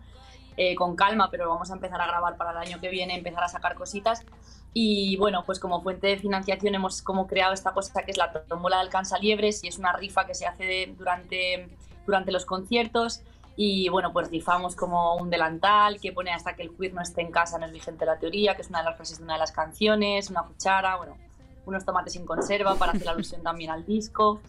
eh, 0.57 0.77
con 0.77 0.95
calma, 0.95 1.31
pero 1.31 1.49
vamos 1.49 1.71
a 1.71 1.75
empezar 1.75 2.01
a 2.01 2.07
grabar 2.07 2.37
para 2.37 2.53
el 2.53 2.59
año 2.59 2.81
que 2.81 2.91
viene, 2.91 3.17
empezar 3.17 3.43
a 3.43 3.49
sacar 3.49 3.75
cositas. 3.75 4.25
Y 4.73 5.17
bueno, 5.17 5.43
pues 5.45 5.59
como 5.59 5.83
fuente 5.83 6.07
de 6.07 6.17
financiación 6.17 6.75
hemos 6.75 7.03
como 7.03 7.27
creado 7.27 7.53
esta 7.53 7.73
cosa 7.73 8.05
que 8.05 8.13
es 8.13 8.17
la 8.17 8.33
tómbola 8.33 8.79
del 8.79 8.89
cansaliebres 8.89 9.65
y 9.65 9.69
es 9.69 9.79
una 9.79 9.93
rifa 9.93 10.27
que 10.27 10.35
se 10.35 10.47
hace 10.47 10.95
durante 10.97 11.77
durante 12.07 12.33
los 12.33 12.45
conciertos 12.45 13.23
y 13.57 13.89
bueno, 13.91 14.13
pues 14.13 14.31
rifamos 14.31 14.75
como 14.75 15.17
un 15.17 15.29
delantal 15.29 16.01
que 16.01 16.13
pone 16.13 16.33
hasta 16.33 16.55
que 16.55 16.63
el 16.63 16.75
queer 16.75 16.95
no 16.95 17.03
esté 17.03 17.21
en 17.21 17.31
casa 17.31 17.59
no 17.59 17.67
es 17.67 17.73
vigente 17.73 18.07
la 18.07 18.19
teoría, 18.19 18.55
que 18.57 18.63
es 18.63 18.69
una 18.69 18.79
de 18.79 18.87
las 18.87 18.97
frases 18.97 19.19
de 19.19 19.25
una 19.25 19.35
de 19.35 19.41
las 19.41 19.53
canciones, 19.53 20.31
una 20.31 20.43
cuchara, 20.43 20.97
bueno, 20.97 21.17
unos 21.67 21.85
tomates 21.85 22.15
sin 22.15 22.25
conserva 22.25 22.75
para 22.77 22.93
hacer 22.93 23.09
alusión 23.09 23.43
también 23.45 23.71
al 23.71 23.85
disco. 23.85 24.41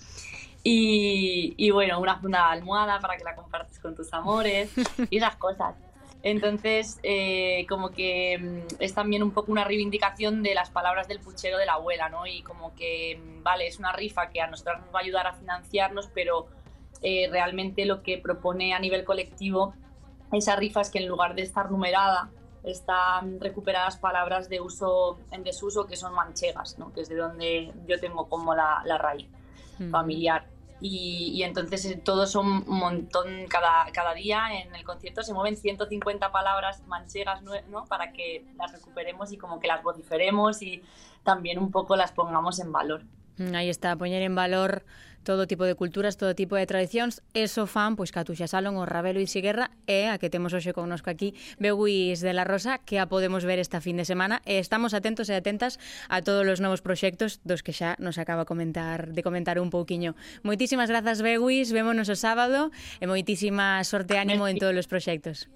Y, 0.63 1.53
y 1.57 1.71
bueno, 1.71 1.99
una, 1.99 2.49
almohada 2.49 2.99
para 3.01 3.17
que 3.17 3.25
la 3.25 3.35
compartes 3.35 3.79
con 3.79 3.95
tus 3.95 4.13
amores 4.13 4.71
y 5.09 5.17
esas 5.17 5.35
cosas. 5.35 5.75
Entonces, 6.23 6.99
eh, 7.03 7.65
como 7.67 7.89
que 7.89 8.37
mm, 8.39 8.75
es 8.79 8.93
también 8.93 9.23
un 9.23 9.31
poco 9.31 9.51
una 9.51 9.65
reivindicación 9.65 10.41
de 10.41 10.55
las 10.55 10.69
palabras 10.69 11.09
del 11.09 11.19
puchero 11.19 11.57
de 11.57 11.65
la 11.65 11.73
abuela, 11.73 12.07
¿no? 12.07 12.25
Y 12.25 12.43
como 12.43 12.73
que, 12.75 13.19
mm, 13.21 13.43
vale, 13.43 13.67
es 13.67 13.77
una 13.77 13.91
rifa 13.91 14.29
que 14.29 14.39
a 14.39 14.47
nosotros 14.47 14.79
nos 14.79 14.95
va 14.95 14.99
a 14.99 15.01
ayudar 15.01 15.27
a 15.27 15.33
financiarnos, 15.33 16.09
pero 16.13 16.47
eh, 17.03 17.27
realmente 17.31 17.85
lo 17.85 18.01
que 18.01 18.17
propone 18.17 18.73
a 18.73 18.79
nivel 18.79 19.03
colectivo 19.03 19.73
esa 20.37 20.55
rifa 20.55 20.81
es 20.81 20.89
que 20.89 20.99
en 20.99 21.07
lugar 21.07 21.35
de 21.35 21.43
estar 21.43 21.69
numerada, 21.71 22.29
están 22.63 23.39
recuperadas 23.39 23.97
palabras 23.97 24.49
de 24.49 24.61
uso 24.61 25.19
en 25.31 25.43
desuso 25.43 25.85
que 25.85 25.95
son 25.95 26.13
manchegas, 26.13 26.79
¿no? 26.79 26.93
que 26.93 27.01
es 27.01 27.09
de 27.09 27.15
donde 27.15 27.73
yo 27.87 27.99
tengo 27.99 28.29
como 28.29 28.55
la, 28.55 28.81
la 28.85 28.97
raíz 28.97 29.27
familiar. 29.91 30.47
Y, 30.79 31.31
y, 31.33 31.43
entonces 31.43 31.85
eh, 31.85 32.01
todos 32.03 32.31
son 32.31 32.47
un 32.67 32.79
montón, 32.79 33.47
cada, 33.49 33.89
cada 33.93 34.13
día 34.13 34.61
en 34.61 34.73
el 34.75 34.83
concierto 34.83 35.23
se 35.23 35.33
mueven 35.33 35.55
150 35.55 36.31
palabras 36.31 36.83
manchegas 36.87 37.41
¿no? 37.41 37.85
para 37.85 38.11
que 38.11 38.45
las 38.57 38.71
recuperemos 38.71 39.31
y 39.31 39.37
como 39.37 39.59
que 39.59 39.67
las 39.67 39.83
vociferemos 39.83 40.61
y 40.61 40.81
también 41.23 41.59
un 41.59 41.71
poco 41.71 41.95
las 41.95 42.11
pongamos 42.11 42.59
en 42.59 42.71
valor. 42.71 43.03
Aí 43.53 43.69
está, 43.69 43.95
poñer 43.95 44.21
en 44.21 44.35
valor 44.35 44.83
todo 45.23 45.47
tipo 45.47 45.63
de 45.65 45.75
culturas, 45.75 46.17
todo 46.19 46.35
tipo 46.35 46.55
de 46.55 46.67
tradicións, 46.67 47.23
Eso 47.33 47.65
fan, 47.65 47.95
pois, 47.95 48.11
Catuxa 48.11 48.45
Salón, 48.45 48.75
o 48.77 48.85
Rabelo 48.85 49.23
e 49.23 49.25
Siguerra, 49.25 49.71
e 49.87 50.11
a 50.11 50.19
que 50.19 50.29
temos 50.29 50.51
hoxe 50.51 50.75
connosco 50.75 51.09
aquí, 51.09 51.33
Beguis 51.57 52.19
de 52.19 52.35
la 52.35 52.43
Rosa, 52.43 52.83
que 52.83 52.99
a 52.99 53.07
podemos 53.07 53.47
ver 53.47 53.57
esta 53.57 53.79
fin 53.79 53.95
de 53.95 54.05
semana, 54.05 54.43
e 54.43 54.59
estamos 54.59 54.91
atentos 54.91 55.31
e 55.31 55.35
atentas 55.39 55.79
a 56.11 56.19
todos 56.21 56.43
os 56.43 56.59
novos 56.59 56.83
proxectos 56.83 57.39
dos 57.47 57.63
que 57.63 57.71
xa 57.71 57.95
nos 57.97 58.19
acaba 58.19 58.43
comentar 58.43 59.15
de 59.15 59.23
comentar 59.23 59.57
un 59.57 59.71
pouquiño. 59.71 60.13
Moitísimas 60.43 60.91
grazas, 60.91 61.23
Beguis, 61.23 61.71
vémonos 61.71 62.11
o 62.11 62.17
sábado, 62.19 62.69
e 62.99 63.07
moitísima 63.07 63.79
sorte 63.87 64.19
e 64.19 64.21
ánimo 64.21 64.45
en 64.51 64.59
todos 64.59 64.75
os 64.75 64.91
proxectos. 64.91 65.47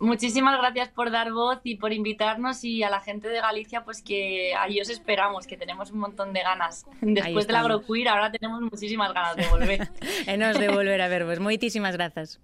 Muchísimas 0.00 0.58
gracias 0.58 0.88
por 0.88 1.10
dar 1.10 1.30
voz 1.30 1.60
y 1.62 1.76
por 1.76 1.92
invitarnos 1.92 2.64
y 2.64 2.82
a 2.82 2.88
la 2.88 3.00
gente 3.00 3.28
de 3.28 3.38
Galicia, 3.38 3.84
pues 3.84 4.00
que 4.00 4.54
ahí 4.54 4.80
os 4.80 4.88
esperamos, 4.88 5.46
que 5.46 5.58
tenemos 5.58 5.90
un 5.90 5.98
montón 5.98 6.32
de 6.32 6.40
ganas. 6.40 6.86
Después 7.02 7.46
del 7.46 7.56
agroqueer, 7.56 8.08
ahora 8.08 8.32
tenemos 8.32 8.62
muchísimas 8.62 9.12
ganas 9.12 9.36
de 9.36 9.46
volver. 9.48 9.90
e 10.26 10.36
nos 10.38 10.58
de 10.58 10.68
volver 10.68 11.02
a 11.02 11.08
ver, 11.08 11.26
pues 11.26 11.38
muchísimas 11.38 11.94
gracias. 11.94 12.40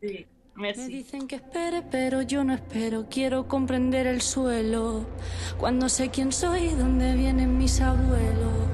Sí. 0.00 0.26
Merci. 0.54 0.80
Me 0.80 0.88
dicen 0.88 1.28
que 1.28 1.36
espere, 1.36 1.82
pero 1.82 2.22
yo 2.22 2.42
no 2.42 2.54
espero. 2.54 3.06
Quiero 3.10 3.46
comprender 3.46 4.06
el 4.06 4.22
suelo. 4.22 5.04
Cuando 5.58 5.90
sé 5.90 6.08
quién 6.08 6.32
soy, 6.32 6.70
dónde 6.70 7.14
vienen 7.14 7.58
mis 7.58 7.78
abuelos. 7.82 8.70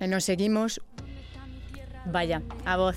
E 0.00 0.08
nos 0.08 0.24
seguimos 0.24 0.80
Vaya, 2.10 2.42
a 2.64 2.76
voz. 2.76 2.96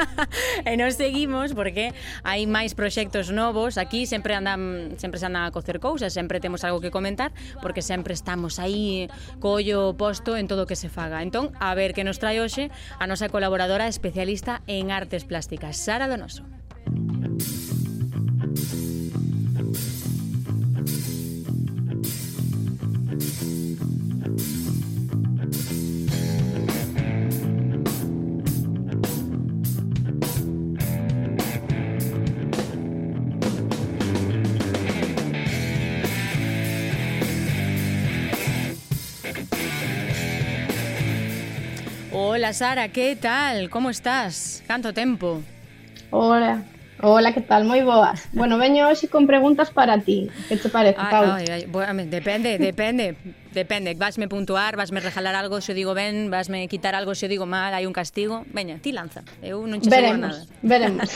e 0.68 0.76
nos 0.76 1.00
seguimos 1.00 1.56
porque 1.56 1.96
hai 2.28 2.44
máis 2.44 2.76
proxectos 2.76 3.32
novos, 3.32 3.80
aquí 3.80 4.04
sempre 4.04 4.36
andan 4.36 4.94
sempre 5.00 5.16
se 5.16 5.24
andan 5.24 5.48
a 5.48 5.54
cocer 5.54 5.80
cousas, 5.80 6.12
sempre 6.12 6.44
temos 6.44 6.60
algo 6.60 6.84
que 6.84 6.92
comentar, 6.92 7.32
porque 7.64 7.80
sempre 7.80 8.12
estamos 8.12 8.60
aí 8.60 9.08
collo 9.40 9.96
posto 9.96 10.36
en 10.36 10.44
todo 10.44 10.64
o 10.64 10.68
que 10.68 10.76
se 10.76 10.92
faga. 10.92 11.24
Entón, 11.24 11.56
a 11.56 11.72
ver 11.72 11.96
que 11.96 12.04
nos 12.04 12.20
trae 12.20 12.44
hoxe 12.44 12.68
a 13.00 13.08
nosa 13.08 13.32
colaboradora 13.32 13.88
especialista 13.88 14.60
en 14.68 14.92
artes 14.92 15.24
plásticas, 15.24 15.80
Sara 15.80 16.04
Donoso. 16.04 16.44
Música 16.84 17.13
Hola 42.44 42.52
Sara, 42.52 42.88
que 42.90 43.16
tal? 43.16 43.70
Como 43.70 43.88
estás? 43.88 44.62
Canto 44.66 44.92
tempo? 44.92 45.40
Hola, 46.10 46.62
Hola, 47.00 47.32
que 47.32 47.40
tal? 47.40 47.64
Moi 47.64 47.80
boas. 47.80 48.28
Bueno, 48.36 48.60
veño 48.60 48.84
hoxe 48.84 49.08
con 49.08 49.24
preguntas 49.24 49.72
para 49.72 50.04
ti. 50.04 50.28
Que 50.48 50.60
te 50.60 50.68
parece, 50.68 51.00
Pau? 51.00 51.24
Ai, 51.24 51.48
ai, 51.48 51.48
ai. 51.48 51.62
Bueno, 51.64 52.04
depende, 52.04 52.60
depende. 52.60 53.16
depende. 53.52 53.94
Vasme 53.94 54.28
puntuar, 54.28 54.76
vasme 54.76 55.00
regalar 55.00 55.34
algo 55.34 55.60
se 55.60 55.72
eu 55.72 55.76
digo 55.76 55.94
ben, 55.94 56.28
vasme 56.28 56.68
quitar 56.68 56.94
algo 56.94 57.14
se 57.14 57.26
eu 57.26 57.30
digo 57.32 57.46
mal, 57.46 57.72
hai 57.72 57.88
un 57.88 57.96
castigo. 57.96 58.44
Veña, 58.52 58.76
ti 58.76 58.92
lanza. 58.92 59.24
Eu 59.40 59.64
non 59.64 59.80
che 59.80 59.88
veremos, 59.88 60.36
nada. 60.36 60.60
Veremos, 60.60 61.08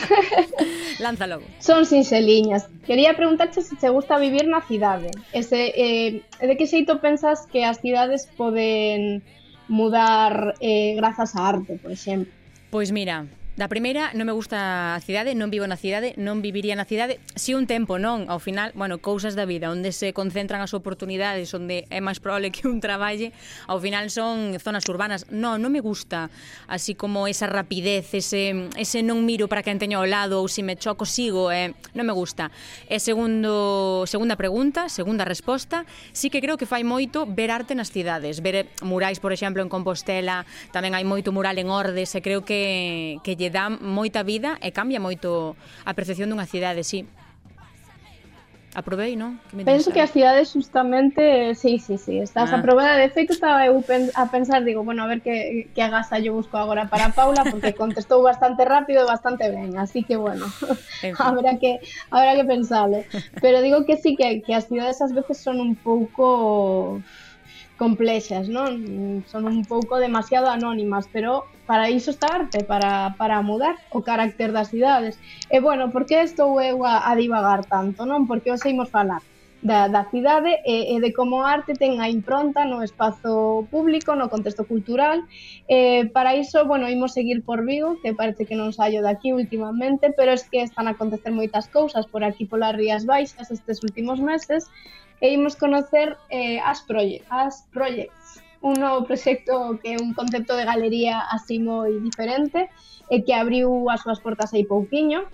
Lanza 1.04 1.28
logo. 1.28 1.44
Son 1.60 1.84
sinxeliñas. 1.84 2.72
Quería 2.88 3.12
preguntarche 3.14 3.60
se 3.60 3.76
te 3.76 3.92
gusta 3.92 4.16
vivir 4.16 4.48
na 4.48 4.64
cidade. 4.64 5.12
Ese, 5.36 5.76
eh, 5.76 6.24
de 6.40 6.54
que 6.56 6.64
xeito 6.64 7.04
pensas 7.04 7.44
que 7.52 7.68
as 7.68 7.84
cidades 7.84 8.32
poden 8.36 9.22
mudar 9.68 10.54
eh, 10.60 10.94
grazas 10.96 11.34
á 11.36 11.46
arte, 11.48 11.76
por 11.82 11.92
exemplo. 11.92 12.32
Pois 12.70 12.90
mira, 12.90 13.26
Da 13.58 13.66
primeira, 13.66 14.14
non 14.14 14.22
me 14.22 14.30
gusta 14.30 14.94
a 14.94 15.02
cidade, 15.02 15.34
non 15.34 15.50
vivo 15.50 15.66
na 15.66 15.74
cidade, 15.74 16.14
non 16.14 16.38
viviría 16.38 16.78
na 16.78 16.86
cidade, 16.86 17.18
si 17.34 17.58
un 17.58 17.66
tempo 17.66 17.98
non, 17.98 18.30
ao 18.30 18.38
final, 18.38 18.70
bueno, 18.78 19.02
cousas 19.02 19.34
da 19.34 19.50
vida, 19.50 19.66
onde 19.74 19.90
se 19.90 20.14
concentran 20.14 20.62
as 20.62 20.78
oportunidades, 20.78 21.50
onde 21.58 21.82
é 21.90 21.98
máis 21.98 22.22
probable 22.22 22.54
que 22.54 22.70
un 22.70 22.78
traballe, 22.78 23.34
ao 23.66 23.82
final 23.82 24.14
son 24.14 24.54
zonas 24.62 24.86
urbanas. 24.86 25.26
Non, 25.34 25.58
non 25.58 25.74
me 25.74 25.82
gusta 25.82 26.30
así 26.70 26.94
como 26.94 27.26
esa 27.26 27.50
rapidez, 27.50 28.14
ese, 28.14 28.70
ese 28.78 29.02
non 29.02 29.26
miro 29.26 29.50
para 29.50 29.66
quen 29.66 29.82
teño 29.82 29.98
ao 29.98 30.06
lado 30.06 30.38
ou 30.38 30.46
se 30.46 30.58
si 30.58 30.62
me 30.62 30.78
choco 30.78 31.02
sigo, 31.02 31.50
eh, 31.50 31.74
non 31.98 32.06
me 32.06 32.14
gusta. 32.14 32.54
E 32.86 33.02
segundo, 33.02 34.06
segunda 34.06 34.38
pregunta, 34.38 34.86
segunda 34.86 35.26
resposta, 35.26 35.82
sí 36.14 36.30
que 36.30 36.38
creo 36.38 36.54
que 36.54 36.70
fai 36.70 36.86
moito 36.86 37.26
ver 37.26 37.50
arte 37.50 37.74
nas 37.74 37.90
cidades, 37.90 38.38
ver 38.38 38.70
murais, 38.86 39.18
por 39.18 39.34
exemplo, 39.34 39.66
en 39.66 39.70
Compostela, 39.70 40.46
tamén 40.70 40.94
hai 40.94 41.02
moito 41.02 41.34
mural 41.34 41.58
en 41.58 41.74
Ordes, 41.74 42.14
e 42.14 42.22
creo 42.22 42.46
que, 42.46 43.18
que 43.26 43.34
lle 43.34 43.47
lle 43.48 43.50
dá 43.50 43.72
moita 43.72 44.20
vida 44.20 44.60
e 44.60 44.68
cambia 44.68 45.00
moito 45.00 45.56
a 45.88 45.96
percepción 45.96 46.28
dunha 46.28 46.44
cidade, 46.44 46.84
sí. 46.84 47.08
Aprobei, 48.76 49.16
non? 49.16 49.40
Que 49.48 49.56
me 49.56 49.64
Penso 49.64 49.90
que 49.90 50.04
as 50.04 50.12
cidades 50.12 50.52
justamente, 50.52 51.56
sí, 51.56 51.80
sí, 51.80 51.96
sí, 51.96 52.20
estás 52.20 52.52
ah. 52.52 52.60
aprobada. 52.60 53.00
De 53.00 53.08
feito, 53.08 53.32
estaba 53.32 53.64
eu 53.64 53.80
pen 53.80 54.12
a 54.12 54.28
pensar, 54.28 54.62
digo, 54.62 54.84
bueno, 54.84 55.02
a 55.02 55.08
ver 55.08 55.24
que, 55.24 55.66
que 55.72 55.82
agasa 55.82 56.20
yo 56.20 56.36
busco 56.36 56.60
agora 56.60 56.86
para 56.86 57.10
Paula, 57.16 57.48
porque 57.48 57.72
contestou 57.82 58.20
bastante 58.22 58.68
rápido 58.68 59.02
e 59.02 59.08
bastante 59.08 59.48
ben, 59.48 59.80
así 59.80 60.04
que, 60.04 60.20
bueno, 60.20 60.44
habrá 61.18 61.56
que 61.56 61.80
habrá 62.12 62.36
que 62.36 62.44
pensarlo. 62.44 63.02
Pero 63.40 63.64
digo 63.64 63.88
que 63.88 63.96
sí, 63.96 64.14
que, 64.14 64.44
que 64.44 64.54
as 64.54 64.68
cidades 64.68 65.00
ás 65.00 65.16
veces 65.16 65.40
son 65.40 65.64
un 65.64 65.74
pouco... 65.74 67.00
Pouco 67.00 67.27
complexas, 67.78 68.50
non? 68.50 68.70
Mm, 68.82 69.18
son 69.30 69.46
un 69.46 69.62
pouco 69.64 69.96
demasiado 70.02 70.50
anónimas, 70.50 71.06
pero 71.14 71.46
para 71.64 71.88
iso 71.88 72.10
está 72.10 72.26
arte, 72.42 72.66
para, 72.66 73.14
para 73.16 73.40
mudar 73.40 73.78
o 73.94 74.02
carácter 74.02 74.50
das 74.52 74.68
cidades. 74.74 75.14
E 75.48 75.62
bueno, 75.62 75.94
por 75.94 76.04
que 76.04 76.20
estou 76.20 76.60
eu 76.60 76.82
a, 76.84 77.06
a 77.08 77.14
divagar 77.14 77.64
tanto, 77.64 78.04
non? 78.04 78.26
Porque 78.26 78.50
os 78.50 78.60
imos 78.66 78.90
falar 78.90 79.22
da, 79.62 79.88
da 79.88 80.04
cidade 80.10 80.58
e, 80.64 80.94
e 80.94 81.00
de 81.00 81.12
como 81.12 81.42
a 81.42 81.50
arte 81.50 81.74
ten 81.74 81.98
a 81.98 82.06
impronta 82.10 82.62
no 82.64 82.82
espazo 82.82 83.66
público, 83.70 84.14
no 84.14 84.30
contexto 84.30 84.66
cultural. 84.66 85.26
E 85.66 86.06
para 86.14 86.34
iso, 86.34 86.66
bueno, 86.66 86.90
imos 86.90 87.14
seguir 87.14 87.42
por 87.42 87.64
Vigo, 87.64 87.98
que 88.02 88.14
parece 88.14 88.46
que 88.46 88.58
non 88.58 88.74
saio 88.74 89.02
daqui 89.02 89.34
últimamente, 89.34 90.14
pero 90.14 90.34
es 90.34 90.46
que 90.46 90.62
están 90.62 90.86
a 90.86 90.94
acontecer 90.94 91.34
moitas 91.34 91.66
cousas 91.70 92.06
por 92.06 92.22
aquí 92.22 92.46
polas 92.46 92.74
Rías 92.74 93.06
Baixas 93.06 93.50
estes 93.50 93.82
últimos 93.82 94.22
meses, 94.22 94.70
e 95.20 95.34
imos 95.34 95.56
conocer 95.56 96.16
eh, 96.30 96.60
as, 96.62 96.82
proye 96.82 97.22
as 97.30 97.66
Projects, 97.72 98.42
un 98.60 98.74
novo 98.74 99.06
proxecto 99.06 99.78
que 99.82 99.94
é 99.94 99.96
un 99.98 100.14
concepto 100.14 100.54
de 100.58 100.64
galería 100.66 101.22
así 101.30 101.58
moi 101.62 101.94
diferente 102.02 102.70
e 103.10 103.22
que 103.22 103.34
abriu 103.34 103.86
as 103.90 104.02
súas 104.02 104.18
portas 104.18 104.50
aí 104.54 104.66
pouquiño 104.66 105.26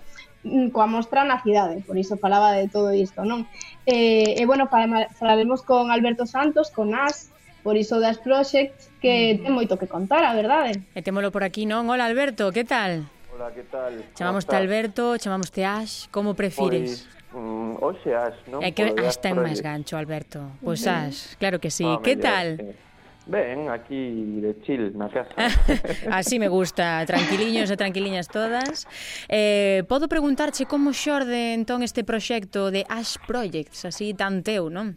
mm, 0.45 0.69
coa 0.69 0.85
mostra 0.85 1.25
na 1.25 1.41
cidade, 1.41 1.81
por 1.85 1.97
iso 1.97 2.17
falaba 2.17 2.53
de 2.53 2.69
todo 2.69 2.93
isto, 2.93 3.25
non? 3.25 3.49
E, 3.85 4.37
e 4.37 4.43
bueno, 4.45 4.69
falaremos 4.69 5.65
con 5.65 5.89
Alberto 5.89 6.25
Santos, 6.29 6.69
con 6.69 6.93
As, 6.93 7.33
por 7.65 7.77
iso 7.77 7.97
das 7.97 8.21
Projects, 8.21 8.93
que 9.01 9.41
mm. 9.41 9.49
ten 9.49 9.53
moito 9.53 9.73
que 9.81 9.89
contar, 9.89 10.21
a 10.21 10.37
verdade. 10.37 10.85
E 10.93 11.01
témolo 11.01 11.33
por 11.33 11.41
aquí, 11.41 11.65
non? 11.65 11.89
Hola 11.89 12.05
Alberto, 12.05 12.53
que 12.53 12.61
tal? 12.61 13.09
Hola, 13.33 13.49
que 13.51 13.65
tal? 13.65 14.05
Chamamoste 14.13 14.55
Alberto, 14.55 15.17
chamamoste 15.17 15.65
Ash, 15.65 16.07
como 16.13 16.37
prefires? 16.37 17.03
Pois, 17.03 17.15
Mm, 17.35 17.83
hoxe 17.83 18.15
as, 18.15 18.35
non? 18.47 18.63
É 18.63 18.71
que 18.71 18.95
as 18.95 19.19
ten 19.19 19.35
máis 19.35 19.59
gancho, 19.59 19.99
Alberto. 19.99 20.55
Pois 20.63 20.79
pues 20.79 20.87
as, 20.87 21.15
claro 21.35 21.59
que 21.59 21.67
sí. 21.67 21.83
Ah, 21.83 21.99
que 21.99 22.15
tal? 22.15 22.55
Sí. 22.55 22.85
Ben, 23.27 23.69
aquí 23.69 24.39
de 24.39 24.55
chill 24.61 24.95
na 24.95 25.09
casa. 25.09 25.33
Así 26.11 26.37
me 26.37 26.47
gusta, 26.47 27.03
tranquiliños 27.05 27.73
e 27.73 27.75
tranquiliñas 27.75 28.29
todas. 28.29 28.85
Eh, 29.27 29.81
podo 29.89 30.07
preguntarche 30.07 30.69
como 30.69 30.93
xorde 30.93 31.57
entón 31.57 31.81
este 31.81 32.05
proxecto 32.05 32.69
de 32.69 32.85
Ash 32.85 33.17
Projects, 33.25 33.83
así 33.89 34.13
tan 34.13 34.45
teu, 34.45 34.69
non? 34.69 34.93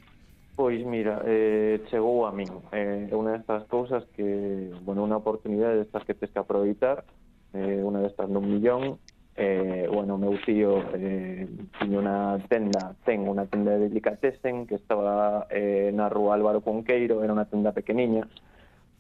Pois 0.60 0.84
mira, 0.84 1.24
eh, 1.24 1.80
chegou 1.88 2.28
a 2.28 2.30
min. 2.30 2.52
Eh, 2.70 3.08
é 3.08 3.10
eh, 3.10 3.16
unha 3.16 3.32
destas 3.32 3.64
cousas 3.64 4.04
que, 4.12 4.68
bueno, 4.84 5.08
unha 5.08 5.16
oportunidade 5.16 5.80
destas 5.80 6.04
que 6.04 6.12
tes 6.12 6.28
que 6.28 6.38
aproveitar, 6.38 7.08
eh, 7.56 7.80
unha 7.80 8.04
destas 8.04 8.28
nun 8.28 8.44
millón, 8.44 9.00
eh, 9.38 9.86
bueno, 9.86 10.18
meu 10.18 10.34
tío 10.42 10.82
eh, 10.98 11.46
tiña 11.78 11.98
unha 12.02 12.18
tenda, 12.50 12.98
ten 13.06 13.22
unha 13.22 13.46
tenda 13.46 13.78
de 13.78 13.86
delicatessen 13.86 14.66
que 14.66 14.74
estaba 14.74 15.46
eh, 15.54 15.94
na 15.94 16.10
rúa 16.10 16.34
Álvaro 16.34 16.58
Conqueiro, 16.58 17.22
era 17.22 17.30
unha 17.30 17.46
tenda 17.46 17.70
pequeniña, 17.70 18.26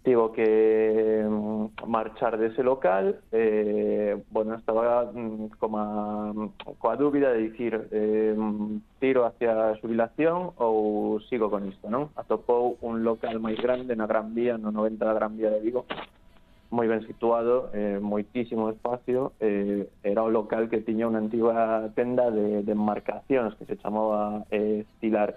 tivo 0.06 0.30
que 0.30 1.26
mm, 1.26 1.90
marchar 1.90 2.38
dese 2.38 2.62
local, 2.62 3.18
eh, 3.32 4.14
bueno, 4.30 4.54
estaba 4.54 5.10
mm, 5.10 5.58
como 5.58 6.54
coa 6.78 6.94
dúbida 6.94 7.34
de 7.34 7.50
dicir 7.50 7.74
eh, 7.90 8.38
tiro 9.02 9.26
hacia 9.26 9.74
a 9.74 9.76
xubilación 9.82 10.54
ou 10.62 11.18
sigo 11.26 11.50
con 11.50 11.66
isto, 11.66 11.90
non? 11.90 12.14
Atopou 12.14 12.78
un 12.86 13.02
local 13.02 13.42
máis 13.42 13.58
grande 13.58 13.98
na 13.98 14.06
Gran 14.06 14.38
Vía, 14.38 14.54
no 14.54 14.70
90 14.70 15.02
da 15.02 15.18
Gran 15.18 15.34
Vía 15.34 15.50
de 15.50 15.66
Vigo, 15.66 15.82
moi 16.70 16.84
ben 16.84 17.00
situado, 17.08 17.70
eh, 17.72 17.96
moitísimo 17.96 18.68
espacio, 18.68 19.32
eh, 19.40 19.88
era 20.04 20.22
o 20.22 20.28
local 20.28 20.68
que 20.68 20.84
tiña 20.84 21.08
unha 21.08 21.24
antiga 21.24 21.88
tenda 21.96 22.28
de, 22.28 22.60
de 22.60 22.72
embarcacións 22.76 23.56
que 23.56 23.64
se 23.64 23.80
chamaba 23.80 24.44
eh, 24.52 24.84
Estilar. 24.84 25.32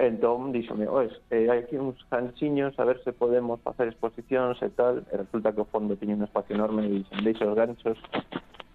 Entón, 0.00 0.48
díxome, 0.48 0.88
oes, 0.88 1.12
eh, 1.28 1.52
hai 1.52 1.68
aquí 1.68 1.76
uns 1.76 2.00
ganchiños, 2.08 2.72
a 2.80 2.88
ver 2.88 3.04
se 3.04 3.12
podemos 3.12 3.60
facer 3.60 3.92
exposicións 3.92 4.56
e 4.64 4.72
tal, 4.72 5.04
e 5.12 5.14
resulta 5.20 5.52
que 5.52 5.60
o 5.60 5.68
fondo 5.68 6.00
tiña 6.00 6.16
un 6.16 6.24
espacio 6.24 6.56
enorme 6.56 6.88
e 6.88 7.04
dixen, 7.04 7.20
deixa 7.20 7.44
os 7.44 7.52
ganchos, 7.52 8.00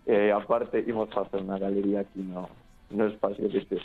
e 0.06 0.30
eh, 0.30 0.32
aparte, 0.32 0.86
imos 0.86 1.10
facer 1.10 1.42
unha 1.42 1.58
galería 1.58 2.06
aquí 2.06 2.22
no, 2.22 2.46
no 2.94 3.10
espacio 3.10 3.50
que 3.50 3.58
este. 3.58 3.82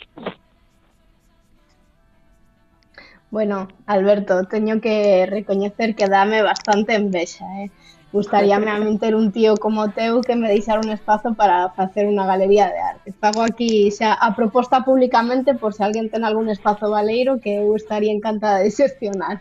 Bueno, 3.31 3.69
Alberto, 3.85 4.43
teño 4.43 4.81
que 4.81 5.25
recoñecer 5.25 5.95
que 5.95 6.07
dame 6.07 6.43
bastante 6.43 6.95
envexa, 6.95 7.45
eh? 7.63 7.71
Gustaríame 8.11 8.69
a 8.75 8.77
min 8.77 8.99
ter 8.99 9.15
un 9.15 9.31
tío 9.31 9.55
como 9.55 9.87
teu 9.95 10.19
que 10.19 10.35
me 10.35 10.51
deixar 10.51 10.83
un 10.83 10.91
espazo 10.91 11.31
para 11.33 11.71
facer 11.71 12.11
unha 12.11 12.27
galería 12.27 12.67
de 12.67 12.79
arte. 12.83 13.15
Fago 13.15 13.39
aquí 13.47 13.87
xa 13.87 14.19
a 14.19 14.35
proposta 14.35 14.83
públicamente 14.83 15.55
por 15.55 15.71
se 15.71 15.87
alguén 15.87 16.11
ten 16.11 16.27
algún 16.27 16.51
espazo 16.51 16.91
valeiro 16.91 17.39
que 17.39 17.63
eu 17.63 17.71
estaría 17.79 18.11
encantada 18.11 18.59
de 18.59 18.67
xestionar. 18.67 19.39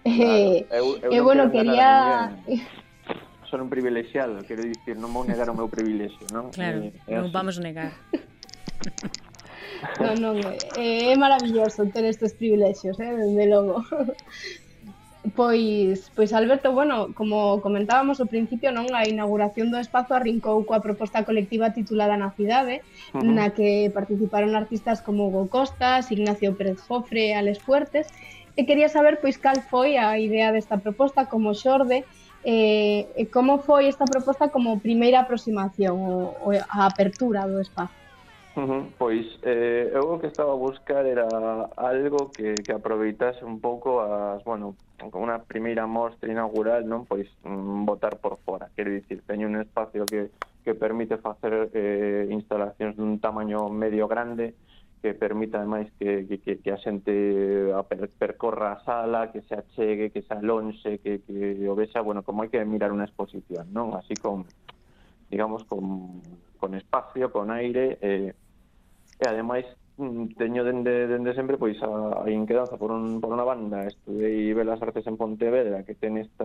Claro, 0.00 0.64
eh, 0.64 0.64
eu, 0.72 0.96
eu 1.04 1.12
eh, 1.12 1.20
bueno, 1.20 1.52
quería... 1.52 2.32
Son 3.52 3.60
un 3.60 3.68
privilexiado, 3.68 4.42
quero 4.48 4.64
dicir, 4.64 4.96
non 4.96 5.12
vou 5.12 5.28
negar 5.28 5.52
o 5.52 5.54
meu 5.54 5.68
privilexio, 5.68 6.24
non? 6.32 6.56
Claro, 6.56 6.88
eh, 6.88 7.20
non 7.20 7.28
vamos 7.28 7.60
negar. 7.60 7.92
Non, 10.00 10.14
non, 10.20 10.36
é, 10.40 10.56
eh, 10.76 11.12
é 11.12 11.16
maravilloso 11.16 11.88
ter 11.92 12.04
estes 12.04 12.32
privilexios, 12.34 12.96
eh, 13.00 13.12
dende 13.16 13.46
logo. 13.48 13.84
Pois, 15.34 16.12
pois 16.14 16.32
Alberto, 16.32 16.70
bueno, 16.70 17.12
como 17.14 17.60
comentábamos 17.60 18.22
ao 18.22 18.30
principio, 18.30 18.70
non 18.70 18.86
a 18.94 19.02
inauguración 19.10 19.74
do 19.74 19.82
espazo 19.82 20.14
arrincou 20.14 20.62
coa 20.62 20.78
proposta 20.78 21.26
colectiva 21.26 21.74
titulada 21.74 22.14
Na 22.14 22.30
cidade, 22.30 22.86
uh 23.10 23.18
-huh. 23.18 23.34
na 23.34 23.50
que 23.50 23.90
participaron 23.90 24.54
artistas 24.54 25.02
como 25.02 25.26
Hugo 25.26 25.50
Costas, 25.50 26.14
Ignacio 26.14 26.54
Pérez 26.54 26.78
Jofre, 26.78 27.34
Alex 27.34 27.58
Fuertes, 27.58 28.06
e 28.54 28.62
quería 28.64 28.88
saber 28.88 29.18
pois 29.18 29.34
cal 29.34 29.58
foi 29.66 29.98
a 29.98 30.14
idea 30.14 30.54
desta 30.54 30.78
proposta 30.78 31.26
como 31.26 31.58
xorde 31.58 32.06
eh, 32.46 33.10
e 33.18 33.26
como 33.26 33.58
foi 33.58 33.90
esta 33.90 34.06
proposta 34.06 34.46
como 34.54 34.78
primeira 34.78 35.26
aproximación 35.26 35.98
ou 36.46 36.54
a 36.54 36.86
apertura 36.86 37.50
do 37.50 37.58
espazo. 37.58 38.05
Uh 38.56 38.64
-huh. 38.64 38.82
Pois 38.96 39.26
eh, 39.42 39.92
eu 39.92 40.16
o 40.16 40.18
que 40.18 40.28
estaba 40.28 40.52
a 40.52 40.56
buscar 40.56 41.04
era 41.04 41.28
algo 41.76 42.32
que, 42.32 42.54
que 42.54 42.72
aproveitase 42.72 43.44
un 43.44 43.60
pouco 43.60 44.00
as, 44.00 44.42
bueno, 44.48 44.74
como 45.12 45.28
unha 45.28 45.44
primeira 45.44 45.84
mostra 45.84 46.32
inaugural, 46.32 46.88
non 46.88 47.04
pois 47.04 47.28
mm, 47.44 47.84
botar 47.84 48.16
por 48.16 48.40
fora. 48.48 48.72
Quero 48.72 48.96
dicir, 48.96 49.20
teño 49.28 49.44
un 49.44 49.60
espacio 49.60 50.08
que, 50.08 50.32
que 50.64 50.72
permite 50.72 51.20
facer 51.20 51.68
eh, 51.76 52.32
instalacións 52.32 52.96
dun 52.96 53.20
tamaño 53.20 53.68
medio 53.68 54.08
grande, 54.08 54.56
que 55.04 55.12
permita 55.12 55.60
ademais 55.60 55.92
que, 56.00 56.24
que, 56.24 56.56
que 56.56 56.70
a 56.72 56.80
xente 56.80 57.12
per, 57.92 58.08
percorra 58.08 58.72
a 58.72 58.80
sala, 58.88 59.36
que 59.36 59.44
se 59.44 59.52
achegue, 59.52 60.08
que 60.08 60.24
se 60.24 60.32
alonxe, 60.32 60.96
que, 61.04 61.20
que 61.20 61.68
o 61.68 61.76
vexa, 61.76 62.00
bueno, 62.00 62.24
como 62.24 62.40
hai 62.40 62.48
que 62.48 62.64
mirar 62.64 62.88
unha 62.88 63.04
exposición, 63.04 63.68
non? 63.68 63.92
Así 64.00 64.16
con, 64.16 64.48
digamos, 65.28 65.68
con, 65.68 66.24
con 66.56 66.72
espacio, 66.72 67.28
con 67.28 67.52
aire, 67.52 68.00
eh, 68.00 68.32
e 69.20 69.24
ademais 69.28 69.66
mm, 69.96 70.36
teño 70.36 70.64
dende, 70.64 71.06
dende 71.08 71.32
sempre 71.34 71.56
pois 71.56 71.80
a, 71.82 72.24
a 72.24 72.30
inquedanza 72.30 72.76
por, 72.76 72.92
un, 72.92 73.20
por 73.20 73.32
unha 73.32 73.48
banda 73.48 73.88
estudei 73.88 74.52
Belas 74.52 74.80
Artes 74.82 75.08
en 75.08 75.16
Pontevedra 75.16 75.84
que 75.88 75.96
ten 75.96 76.20
esta, 76.20 76.44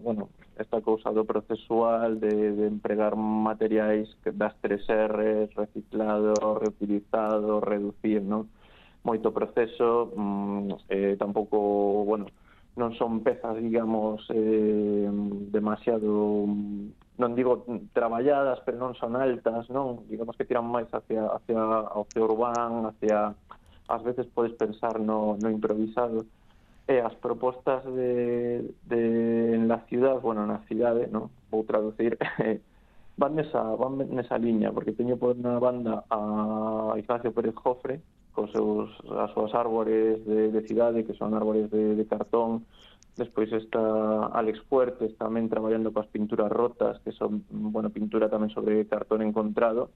bueno, 0.00 0.28
esta 0.60 0.84
cousa 0.84 1.12
do 1.12 1.24
procesual 1.24 2.20
de, 2.20 2.52
de 2.52 2.64
empregar 2.68 3.16
materiais 3.16 4.12
das 4.22 4.52
tres 4.60 4.84
R's 4.88 5.50
reciclado, 5.56 6.36
reutilizado, 6.36 7.64
reducir 7.64 8.20
non? 8.20 8.48
moito 9.06 9.30
proceso 9.30 10.12
mm, 10.12 10.90
eh, 10.90 11.14
tampouco, 11.16 12.04
bueno 12.04 12.28
non 12.76 12.92
son 12.92 13.24
pezas, 13.24 13.56
digamos, 13.56 14.20
eh, 14.28 15.08
demasiado 15.48 16.44
non 17.16 17.32
digo 17.32 17.64
traballadas, 17.96 18.60
pero 18.64 18.76
non 18.76 18.92
son 18.96 19.16
altas, 19.16 19.68
non? 19.72 20.04
Digamos 20.08 20.36
que 20.36 20.44
tiran 20.44 20.68
máis 20.68 20.88
hacia, 20.92 21.32
hacia 21.32 21.60
o 21.96 22.04
urbán, 22.20 22.92
hacia... 22.92 23.32
Ás 23.86 24.02
veces 24.02 24.26
podes 24.26 24.50
pensar 24.58 24.98
no, 24.98 25.38
no 25.38 25.48
improvisado. 25.48 26.26
E 26.86 26.98
as 27.02 27.14
propostas 27.18 27.86
de, 27.86 28.74
de 28.86 29.54
en 29.54 29.66
la 29.66 29.86
ciudad, 29.86 30.20
bueno, 30.20 30.46
na 30.46 30.62
cidade, 30.66 31.06
non? 31.10 31.30
Vou 31.50 31.66
traducir, 31.66 32.18
van 33.20 33.32
nesa, 33.34 33.62
van 33.74 33.98
nesa 34.10 34.38
liña, 34.38 34.70
porque 34.70 34.94
teño 34.94 35.16
por 35.16 35.34
unha 35.34 35.58
banda 35.58 36.04
a 36.10 36.94
Ignacio 37.00 37.34
Pérez 37.34 37.56
Jofre, 37.58 37.98
cos 38.36 38.52
seus, 38.52 38.92
as 39.16 39.32
súas 39.32 39.50
árbores 39.56 40.20
de, 40.28 40.52
de 40.52 40.60
cidade, 40.68 41.02
que 41.02 41.16
son 41.16 41.32
árbores 41.32 41.70
de, 41.72 41.96
de 41.96 42.04
cartón, 42.06 42.68
Despois 43.16 43.50
está 43.50 43.80
Alex 44.36 44.60
Fuertes 44.68 45.16
tamén 45.16 45.48
traballando 45.48 45.88
coas 45.88 46.04
pinturas 46.12 46.52
rotas, 46.52 47.00
que 47.00 47.16
son, 47.16 47.48
bueno, 47.48 47.88
pintura 47.88 48.28
tamén 48.28 48.52
sobre 48.52 48.84
cartón 48.84 49.24
encontrado. 49.24 49.88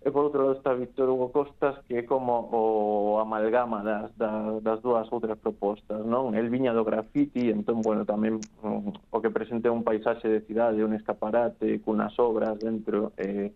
E 0.00 0.08
por 0.08 0.24
outro 0.24 0.40
lado 0.40 0.56
está 0.56 0.72
Víctor 0.72 1.10
Hugo 1.12 1.34
Costas, 1.34 1.76
que 1.84 2.00
é 2.00 2.02
como 2.08 2.48
o 2.54 3.20
amalgama 3.20 3.82
das, 3.82 4.08
das, 4.16 4.62
das 4.62 4.78
dúas 4.80 5.04
outras 5.12 5.36
propostas, 5.36 6.00
non? 6.06 6.32
El 6.32 6.48
viña 6.48 6.72
do 6.72 6.86
graffiti, 6.86 7.52
entón, 7.52 7.84
bueno, 7.84 8.08
tamén 8.08 8.40
um, 8.64 8.88
o 8.88 9.16
que 9.20 9.34
presente 9.34 9.68
un 9.68 9.84
paisaxe 9.84 10.24
de 10.30 10.40
cidade, 10.46 10.80
un 10.80 10.94
escaparate, 10.96 11.82
cunas 11.84 12.16
obras 12.16 12.56
dentro, 12.56 13.12
eh, 13.20 13.52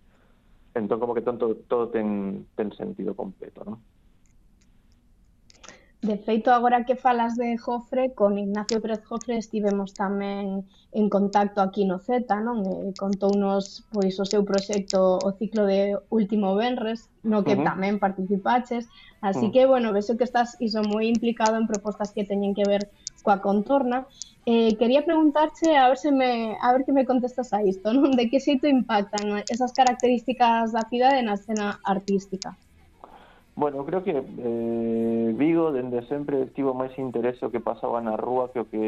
entón 0.74 1.00
como 1.00 1.16
que 1.16 1.24
tanto 1.24 1.56
todo 1.70 1.88
ten, 1.88 2.44
ten 2.52 2.68
sentido 2.76 3.16
completo, 3.16 3.64
non? 3.64 3.80
De 6.02 6.16
feito, 6.16 6.50
agora 6.50 6.86
que 6.86 6.96
falas 6.96 7.36
de 7.36 7.58
Jofre, 7.58 8.14
con 8.14 8.38
Ignacio 8.38 8.80
Pérez 8.80 9.04
Jofre 9.04 9.36
estivemos 9.36 9.92
tamén 9.92 10.64
en 10.96 11.06
contacto 11.12 11.60
aquí 11.60 11.84
no 11.84 12.00
Z, 12.00 12.24
non? 12.40 12.64
E 12.64 12.96
contounos 12.96 13.84
pois 13.92 14.16
o 14.16 14.24
seu 14.24 14.40
proxecto 14.48 15.20
o 15.20 15.28
ciclo 15.36 15.68
de 15.68 16.00
Último 16.08 16.56
Benres, 16.56 17.12
no 17.20 17.44
que 17.44 17.52
uh 17.52 17.60
-huh. 17.60 17.68
tamén 17.68 18.00
participaches. 18.00 18.88
Así 19.20 19.44
uh 19.44 19.48
-huh. 19.48 19.52
que, 19.52 19.62
bueno, 19.68 19.92
vexo 19.92 20.16
que 20.16 20.24
estás 20.24 20.56
iso 20.56 20.80
moi 20.88 21.04
implicado 21.04 21.60
en 21.60 21.68
propostas 21.68 22.16
que 22.16 22.24
teñen 22.24 22.56
que 22.56 22.64
ver 22.64 22.88
coa 23.20 23.44
contorna. 23.44 24.08
Eh, 24.48 24.80
quería 24.80 25.04
preguntarche 25.04 25.76
a 25.76 25.84
ver 25.92 26.00
se 26.00 26.16
me 26.16 26.56
a 26.64 26.72
ver 26.72 26.88
que 26.88 26.96
me 26.96 27.04
contestas 27.04 27.52
a 27.52 27.60
isto, 27.60 27.92
non? 27.98 28.16
De 28.16 28.24
que 28.32 28.40
xeito 28.40 28.64
impactan 28.64 29.44
esas 29.52 29.76
características 29.76 30.72
da 30.72 30.88
cidade 30.88 31.20
na 31.20 31.36
escena 31.36 31.76
artística? 31.84 32.56
Bueno, 33.60 33.84
creo 33.84 34.02
que 34.02 34.12
eh, 34.16 35.34
Vigo 35.36 35.70
dende 35.70 36.00
sempre 36.08 36.46
tivo 36.56 36.72
máis 36.72 36.96
interese 36.96 37.44
o 37.44 37.52
que 37.52 37.60
pasaba 37.60 38.00
na 38.00 38.16
rúa 38.16 38.48
que 38.48 38.60
o 38.64 38.68
que 38.72 38.84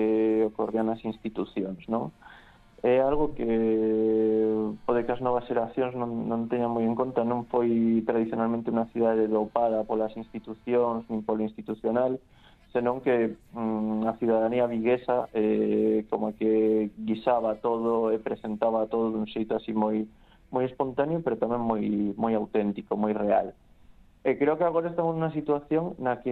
ocorría 0.49 0.81
nas 0.81 1.05
institucións, 1.05 1.85
non? 1.93 2.09
É 2.81 3.05
algo 3.05 3.37
que 3.37 3.45
pode 4.89 5.05
que 5.05 5.13
as 5.13 5.21
novas 5.21 5.45
xeracións 5.45 5.93
non, 5.93 6.25
non 6.25 6.49
teñan 6.49 6.73
moi 6.73 6.89
en 6.89 6.97
conta, 6.97 7.21
non 7.21 7.45
foi 7.53 8.01
tradicionalmente 8.09 8.73
unha 8.73 8.89
cidade 8.97 9.29
dopada 9.29 9.85
polas 9.85 10.17
institucións 10.17 11.05
nin 11.13 11.21
polo 11.21 11.45
institucional, 11.45 12.17
senón 12.73 13.05
que 13.05 13.37
mm, 13.53 14.09
a 14.09 14.17
cidadanía 14.17 14.65
viguesa 14.73 15.29
eh, 15.37 16.09
como 16.09 16.33
que 16.33 16.89
guisaba 16.97 17.61
todo 17.61 18.09
e 18.09 18.17
presentaba 18.25 18.89
todo 18.89 19.13
dun 19.13 19.29
xeito 19.29 19.53
así 19.53 19.77
moi 19.77 20.09
moi 20.49 20.65
espontáneo, 20.65 21.21
pero 21.21 21.37
tamén 21.37 21.61
moi 21.61 21.85
moi 22.17 22.33
auténtico, 22.33 22.97
moi 22.97 23.13
real. 23.13 23.53
E 24.25 24.39
creo 24.39 24.57
que 24.57 24.63
agora 24.63 24.87
estamos 24.87 25.19
nunha 25.19 25.35
situación 25.35 25.99
na 25.99 26.23
que, 26.23 26.31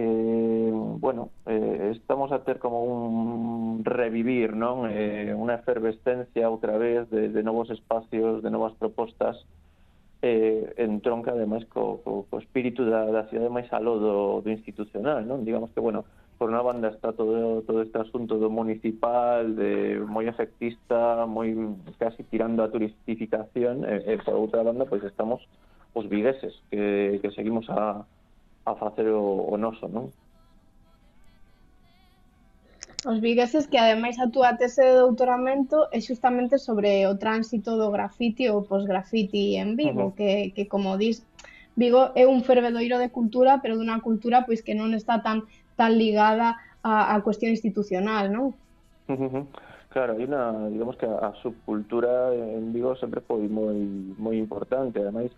bueno, 1.03 1.27
eh, 1.43 1.91
estamos 1.91 2.31
a 2.31 2.39
ter 2.47 2.55
como 2.55 2.87
un 2.87 3.83
revivir, 3.83 4.55
non? 4.55 4.87
Eh, 4.87 5.35
unha 5.35 5.59
efervescencia 5.59 6.47
outra 6.47 6.79
vez 6.79 7.03
de, 7.11 7.27
de 7.27 7.41
novos 7.43 7.67
espacios, 7.67 8.39
de 8.39 8.47
novas 8.47 8.71
propostas, 8.79 9.43
eh, 10.23 10.71
entronca 10.79 11.35
ademais 11.35 11.67
co, 11.67 11.99
co, 11.99 12.23
co 12.31 12.39
espírito 12.39 12.87
da, 12.87 13.11
da 13.11 13.27
cidade 13.27 13.51
máis 13.51 13.67
aló 13.75 13.99
do, 13.99 14.15
do 14.39 14.47
institucional, 14.47 15.27
non? 15.27 15.43
Digamos 15.43 15.75
que, 15.75 15.83
bueno, 15.83 16.07
por 16.39 16.47
unha 16.47 16.63
banda 16.63 16.95
está 16.95 17.11
todo, 17.11 17.59
todo 17.67 17.83
este 17.83 17.99
asunto 17.99 18.39
do 18.39 18.47
municipal, 18.47 19.51
de 19.51 19.99
moi 20.07 20.31
efectista, 20.31 21.27
moi 21.27 21.51
casi 21.99 22.23
tirando 22.23 22.63
a 22.63 22.71
turistificación, 22.71 23.83
e, 23.83 24.15
e 24.15 24.23
por 24.23 24.39
outra 24.39 24.63
banda, 24.63 24.87
pois 24.87 25.03
pues, 25.03 25.11
estamos 25.11 25.43
os 25.93 26.05
vigueses 26.07 26.53
que, 26.69 27.19
que 27.21 27.31
seguimos 27.31 27.69
a, 27.69 28.05
a 28.65 28.75
facer 28.75 29.07
o, 29.07 29.51
o 29.51 29.57
noso, 29.57 29.87
non? 29.87 30.11
Os 33.01 33.17
vigueses 33.17 33.65
que 33.65 33.81
ademais 33.81 34.21
a 34.21 34.29
túa 34.29 34.53
tese 34.61 34.85
de 34.85 35.01
doutoramento 35.01 35.89
é 35.89 35.97
xustamente 35.97 36.61
sobre 36.61 37.09
o 37.09 37.17
tránsito 37.17 37.73
do 37.73 37.89
grafiti 37.89 38.45
ou 38.45 38.61
posgrafiti 38.61 39.57
en 39.57 39.73
Vigo, 39.73 40.05
uh 40.05 40.09
-huh. 40.13 40.15
que, 40.15 40.53
que 40.53 40.69
como 40.69 41.01
dis, 41.01 41.25
Vigo 41.75 42.13
é 42.13 42.29
un 42.29 42.45
fervedoiro 42.45 43.01
de 43.01 43.09
cultura, 43.09 43.57
pero 43.57 43.73
dunha 43.73 44.05
cultura 44.05 44.45
pois 44.45 44.61
que 44.61 44.77
non 44.77 44.93
está 44.93 45.25
tan 45.25 45.49
tan 45.73 45.97
ligada 45.97 46.61
a, 46.85 47.15
a 47.15 47.15
cuestión 47.25 47.49
institucional, 47.49 48.29
non? 48.29 48.53
Uh 49.09 49.17
-huh. 49.17 49.45
Claro, 49.89 50.13
hai 50.13 50.23
unha, 50.23 50.69
digamos 50.69 50.95
que 50.95 51.09
a, 51.09 51.33
a 51.33 51.35
subcultura 51.41 52.31
en 52.31 52.69
Vigo 52.69 52.93
sempre 53.01 53.19
foi 53.25 53.49
moi 53.49 53.81
moi 54.21 54.37
importante, 54.37 55.01
ademais, 55.01 55.33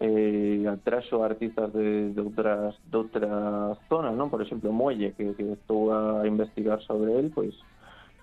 eh, 0.00 0.66
atraxo 0.66 1.22
artistas 1.22 1.72
de, 1.72 2.10
de 2.10 2.20
outras 2.20 2.74
de 2.90 2.96
outras 2.96 3.78
zonas, 3.86 4.14
non? 4.16 4.30
Por 4.30 4.42
exemplo, 4.42 4.74
Molle, 4.74 5.14
que, 5.14 5.34
que 5.34 5.54
estou 5.54 5.94
a 5.94 6.26
investigar 6.26 6.82
sobre 6.82 7.14
el, 7.14 7.30
pois 7.30 7.54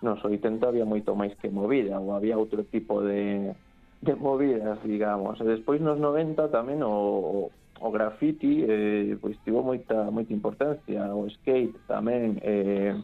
nos 0.02 0.20
80 0.20 0.66
había 0.66 0.84
moito 0.84 1.16
máis 1.16 1.38
que 1.40 1.48
movida, 1.48 2.02
ou 2.02 2.12
había 2.18 2.36
outro 2.36 2.66
tipo 2.68 3.00
de, 3.06 3.54
de 4.02 4.14
movidas, 4.18 4.82
digamos. 4.84 5.40
E 5.40 5.46
despois 5.46 5.80
nos 5.80 6.02
90 6.02 6.50
tamén 6.52 6.84
o, 6.84 7.48
o 7.54 7.88
graffiti 7.94 8.66
eh, 8.68 9.16
pois 9.22 9.38
tivo 9.46 9.64
moita 9.64 10.10
moita 10.12 10.34
importancia, 10.34 11.08
o 11.14 11.30
skate 11.30 11.78
tamén, 11.88 12.42
eh, 12.44 12.98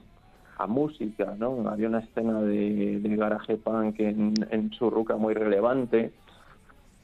a 0.57 0.65
música, 0.65 1.37
non? 1.37 1.69
Había 1.69 1.85
unha 1.85 2.01
escena 2.01 2.41
de, 2.41 2.97
de 2.97 3.11
garaje 3.13 3.61
punk 3.61 4.01
en, 4.01 4.33
en 4.49 4.61
Churruca 4.73 5.13
moi 5.13 5.37
relevante, 5.37 6.17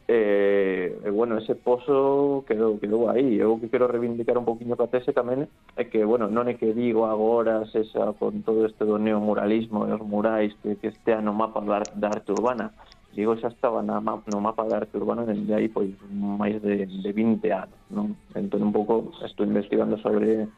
E, 0.06 1.00
e 1.00 1.10
bueno, 1.12 1.38
ese 1.38 1.56
pozo 1.56 2.44
quedou, 2.46 2.76
quedou 2.78 3.08
aí 3.08 3.40
Eu 3.40 3.56
que 3.56 3.72
quero 3.72 3.88
reivindicar 3.88 4.36
un 4.36 4.44
poquinho 4.44 4.76
ca 4.76 4.92
tese 4.92 5.16
tamén 5.16 5.48
É 5.80 5.88
que, 5.88 6.04
bueno, 6.04 6.28
non 6.28 6.52
é 6.52 6.60
que 6.60 6.76
digo 6.76 7.08
agora 7.08 7.64
esa, 7.64 8.12
con 8.20 8.44
todo 8.44 8.68
este 8.68 8.84
do 8.84 9.00
neomuralismo 9.00 9.88
E 9.88 9.96
os 9.96 10.04
murais 10.04 10.52
que, 10.60 10.76
que 10.76 10.92
estea 10.92 11.24
no 11.24 11.32
mapa 11.32 11.64
da, 11.64 11.88
da 11.96 12.12
arte 12.12 12.36
urbana. 12.36 12.76
Digo, 13.16 13.40
xa 13.40 13.48
estaba 13.48 13.80
na, 13.80 14.04
no 14.04 14.40
mapa 14.44 14.68
da 14.68 14.84
arte 14.84 15.00
urbana 15.00 15.24
Dende 15.24 15.56
aí, 15.56 15.72
pois, 15.72 15.96
máis 16.12 16.60
de, 16.60 16.84
de 16.84 17.12
20 17.16 17.48
anos 17.56 17.80
non? 17.88 18.12
Entón, 18.36 18.60
un 18.60 18.76
pouco, 18.76 19.16
estou 19.24 19.48
investigando 19.48 19.96
sobre 20.04 20.52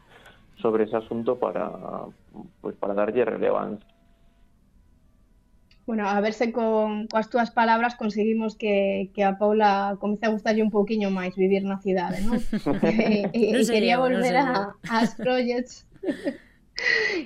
sobre 0.58 0.84
ese 0.84 0.96
asunto 0.96 1.36
para, 1.36 1.70
pues, 2.60 2.74
para 2.76 2.94
darlle 2.94 3.24
relevancia. 3.24 3.86
Bueno, 5.86 6.08
a 6.08 6.20
verse 6.20 6.50
con, 6.50 7.06
coas 7.06 7.30
túas 7.30 7.54
palabras 7.54 7.94
conseguimos 7.94 8.58
que, 8.58 9.10
que 9.14 9.22
a 9.22 9.38
Paula 9.38 9.96
comece 10.02 10.26
a 10.26 10.34
gustarlle 10.34 10.66
un 10.66 10.74
pouquiño 10.74 11.14
máis 11.14 11.38
vivir 11.38 11.62
na 11.62 11.78
cidade, 11.78 12.18
non? 12.26 12.42
e, 12.82 13.30
e, 13.30 13.42
no 13.54 13.62
e 13.62 13.70
quería 13.70 14.02
volver 14.02 14.34
no 14.34 14.74
a, 14.74 14.74
as 14.90 15.14
projects 15.14 15.86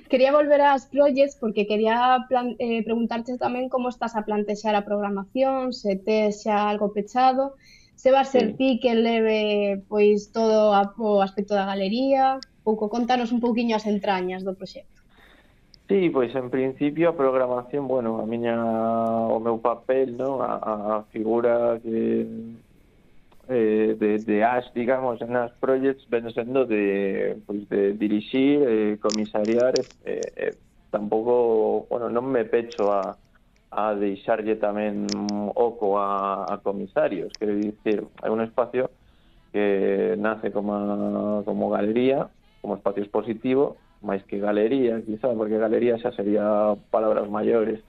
quería 0.09 0.31
volver 0.33 0.61
ás 0.61 0.87
projects 0.87 1.37
porque 1.41 1.67
quería 1.67 2.21
plan, 2.29 2.55
eh, 2.61 2.85
preguntarte 2.85 3.35
tamén 3.41 3.73
como 3.73 3.89
estás 3.89 4.15
a 4.15 4.23
plantexar 4.29 4.75
a 4.77 4.87
programación, 4.87 5.73
se 5.73 5.97
tes 5.97 6.47
xa 6.47 6.71
algo 6.71 6.93
pechado, 6.93 7.57
se 7.97 8.13
va 8.15 8.21
a 8.23 8.29
ser 8.29 8.55
sí. 8.55 8.57
ti 8.59 8.71
que 8.83 8.95
leve 8.95 9.83
pois 9.91 10.31
todo 10.37 10.77
a, 10.77 10.93
o 11.01 11.25
aspecto 11.25 11.57
da 11.57 11.65
galería, 11.65 12.39
pouco 12.63 12.93
contanos 12.93 13.33
un 13.35 13.41
pouquiño 13.41 13.75
as 13.75 13.89
entrañas 13.89 14.45
do 14.47 14.55
proxecto. 14.55 15.00
Sí, 15.91 16.09
pois 16.09 16.32
en 16.36 16.51
principio 16.51 17.09
a 17.09 17.16
programación, 17.16 17.88
bueno, 17.88 18.20
a 18.20 18.26
miña 18.26 18.55
o 19.26 19.43
meu 19.43 19.59
papel, 19.59 20.14
non, 20.14 20.38
a, 20.38 21.03
a 21.03 21.05
figura 21.11 21.82
que 21.82 22.30
eh, 23.51 23.97
de, 23.99 24.22
de 24.22 24.36
as, 24.45 24.70
digamos, 24.72 25.18
en 25.20 25.34
as 25.34 25.51
projects 25.59 26.07
ven 26.07 26.30
sendo 26.30 26.62
de, 26.62 27.43
pois, 27.43 27.66
de 27.66 27.99
dirixir, 27.99 28.62
eh, 28.62 28.99
comisariar, 29.03 29.82
eh, 29.82 30.30
eh, 30.38 30.55
tampouco, 30.95 31.91
bueno, 31.91 32.07
non 32.07 32.22
me 32.30 32.47
pecho 32.47 32.95
a, 32.95 33.18
a 33.74 33.84
deixarlle 33.99 34.62
tamén 34.62 35.11
oco 35.59 35.99
a, 35.99 36.47
a 36.55 36.62
comisarios, 36.62 37.34
quero 37.34 37.59
dicir, 37.59 38.07
é 38.22 38.30
un 38.30 38.47
espacio 38.47 38.95
que 39.51 40.14
nace 40.22 40.55
como, 40.55 41.43
como 41.43 41.66
galería, 41.74 42.30
como 42.62 42.78
espacio 42.78 43.03
expositivo, 43.03 43.82
máis 44.01 44.25
que 44.25 44.41
galería, 44.41 45.01
quizá, 45.05 45.33
porque 45.37 45.61
galería 45.61 46.01
xa 46.01 46.13
sería 46.13 46.75
palabras 46.91 47.29
maiores, 47.29 47.81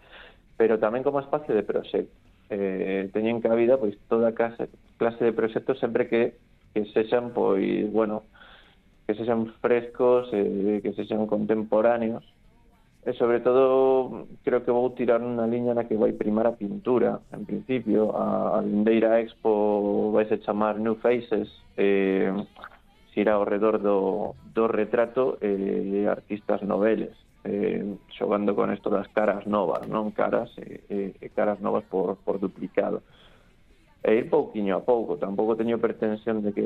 pero 0.60 0.78
tamén 0.78 1.04
como 1.04 1.24
espacio 1.24 1.56
de 1.56 1.64
proxecto. 1.64 2.14
Eh, 2.52 3.08
teñen 3.16 3.40
cabida 3.40 3.80
pois 3.80 3.96
toda 4.12 4.36
clase, 4.36 4.68
clase 5.00 5.24
de 5.24 5.32
proxectos 5.32 5.80
sempre 5.80 6.12
que 6.12 6.36
que 6.74 6.86
sexan 6.94 7.32
pois, 7.32 7.92
bueno, 7.92 8.24
que 9.08 9.16
sexan 9.16 9.48
frescos, 9.62 10.30
eh, 10.32 10.80
que 10.84 10.94
sexan 10.94 11.28
contemporáneos. 11.28 12.24
E 13.02 13.14
sobre 13.18 13.42
todo 13.42 14.30
creo 14.46 14.62
que 14.62 14.70
vou 14.70 14.94
tirar 14.94 15.26
unha 15.26 15.50
liña 15.50 15.74
na 15.74 15.90
que 15.90 15.98
vai 15.98 16.14
primar 16.14 16.46
a 16.46 16.54
pintura, 16.54 17.18
en 17.34 17.50
principio, 17.50 18.14
a, 18.14 18.54
a 18.54 18.58
Lindeira 18.62 19.18
Expo 19.18 20.14
vai 20.14 20.30
se 20.30 20.38
chamar 20.46 20.78
New 20.78 21.02
Faces, 21.02 21.50
eh, 21.82 22.30
xira 23.12 23.36
ao 23.36 23.46
redor 23.46 23.80
do, 23.80 24.36
do 24.56 24.68
retrato 24.68 25.38
eh, 25.42 26.08
artistas 26.08 26.64
noveles 26.64 27.16
eh, 27.44 27.84
xogando 28.18 28.56
con 28.56 28.72
isto 28.74 28.90
das 28.90 29.08
caras 29.10 29.48
novas 29.48 29.88
non 29.88 30.12
caras 30.14 30.52
e 30.62 30.86
eh, 30.90 31.12
eh, 31.18 31.30
caras 31.34 31.60
novas 31.60 31.84
por, 31.90 32.18
por 32.22 32.38
duplicado. 32.38 33.02
E 34.02 34.18
ir 34.18 34.34
pouquiño 34.34 34.74
a 34.78 34.82
pouco 34.82 35.18
tampouco 35.18 35.58
teño 35.58 35.78
pretensión 35.78 36.42
de 36.42 36.54
que 36.54 36.66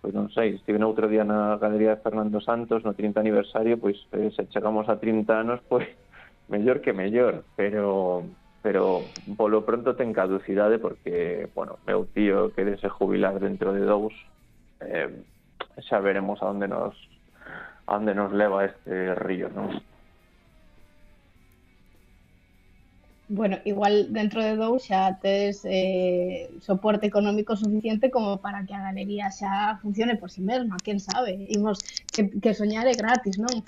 pois 0.00 0.12
non 0.16 0.32
sei, 0.32 0.56
estive 0.56 0.80
outro 0.80 1.08
día 1.08 1.24
na 1.24 1.60
Galería 1.60 1.96
de 1.96 2.04
Fernando 2.04 2.40
Santos 2.40 2.84
no 2.84 2.96
30 2.96 3.20
aniversario 3.20 3.76
pois 3.80 3.96
eh, 4.16 4.32
se 4.32 4.48
chegamos 4.48 4.88
a 4.88 4.96
30 4.96 5.28
anos 5.32 5.60
pois 5.68 5.84
mellor 6.52 6.80
que 6.80 6.92
mellor 6.92 7.44
pero 7.56 8.24
pero 8.64 9.04
polo 9.36 9.60
pronto 9.60 9.92
ten 9.92 10.16
caducidade 10.16 10.80
porque, 10.80 11.52
bueno, 11.52 11.76
meu 11.84 12.08
tío 12.16 12.48
que 12.56 12.64
se 12.80 12.88
jubilar 12.88 13.36
dentro 13.36 13.76
de 13.76 13.84
dous 13.84 14.16
eh, 14.80 15.12
xa 15.78 16.00
veremos 16.00 16.42
a 16.42 16.50
onde 16.50 16.68
nos 16.68 16.94
a 17.86 17.96
onde 17.96 18.14
nos 18.14 18.32
leva 18.32 18.64
este 18.64 19.14
río, 19.14 19.48
non? 19.52 19.80
Bueno, 23.28 23.58
igual 23.64 24.12
dentro 24.12 24.44
de 24.44 24.54
dous 24.54 24.84
xa 24.84 25.16
tes 25.16 25.64
eh, 25.64 26.52
soporte 26.60 27.06
económico 27.06 27.56
suficiente 27.56 28.10
como 28.10 28.36
para 28.36 28.66
que 28.66 28.74
a 28.74 28.84
galería 28.84 29.32
xa 29.32 29.78
funcione 29.80 30.16
por 30.16 30.30
si 30.30 30.40
sí 30.40 30.46
mesma, 30.46 30.76
quen 30.84 31.00
sabe? 31.00 31.46
Imos 31.48 31.78
que, 32.12 32.28
que 32.28 32.52
soñar 32.52 32.86
é 32.86 32.92
gratis, 32.92 33.40
non? 33.40 33.64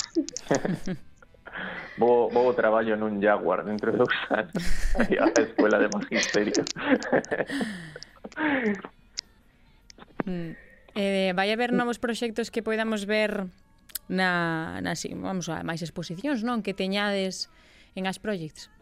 vou, 2.01 2.28
vou 2.28 2.53
traballo 2.53 3.01
nun 3.01 3.16
Jaguar 3.16 3.64
dentro 3.64 3.92
de 3.92 3.99
dous 4.05 4.12
anos 4.28 4.61
a 5.01 5.32
escuela 5.40 5.80
de 5.80 5.88
magisterio. 5.88 6.61
mm. 10.28 10.66
Eh, 10.97 11.36
vai 11.36 11.53
haber 11.53 11.76
novos 11.76 12.01
proxectos 12.01 12.49
que 12.49 12.64
podamos 12.64 13.05
ver 13.05 13.47
na, 14.09 14.80
na 14.80 14.97
si, 14.97 15.12
vamos 15.12 15.53
a 15.53 15.61
máis 15.61 15.84
exposicións, 15.84 16.40
non? 16.40 16.64
Que 16.64 16.72
teñades 16.72 17.53
en 17.92 18.09
as 18.09 18.16
projects. 18.16 18.72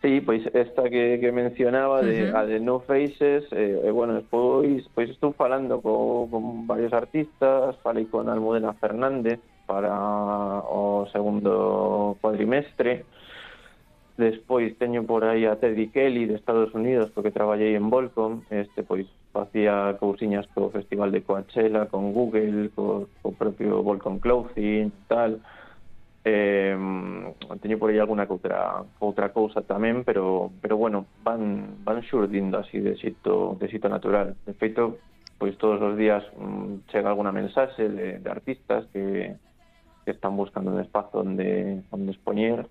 Sí, 0.00 0.20
pois 0.20 0.44
esta 0.54 0.88
que, 0.88 1.18
que 1.20 1.32
mencionaba 1.32 2.00
de, 2.00 2.30
uh 2.30 2.32
-huh. 2.32 2.40
a 2.40 2.42
de 2.48 2.56
No 2.60 2.80
Faces, 2.80 3.44
eh, 3.52 3.84
e 3.84 3.88
eh, 3.88 3.92
bueno, 3.92 4.16
despois 4.16 4.84
pois 4.96 5.08
estou 5.12 5.36
falando 5.36 5.80
co, 5.84 6.24
con 6.30 6.64
varios 6.64 6.92
artistas, 6.96 7.76
falei 7.84 8.08
con 8.08 8.28
Almudena 8.28 8.72
Fernández 8.80 9.40
para 9.66 9.92
o 10.62 11.04
segundo 11.10 12.16
cuadrimestre, 12.22 13.04
Despois 14.16 14.72
teño 14.78 15.04
por 15.04 15.24
aí 15.24 15.44
a 15.44 15.60
Teddy 15.60 15.88
Kelly 15.88 16.24
de 16.24 16.36
Estados 16.36 16.72
Unidos, 16.72 17.10
porque 17.12 17.30
traballei 17.30 17.76
en 17.76 17.90
Volcom, 17.90 18.40
este 18.48 18.82
pois 18.82 19.04
facía 19.30 19.94
cousiñas 20.00 20.48
co 20.56 20.72
Festival 20.72 21.12
de 21.12 21.20
Coachella, 21.20 21.84
con 21.92 22.16
Google, 22.16 22.70
co, 22.72 23.12
co 23.20 23.32
propio 23.36 23.82
Volcom 23.84 24.18
Clothing, 24.18 24.90
tal. 25.06 25.44
Eh, 26.24 26.74
teño 27.60 27.76
por 27.78 27.92
aí 27.92 28.00
alguna 28.00 28.24
outra 28.24 28.88
outra 29.04 29.36
cousa 29.36 29.60
tamén, 29.60 30.00
pero 30.00 30.48
pero 30.64 30.80
bueno, 30.80 31.04
van 31.20 31.84
van 31.84 32.00
xurdindo 32.00 32.56
así 32.56 32.80
de 32.80 32.96
xito 32.96 33.60
de 33.60 33.68
xito 33.68 33.92
natural. 33.92 34.32
De 34.48 34.56
feito, 34.56 34.96
pois 35.36 35.60
todos 35.60 35.76
os 35.84 35.92
días 36.00 36.24
mm, 36.40 36.88
chega 36.88 37.12
alguna 37.12 37.36
mensaxe 37.36 37.84
de, 37.84 38.18
de 38.18 38.28
artistas 38.32 38.88
que, 38.96 39.36
que 40.08 40.10
están 40.10 40.40
buscando 40.40 40.72
un 40.72 40.80
espazo 40.80 41.20
onde 41.20 41.84
onde 41.92 42.16
expoñer. 42.16 42.64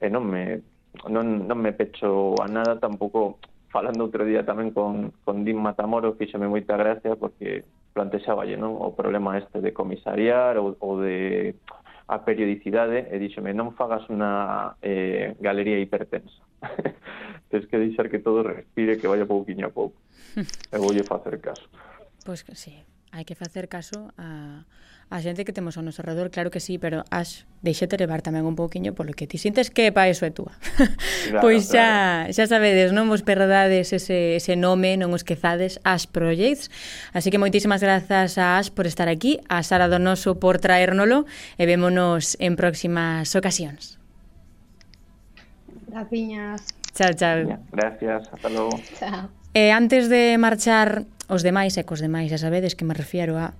Eh, 0.00 0.06
e 0.06 0.10
non 0.10 0.24
me 0.24 0.62
non, 1.06 1.46
non 1.46 1.58
me 1.58 1.72
pecho 1.72 2.34
a 2.40 2.46
nada 2.46 2.80
tampouco 2.80 3.38
falando 3.68 4.08
outro 4.08 4.24
día 4.24 4.42
tamén 4.42 4.72
con, 4.72 5.12
con 5.22 5.44
Dim 5.44 5.60
Matamoro 5.60 6.16
fíxame 6.16 6.48
moita 6.48 6.74
gracia 6.80 7.14
porque 7.14 7.68
plantexaballe 7.92 8.56
non 8.56 8.74
o 8.78 8.96
problema 8.96 9.36
este 9.36 9.60
de 9.60 9.76
comisariar 9.76 10.56
ou, 10.56 10.74
ou 10.80 11.04
de 11.04 11.54
a 12.08 12.24
periodicidade 12.24 13.04
eh, 13.12 13.20
e 13.20 13.20
díxome 13.20 13.52
non 13.52 13.76
fagas 13.76 14.08
unha 14.08 14.74
eh, 14.80 15.36
galería 15.38 15.76
hipertensa 15.76 16.40
tens 17.52 17.68
que 17.68 17.76
deixar 17.76 18.08
que 18.08 18.18
todo 18.18 18.42
respire 18.42 18.96
que 18.96 19.08
vaya 19.08 19.28
pouquiño 19.28 19.68
a 19.68 19.72
pouco 19.72 20.00
e 20.72 20.76
voulle 20.80 21.04
facer 21.04 21.40
caso. 21.40 21.68
Pois 22.24 22.44
pues 22.44 22.44
que 22.44 22.54
sí, 22.56 22.74
hai 23.12 23.24
que 23.24 23.36
facer 23.36 23.68
caso 23.68 24.12
a 24.16 24.64
a 25.08 25.24
xente 25.24 25.48
que 25.48 25.56
temos 25.56 25.80
ao 25.80 25.84
noso 25.84 26.04
redor, 26.04 26.28
claro 26.28 26.52
que 26.52 26.60
sí, 26.60 26.76
pero 26.76 27.00
as 27.08 27.48
deixete 27.64 27.96
levar 27.96 28.20
tamén 28.20 28.44
un 28.44 28.52
pouquiño 28.52 28.92
polo 28.92 29.16
que 29.16 29.24
ti 29.24 29.40
sintes 29.40 29.72
que 29.72 29.88
pa 29.88 30.04
eso 30.04 30.28
é 30.28 30.32
túa. 30.32 30.52
Claro, 31.24 31.40
pois 31.44 31.72
xa, 31.72 32.28
claro. 32.28 32.36
xa 32.36 32.44
sabedes, 32.44 32.92
non 32.92 33.08
vos 33.08 33.24
perdades 33.24 33.96
ese, 33.96 34.36
ese 34.36 34.52
nome, 34.52 35.00
non 35.00 35.16
os 35.16 35.24
quezades, 35.24 35.80
As 35.80 36.04
Projects. 36.04 36.68
Así 37.16 37.32
que 37.32 37.40
moitísimas 37.40 37.80
grazas 37.80 38.36
a 38.36 38.60
As 38.60 38.68
por 38.68 38.84
estar 38.84 39.08
aquí, 39.08 39.40
a 39.48 39.64
Sara 39.64 39.88
Donoso 39.88 40.36
por 40.36 40.60
traérnolo 40.60 41.24
e 41.56 41.64
vémonos 41.64 42.36
en 42.36 42.60
próximas 42.60 43.32
ocasións. 43.32 43.96
Graciñas. 45.88 46.68
Chao, 46.92 47.16
chao. 47.16 47.64
Gracias, 47.72 48.28
hasta 48.28 48.48
logo. 48.52 48.76
Chao. 49.00 49.32
E 49.56 49.72
antes 49.72 50.12
de 50.12 50.36
marchar 50.36 51.08
os 51.32 51.40
demais 51.40 51.80
e 51.80 51.82
cos 51.88 52.04
demais, 52.04 52.28
xa 52.28 52.36
sabedes 52.36 52.76
que 52.76 52.84
me 52.84 52.92
refiero 52.92 53.40
a 53.40 53.56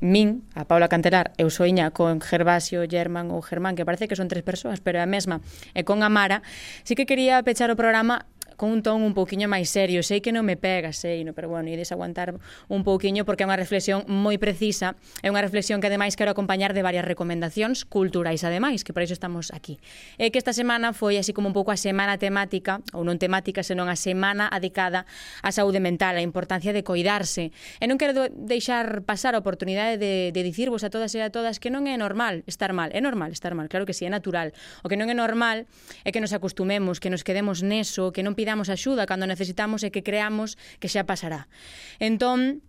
min, 0.00 0.46
a 0.54 0.64
Paula 0.64 0.86
Cantelar, 0.86 1.34
eu 1.38 1.50
soiña 1.50 1.90
con 1.90 2.22
Gervasio, 2.22 2.86
German 2.86 3.34
ou 3.34 3.42
Germán, 3.42 3.74
que 3.74 3.82
parece 3.82 4.06
que 4.06 4.14
son 4.14 4.30
tres 4.30 4.46
persoas, 4.46 4.78
pero 4.78 4.98
é 4.98 5.02
a 5.02 5.10
mesma, 5.10 5.42
e 5.74 5.82
con 5.82 6.06
Amara, 6.06 6.42
sí 6.86 6.94
que 6.94 7.06
quería 7.06 7.42
pechar 7.42 7.70
o 7.70 7.76
programa 7.76 8.26
con 8.58 8.74
un 8.74 8.82
ton 8.82 9.06
un 9.06 9.14
pouquiño 9.14 9.46
máis 9.46 9.70
serio. 9.70 10.02
Sei 10.02 10.18
que 10.18 10.34
non 10.34 10.42
me 10.42 10.58
pega, 10.58 10.90
sei, 10.90 11.22
no, 11.22 11.30
pero 11.30 11.46
bueno, 11.46 11.70
ides 11.70 11.94
aguantar 11.94 12.34
un 12.66 12.82
pouquiño 12.82 13.22
porque 13.22 13.46
é 13.46 13.48
unha 13.48 13.54
reflexión 13.54 14.02
moi 14.10 14.34
precisa, 14.42 14.98
é 15.22 15.30
unha 15.30 15.38
reflexión 15.38 15.78
que 15.78 15.86
ademais 15.86 16.18
quero 16.18 16.34
acompañar 16.34 16.74
de 16.74 16.82
varias 16.82 17.06
recomendacións 17.06 17.86
culturais 17.86 18.42
ademais, 18.42 18.82
que 18.82 18.90
por 18.90 19.06
iso 19.06 19.14
estamos 19.14 19.54
aquí. 19.54 19.78
É 20.18 20.34
que 20.34 20.42
esta 20.42 20.50
semana 20.50 20.90
foi 20.90 21.22
así 21.22 21.30
como 21.30 21.46
un 21.46 21.54
pouco 21.54 21.70
a 21.70 21.78
semana 21.78 22.18
temática, 22.18 22.82
ou 22.90 23.06
non 23.06 23.22
temática, 23.22 23.62
senón 23.62 23.86
a 23.86 23.94
semana 23.94 24.50
adicada 24.50 25.06
á 25.38 25.54
saúde 25.54 25.78
mental, 25.78 26.18
a 26.18 26.22
importancia 26.26 26.74
de 26.74 26.82
coidarse. 26.82 27.54
E 27.78 27.86
non 27.86 27.94
quero 27.94 28.26
deixar 28.34 29.06
pasar 29.06 29.38
a 29.38 29.40
oportunidade 29.40 30.02
de, 30.02 30.34
de 30.34 30.42
dicirvos 30.42 30.82
a 30.82 30.90
todas 30.90 31.14
e 31.14 31.22
a 31.22 31.30
todas 31.30 31.62
que 31.62 31.70
non 31.70 31.86
é 31.86 31.94
normal 31.94 32.42
estar 32.50 32.74
mal, 32.74 32.90
é 32.90 32.98
normal 32.98 33.30
estar 33.30 33.54
mal, 33.54 33.70
claro 33.70 33.86
que 33.86 33.94
si, 33.94 34.02
sí, 34.02 34.04
é 34.06 34.10
natural. 34.10 34.50
O 34.82 34.90
que 34.90 34.98
non 34.98 35.06
é 35.06 35.14
normal 35.14 35.70
é 36.02 36.10
que 36.10 36.18
nos 36.18 36.34
acostumemos, 36.34 36.98
que 36.98 37.06
nos 37.06 37.22
quedemos 37.22 37.62
neso, 37.62 38.10
que 38.10 38.26
non 38.26 38.34
pidamos 38.34 38.47
pidamos 38.48 38.72
axuda 38.72 39.04
cando 39.04 39.28
necesitamos 39.28 39.84
e 39.84 39.92
que 39.92 40.00
creamos 40.00 40.56
que 40.80 40.88
xa 40.88 41.04
pasará. 41.04 41.52
Entón, 42.00 42.64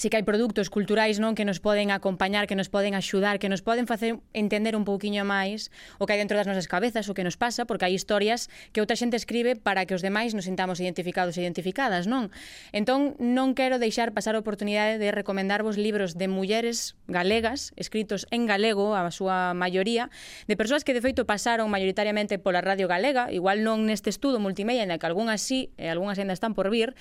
sí 0.00 0.08
que 0.08 0.16
hai 0.16 0.24
produtos 0.24 0.72
culturais 0.72 1.20
non 1.20 1.36
que 1.36 1.44
nos 1.44 1.60
poden 1.60 1.92
acompañar, 1.92 2.48
que 2.48 2.56
nos 2.56 2.72
poden 2.72 2.96
axudar, 2.96 3.36
que 3.36 3.52
nos 3.52 3.60
poden 3.60 3.84
facer 3.84 4.16
entender 4.32 4.72
un 4.72 4.88
pouquiño 4.88 5.28
máis 5.28 5.68
o 6.00 6.08
que 6.08 6.16
hai 6.16 6.20
dentro 6.24 6.40
das 6.40 6.48
nosas 6.48 6.64
cabezas, 6.64 7.04
o 7.04 7.12
que 7.12 7.20
nos 7.20 7.36
pasa, 7.36 7.68
porque 7.68 7.84
hai 7.84 7.92
historias 7.92 8.48
que 8.72 8.80
outra 8.80 8.96
xente 8.96 9.20
escribe 9.20 9.60
para 9.60 9.84
que 9.84 9.92
os 9.92 10.00
demais 10.00 10.32
nos 10.32 10.48
sintamos 10.48 10.80
identificados 10.80 11.36
e 11.36 11.44
identificadas, 11.44 12.08
non? 12.08 12.32
Entón, 12.72 13.12
non 13.20 13.52
quero 13.52 13.76
deixar 13.76 14.16
pasar 14.16 14.32
a 14.32 14.40
oportunidade 14.40 14.96
de 14.96 15.12
recomendarvos 15.12 15.76
libros 15.76 16.16
de 16.16 16.32
mulleres 16.32 16.96
galegas, 17.04 17.76
escritos 17.76 18.24
en 18.32 18.48
galego, 18.48 18.96
a 18.96 19.04
súa 19.12 19.52
maioría, 19.52 20.08
de 20.48 20.56
persoas 20.56 20.80
que 20.80 20.96
de 20.96 21.04
feito 21.04 21.28
pasaron 21.28 21.68
maioritariamente 21.68 22.40
pola 22.40 22.64
radio 22.64 22.88
galega, 22.88 23.28
igual 23.28 23.60
non 23.60 23.84
neste 23.84 24.08
estudo 24.08 24.40
multimedia, 24.40 24.80
en 24.80 24.96
que 24.96 25.04
algunhas 25.04 25.44
sí, 25.44 25.76
e 25.76 25.92
algunhas 25.92 26.16
ainda 26.16 26.32
están 26.32 26.56
por 26.56 26.72
vir, 26.72 26.96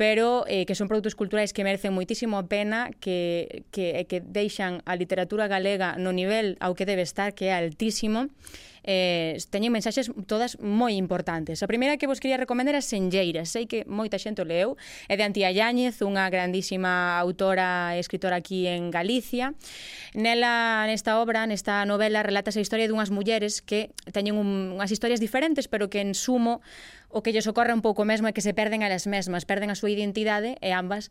pero 0.00 0.48
eh, 0.48 0.64
que 0.64 0.72
son 0.72 0.88
produtos 0.88 1.12
culturais 1.12 1.52
que 1.52 1.60
merecen 1.60 1.92
moitísimo 1.92 2.37
a 2.38 2.46
pena 2.46 2.94
que, 3.02 3.66
que, 3.74 4.00
eh, 4.00 4.06
que 4.06 4.22
deixan 4.22 4.80
a 4.86 4.94
literatura 4.94 5.50
galega 5.50 5.98
no 5.98 6.14
nivel 6.14 6.56
ao 6.62 6.78
que 6.78 6.86
debe 6.86 7.02
estar, 7.02 7.34
que 7.34 7.50
é 7.50 7.54
altísimo, 7.58 8.30
eh, 8.88 9.36
teñen 9.52 9.68
mensaxes 9.68 10.08
todas 10.24 10.56
moi 10.64 10.96
importantes. 10.96 11.60
A 11.60 11.68
primeira 11.68 12.00
que 12.00 12.08
vos 12.08 12.24
quería 12.24 12.40
recomendar 12.40 12.72
é 12.72 12.80
Senlleiras. 12.80 13.52
Sei 13.52 13.68
que 13.68 13.84
moita 13.84 14.16
xente 14.16 14.40
o 14.40 14.48
leu. 14.48 14.80
É 15.12 15.20
de 15.20 15.28
Antía 15.28 15.52
Yáñez, 15.52 16.00
unha 16.00 16.24
grandísima 16.32 17.20
autora 17.20 17.92
e 17.92 18.00
escritora 18.00 18.40
aquí 18.40 18.64
en 18.64 18.88
Galicia. 18.88 19.52
Nela, 20.16 20.88
nesta 20.88 21.20
obra, 21.20 21.44
nesta 21.44 21.84
novela, 21.84 22.24
relata 22.24 22.48
a 22.48 22.64
historia 22.64 22.88
dunhas 22.88 23.12
mulleres 23.12 23.60
que 23.60 23.92
teñen 24.08 24.40
un, 24.40 24.72
unhas 24.72 24.88
historias 24.88 25.20
diferentes, 25.20 25.68
pero 25.68 25.92
que 25.92 26.00
en 26.00 26.16
sumo 26.16 26.64
o 27.08 27.20
que 27.20 27.32
lles 27.32 27.48
ocorre 27.48 27.72
un 27.72 27.80
pouco 27.80 28.04
mesmo 28.04 28.28
é 28.28 28.36
que 28.36 28.44
se 28.44 28.52
perden 28.52 28.84
a 28.84 28.88
elas 28.88 29.08
mesmas, 29.08 29.48
perden 29.48 29.72
a 29.72 29.76
súa 29.76 29.92
identidade 29.92 30.60
e 30.60 30.76
ambas 30.76 31.08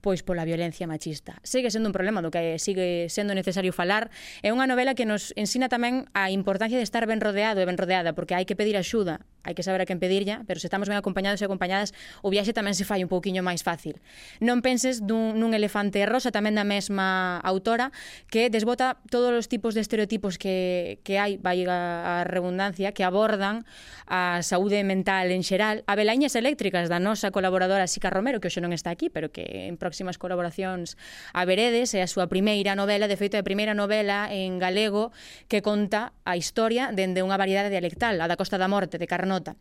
pois 0.00 0.24
pola 0.24 0.48
violencia 0.48 0.88
machista. 0.88 1.38
Segue 1.44 1.70
sendo 1.70 1.88
un 1.88 1.96
problema 1.96 2.24
do 2.24 2.32
que 2.32 2.56
sigue 2.58 3.06
sendo 3.12 3.36
necesario 3.36 3.72
falar. 3.72 4.08
É 4.40 4.50
unha 4.50 4.64
novela 4.64 4.96
que 4.96 5.04
nos 5.04 5.36
ensina 5.36 5.68
tamén 5.68 6.08
a 6.16 6.32
importancia 6.32 6.80
de 6.80 6.84
estar 6.84 7.04
ben 7.04 7.20
rodeado 7.20 7.60
e 7.60 7.68
ben 7.68 7.76
rodeada, 7.76 8.16
porque 8.16 8.34
hai 8.34 8.48
que 8.48 8.56
pedir 8.56 8.74
axuda, 8.80 9.22
hai 9.44 9.56
que 9.56 9.64
saber 9.64 9.80
a 9.80 9.86
quen 9.88 10.00
pedirlla, 10.00 10.44
pero 10.44 10.60
se 10.60 10.68
estamos 10.68 10.88
ben 10.88 10.96
acompañados 10.96 11.40
e 11.40 11.46
acompañadas, 11.46 11.92
o 12.20 12.28
viaxe 12.28 12.52
tamén 12.52 12.76
se 12.76 12.84
fai 12.84 13.04
un 13.04 13.10
pouquiño 13.12 13.44
máis 13.44 13.64
fácil. 13.64 14.00
Non 14.40 14.60
penses 14.60 15.04
dun, 15.04 15.36
nun 15.36 15.52
elefante 15.52 16.00
rosa, 16.08 16.32
tamén 16.32 16.56
da 16.56 16.64
mesma 16.64 17.40
autora, 17.40 17.92
que 18.28 18.48
desbota 18.48 19.00
todos 19.08 19.32
os 19.32 19.46
tipos 19.48 19.76
de 19.76 19.84
estereotipos 19.84 20.36
que, 20.36 21.00
que 21.04 21.20
hai, 21.20 21.36
vai 21.40 21.64
a, 21.68 22.24
a 22.24 22.28
redundancia, 22.28 22.92
que 22.92 23.04
abordan 23.04 23.64
a 24.08 24.40
saúde 24.44 24.80
mental 24.84 25.32
en 25.32 25.44
xeral. 25.44 25.84
A 25.88 25.96
Belañas 25.96 26.36
Eléctricas, 26.36 26.88
da 26.88 27.00
nosa 27.00 27.32
colaboradora 27.32 27.88
Sica 27.88 28.08
Romero, 28.08 28.40
que 28.40 28.48
hoxe 28.48 28.60
non 28.60 28.72
está 28.76 28.92
aquí, 28.92 29.08
pero 29.08 29.32
que 29.32 29.68
en 29.68 29.80
próximas 29.90 30.22
colaboracións 30.22 30.94
a 31.34 31.42
Veredes, 31.42 31.90
é 31.98 32.00
a 32.00 32.08
súa 32.08 32.30
primeira 32.30 32.78
novela, 32.78 33.10
de 33.10 33.18
feito 33.18 33.34
é 33.34 33.42
a 33.42 33.46
primeira 33.46 33.74
novela 33.74 34.30
en 34.30 34.62
galego 34.62 35.10
que 35.50 35.66
conta 35.66 36.14
a 36.22 36.38
historia 36.38 36.94
dende 36.94 37.26
unha 37.26 37.34
variedade 37.34 37.74
dialectal, 37.74 38.22
a 38.22 38.30
da 38.30 38.38
Costa 38.38 38.54
da 38.54 38.70
Morte, 38.70 39.02
de 39.02 39.10
Carnota. 39.10 39.58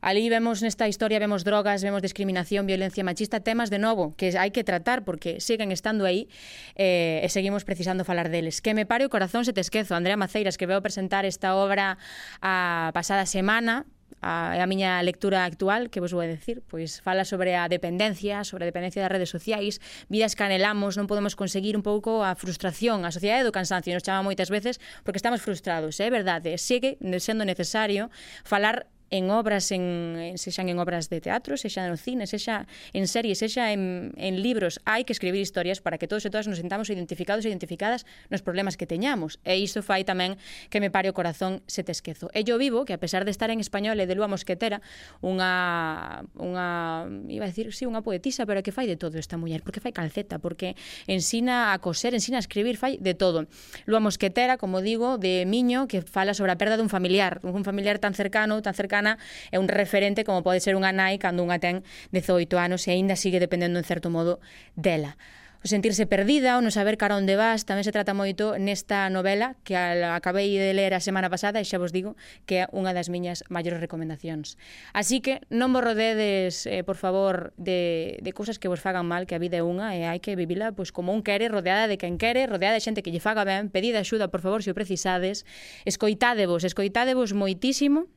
Ali 0.00 0.32
vemos 0.32 0.64
nesta 0.64 0.88
historia, 0.88 1.20
vemos 1.20 1.44
drogas, 1.44 1.84
vemos 1.84 2.00
discriminación, 2.00 2.64
violencia 2.64 3.04
machista, 3.04 3.44
temas 3.44 3.68
de 3.68 3.78
novo 3.78 4.16
que 4.16 4.32
hai 4.32 4.50
que 4.50 4.64
tratar 4.64 5.04
porque 5.04 5.44
siguen 5.44 5.70
estando 5.70 6.08
aí 6.08 6.26
eh, 6.74 7.20
e 7.20 7.28
seguimos 7.28 7.68
precisando 7.68 8.02
falar 8.02 8.32
deles. 8.32 8.64
Que 8.64 8.72
me 8.72 8.88
pare 8.88 9.04
o 9.04 9.12
corazón 9.12 9.44
se 9.44 9.52
te 9.52 9.60
esquezo, 9.60 9.94
Andrea 9.94 10.16
Maceiras, 10.16 10.56
que 10.56 10.64
veo 10.64 10.80
presentar 10.80 11.28
esta 11.28 11.52
obra 11.52 12.00
a 12.40 12.90
pasada 12.96 13.28
semana, 13.28 13.84
a, 14.20 14.58
a 14.58 14.66
miña 14.66 14.98
lectura 15.06 15.46
actual, 15.46 15.88
que 15.88 16.02
vos 16.02 16.12
vou 16.12 16.26
decir, 16.26 16.60
pois 16.66 16.98
fala 17.00 17.22
sobre 17.22 17.54
a 17.56 17.70
dependencia, 17.70 18.42
sobre 18.42 18.66
a 18.66 18.70
dependencia 18.70 19.00
das 19.00 19.12
redes 19.12 19.30
sociais, 19.30 19.78
vidas 20.10 20.34
que 20.34 20.44
anhelamos, 20.44 20.98
non 20.98 21.06
podemos 21.06 21.38
conseguir 21.38 21.78
un 21.78 21.86
pouco 21.86 22.26
a 22.26 22.34
frustración, 22.34 23.06
a 23.06 23.14
sociedade 23.14 23.46
do 23.46 23.54
cansancio 23.54 23.94
nos 23.94 24.04
chama 24.04 24.26
moitas 24.26 24.50
veces 24.52 24.82
porque 25.06 25.22
estamos 25.22 25.40
frustrados, 25.40 25.98
é 25.98 26.06
eh? 26.06 26.10
verdade, 26.10 26.58
segue 26.58 27.00
sendo 27.22 27.46
necesario 27.46 28.10
falar 28.44 28.90
en 29.10 29.30
obras, 29.30 29.72
en, 29.72 30.34
sexan 30.36 30.68
en 30.68 30.78
obras 30.78 31.10
de 31.10 31.20
teatro, 31.20 31.56
sexan 31.56 31.90
no 31.90 31.98
cine, 31.98 32.26
sexa 32.30 32.66
en 32.94 33.10
series, 33.10 33.42
sexa 33.42 33.74
en, 33.74 34.14
en 34.16 34.42
libros. 34.42 34.78
Hai 34.86 35.02
que 35.02 35.10
escribir 35.10 35.42
historias 35.42 35.82
para 35.82 35.98
que 35.98 36.06
todos 36.06 36.22
e 36.22 36.30
todas 36.30 36.46
nos 36.46 36.62
sentamos 36.62 36.86
identificados 36.94 37.42
e 37.42 37.50
identificadas 37.50 38.06
nos 38.30 38.46
problemas 38.46 38.78
que 38.78 38.86
teñamos. 38.86 39.42
E 39.42 39.58
iso 39.58 39.82
fai 39.82 40.06
tamén 40.06 40.38
que 40.70 40.78
me 40.78 40.94
pare 40.94 41.10
o 41.10 41.14
corazón 41.14 41.66
se 41.66 41.82
te 41.82 41.90
esquezo. 41.90 42.30
E 42.30 42.46
yo 42.46 42.54
vivo 42.54 42.86
que 42.86 42.94
a 42.94 43.02
pesar 43.02 43.26
de 43.26 43.34
estar 43.34 43.50
en 43.50 43.58
español 43.58 43.98
e 43.98 44.06
de 44.06 44.14
Lua 44.14 44.30
Mosquetera, 44.30 44.78
unha, 45.26 46.22
unha 46.38 47.10
iba 47.26 47.44
a 47.44 47.50
decir, 47.50 47.66
sí, 47.74 47.90
unha 47.90 48.06
poetisa, 48.06 48.46
pero 48.46 48.62
que 48.62 48.70
fai 48.70 48.86
de 48.86 48.94
todo 48.94 49.18
esta 49.18 49.34
muller, 49.34 49.66
porque 49.66 49.82
fai 49.82 49.90
calceta, 49.90 50.38
porque 50.38 50.78
ensina 51.10 51.74
a 51.74 51.82
coser, 51.82 52.14
ensina 52.14 52.38
a 52.38 52.42
escribir, 52.46 52.78
fai 52.78 52.94
de 53.02 53.18
todo. 53.18 53.50
Lua 53.90 53.98
Mosquetera, 53.98 54.54
como 54.54 54.78
digo, 54.78 55.18
de 55.18 55.42
Miño, 55.50 55.90
que 55.90 56.06
fala 56.06 56.30
sobre 56.30 56.54
a 56.54 56.58
perda 56.60 56.78
dun 56.78 56.86
familiar, 56.86 57.42
un 57.42 57.66
familiar 57.66 57.98
tan 57.98 58.14
cercano, 58.14 58.62
tan 58.62 58.78
cercano 58.78 58.99
venezolana 59.00 59.18
é 59.50 59.58
un 59.58 59.68
referente 59.68 60.24
como 60.24 60.42
pode 60.44 60.60
ser 60.60 60.76
unha 60.76 60.92
nai 60.92 61.16
cando 61.16 61.40
unha 61.42 61.58
ten 61.58 61.82
18 62.12 62.60
anos 62.60 62.84
e 62.86 62.92
aínda 62.92 63.16
sigue 63.16 63.40
dependendo 63.40 63.80
en 63.80 63.86
certo 63.88 64.12
modo 64.12 64.38
dela 64.76 65.16
o 65.62 65.68
sentirse 65.68 66.06
perdida, 66.06 66.56
o 66.56 66.64
non 66.64 66.72
saber 66.72 66.96
cara 66.96 67.20
onde 67.20 67.36
vas, 67.36 67.68
tamén 67.68 67.84
se 67.84 67.92
trata 67.92 68.16
moito 68.16 68.56
nesta 68.56 69.12
novela 69.12 69.60
que 69.60 69.76
acabei 69.76 70.56
de 70.56 70.72
ler 70.72 70.96
a 70.96 71.04
semana 71.04 71.28
pasada 71.28 71.60
e 71.60 71.68
xa 71.68 71.76
vos 71.76 71.92
digo 71.92 72.16
que 72.48 72.64
é 72.64 72.68
unha 72.72 72.96
das 72.96 73.12
miñas 73.12 73.44
maiores 73.52 73.76
recomendacións. 73.76 74.56
Así 74.96 75.20
que 75.20 75.44
non 75.52 75.68
vos 75.76 75.84
rodedes, 75.84 76.64
eh, 76.64 76.80
por 76.80 76.96
favor, 76.96 77.52
de, 77.60 78.16
de 78.24 78.32
cousas 78.32 78.56
que 78.56 78.72
vos 78.72 78.80
fagan 78.80 79.04
mal, 79.04 79.28
que 79.28 79.36
a 79.36 79.42
vida 79.42 79.60
é 79.60 79.64
unha 79.64 79.92
e 79.92 80.08
hai 80.08 80.16
que 80.24 80.32
vivila 80.32 80.72
pois, 80.72 80.96
como 80.96 81.12
un 81.12 81.20
quere, 81.20 81.52
rodeada 81.52 81.92
de 81.92 82.00
quen 82.00 82.16
quere, 82.16 82.48
rodeada 82.48 82.80
de 82.80 82.84
xente 82.84 83.04
que 83.04 83.12
lle 83.12 83.20
faga 83.20 83.44
ben, 83.44 83.68
pedid 83.68 84.00
axuda, 84.00 84.32
por 84.32 84.40
favor, 84.40 84.64
se 84.64 84.72
o 84.72 84.76
precisades, 84.76 85.44
escoitádevos, 85.84 86.64
escoitádevos 86.64 87.36
moitísimo, 87.36 88.08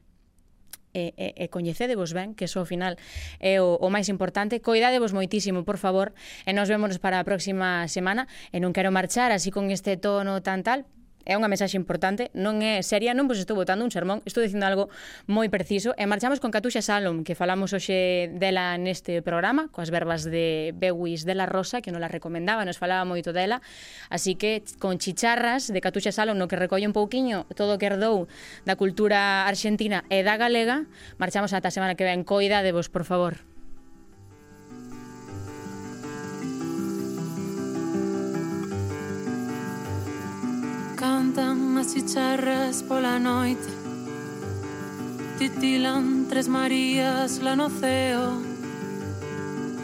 e, 0.93 1.13
e, 1.17 1.27
e 1.35 1.45
coñecedevos 1.49 2.13
ben, 2.13 2.37
que 2.37 2.45
iso 2.45 2.61
ao 2.61 2.69
final 2.69 2.95
é 3.41 3.59
o, 3.59 3.75
o 3.81 3.89
máis 3.89 4.07
importante. 4.07 4.61
Coidadevos 4.61 5.11
moitísimo, 5.11 5.65
por 5.65 5.81
favor, 5.81 6.13
e 6.45 6.53
nos 6.53 6.69
vemos 6.69 7.01
para 7.01 7.19
a 7.19 7.25
próxima 7.27 7.89
semana. 7.91 8.29
E 8.53 8.61
non 8.61 8.71
quero 8.71 8.93
marchar 8.93 9.33
así 9.33 9.51
con 9.51 9.73
este 9.73 9.97
tono 9.97 10.39
tan 10.45 10.61
tal, 10.61 10.85
é 11.23 11.39
unha 11.39 11.47
mensaxe 11.47 11.79
importante, 11.79 12.29
non 12.35 12.59
é 12.59 12.83
seria, 12.83 13.15
non 13.15 13.31
vos 13.31 13.39
estou 13.39 13.55
botando 13.55 13.87
un 13.87 13.91
sermón, 13.91 14.19
estou 14.27 14.43
dicindo 14.43 14.67
algo 14.67 14.91
moi 15.27 15.47
preciso. 15.47 15.95
E 15.95 16.03
marchamos 16.03 16.43
con 16.43 16.51
Catuxa 16.51 16.83
Salom, 16.83 17.23
que 17.23 17.35
falamos 17.35 17.71
hoxe 17.71 18.27
dela 18.35 18.75
neste 18.75 19.23
programa, 19.23 19.71
coas 19.71 19.87
verbas 19.87 20.27
de 20.27 20.75
Bewis 20.75 21.23
de 21.23 21.35
la 21.35 21.47
Rosa, 21.47 21.79
que 21.79 21.95
non 21.95 22.03
la 22.03 22.11
recomendaba, 22.11 22.67
nos 22.67 22.75
falaba 22.75 23.07
moito 23.07 23.31
dela. 23.31 23.63
Así 24.11 24.35
que 24.35 24.63
con 24.81 24.99
chicharras 24.99 25.71
de 25.71 25.79
Catuxa 25.79 26.11
Salom, 26.11 26.35
no 26.35 26.51
que 26.51 26.59
recolle 26.59 26.87
un 26.87 26.95
pouquiño 26.95 27.47
todo 27.55 27.75
o 27.75 27.79
que 27.79 27.87
herdou 27.87 28.27
da 28.67 28.75
cultura 28.75 29.47
argentina 29.47 30.03
e 30.11 30.27
da 30.27 30.35
galega, 30.35 30.83
marchamos 31.15 31.55
ata 31.55 31.71
a 31.71 31.75
semana 31.75 31.95
que 31.95 32.03
ven. 32.03 32.27
Coida 32.27 32.65
de 32.65 32.75
vos, 32.75 32.91
por 32.91 33.07
favor. 33.07 33.52
Cantan 41.33 41.77
as 41.79 41.93
chicharras 41.93 42.83
pola 42.87 43.17
noite. 43.17 43.67
Titilan 45.39 46.27
tres 46.29 46.47
Marías 46.47 47.39
la 47.41 47.55
noceo. 47.55 48.39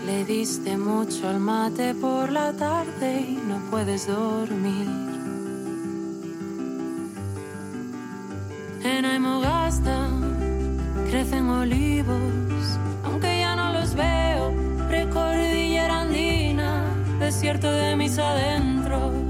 Le 0.05 0.25
diste 0.25 0.77
mucho 0.77 1.27
al 1.27 1.39
mate 1.39 1.95
por 1.95 2.31
la 2.31 2.53
tarde 2.53 3.21
y 3.21 3.39
no 3.47 3.57
puedes 3.71 4.05
dormir. 4.05 4.87
En 8.83 9.05
Aymogasta 9.05 10.07
crecen 11.09 11.49
olivos 11.49 12.77
Aunque 13.05 13.39
ya 13.39 13.55
no 13.55 13.73
los 13.73 13.95
veo. 13.95 14.53
Precordillera 14.87 16.01
andina 16.01 16.83
Desierto 17.19 17.71
de 17.71 17.95
mis 17.95 18.19
adentros 18.19 19.28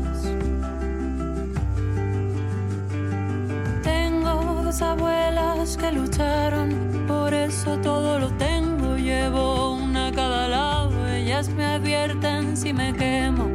viejas 4.69 4.81
abuelas 4.83 5.77
que 5.77 5.91
lucharon, 5.91 7.05
por 7.07 7.33
eso 7.33 7.77
todo 7.79 8.19
lo 8.19 8.29
tengo, 8.37 8.97
llevo 8.97 9.73
una 9.73 10.07
a 10.07 10.11
cada 10.11 10.47
lado, 10.47 11.07
ellas 11.07 11.49
me 11.49 11.65
advierten 11.65 12.55
si 12.55 12.71
me 12.71 12.93
quemo. 12.93 13.45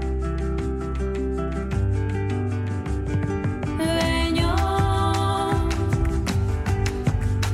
Vengo 3.79 4.55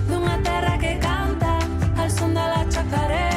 de 0.08 0.16
una 0.16 0.42
tierra 0.42 0.78
que 0.78 0.98
canta 0.98 1.58
al 1.98 2.11
son 2.11 2.30
de 2.32 2.40
la 2.40 2.66
chacarera. 2.70 3.29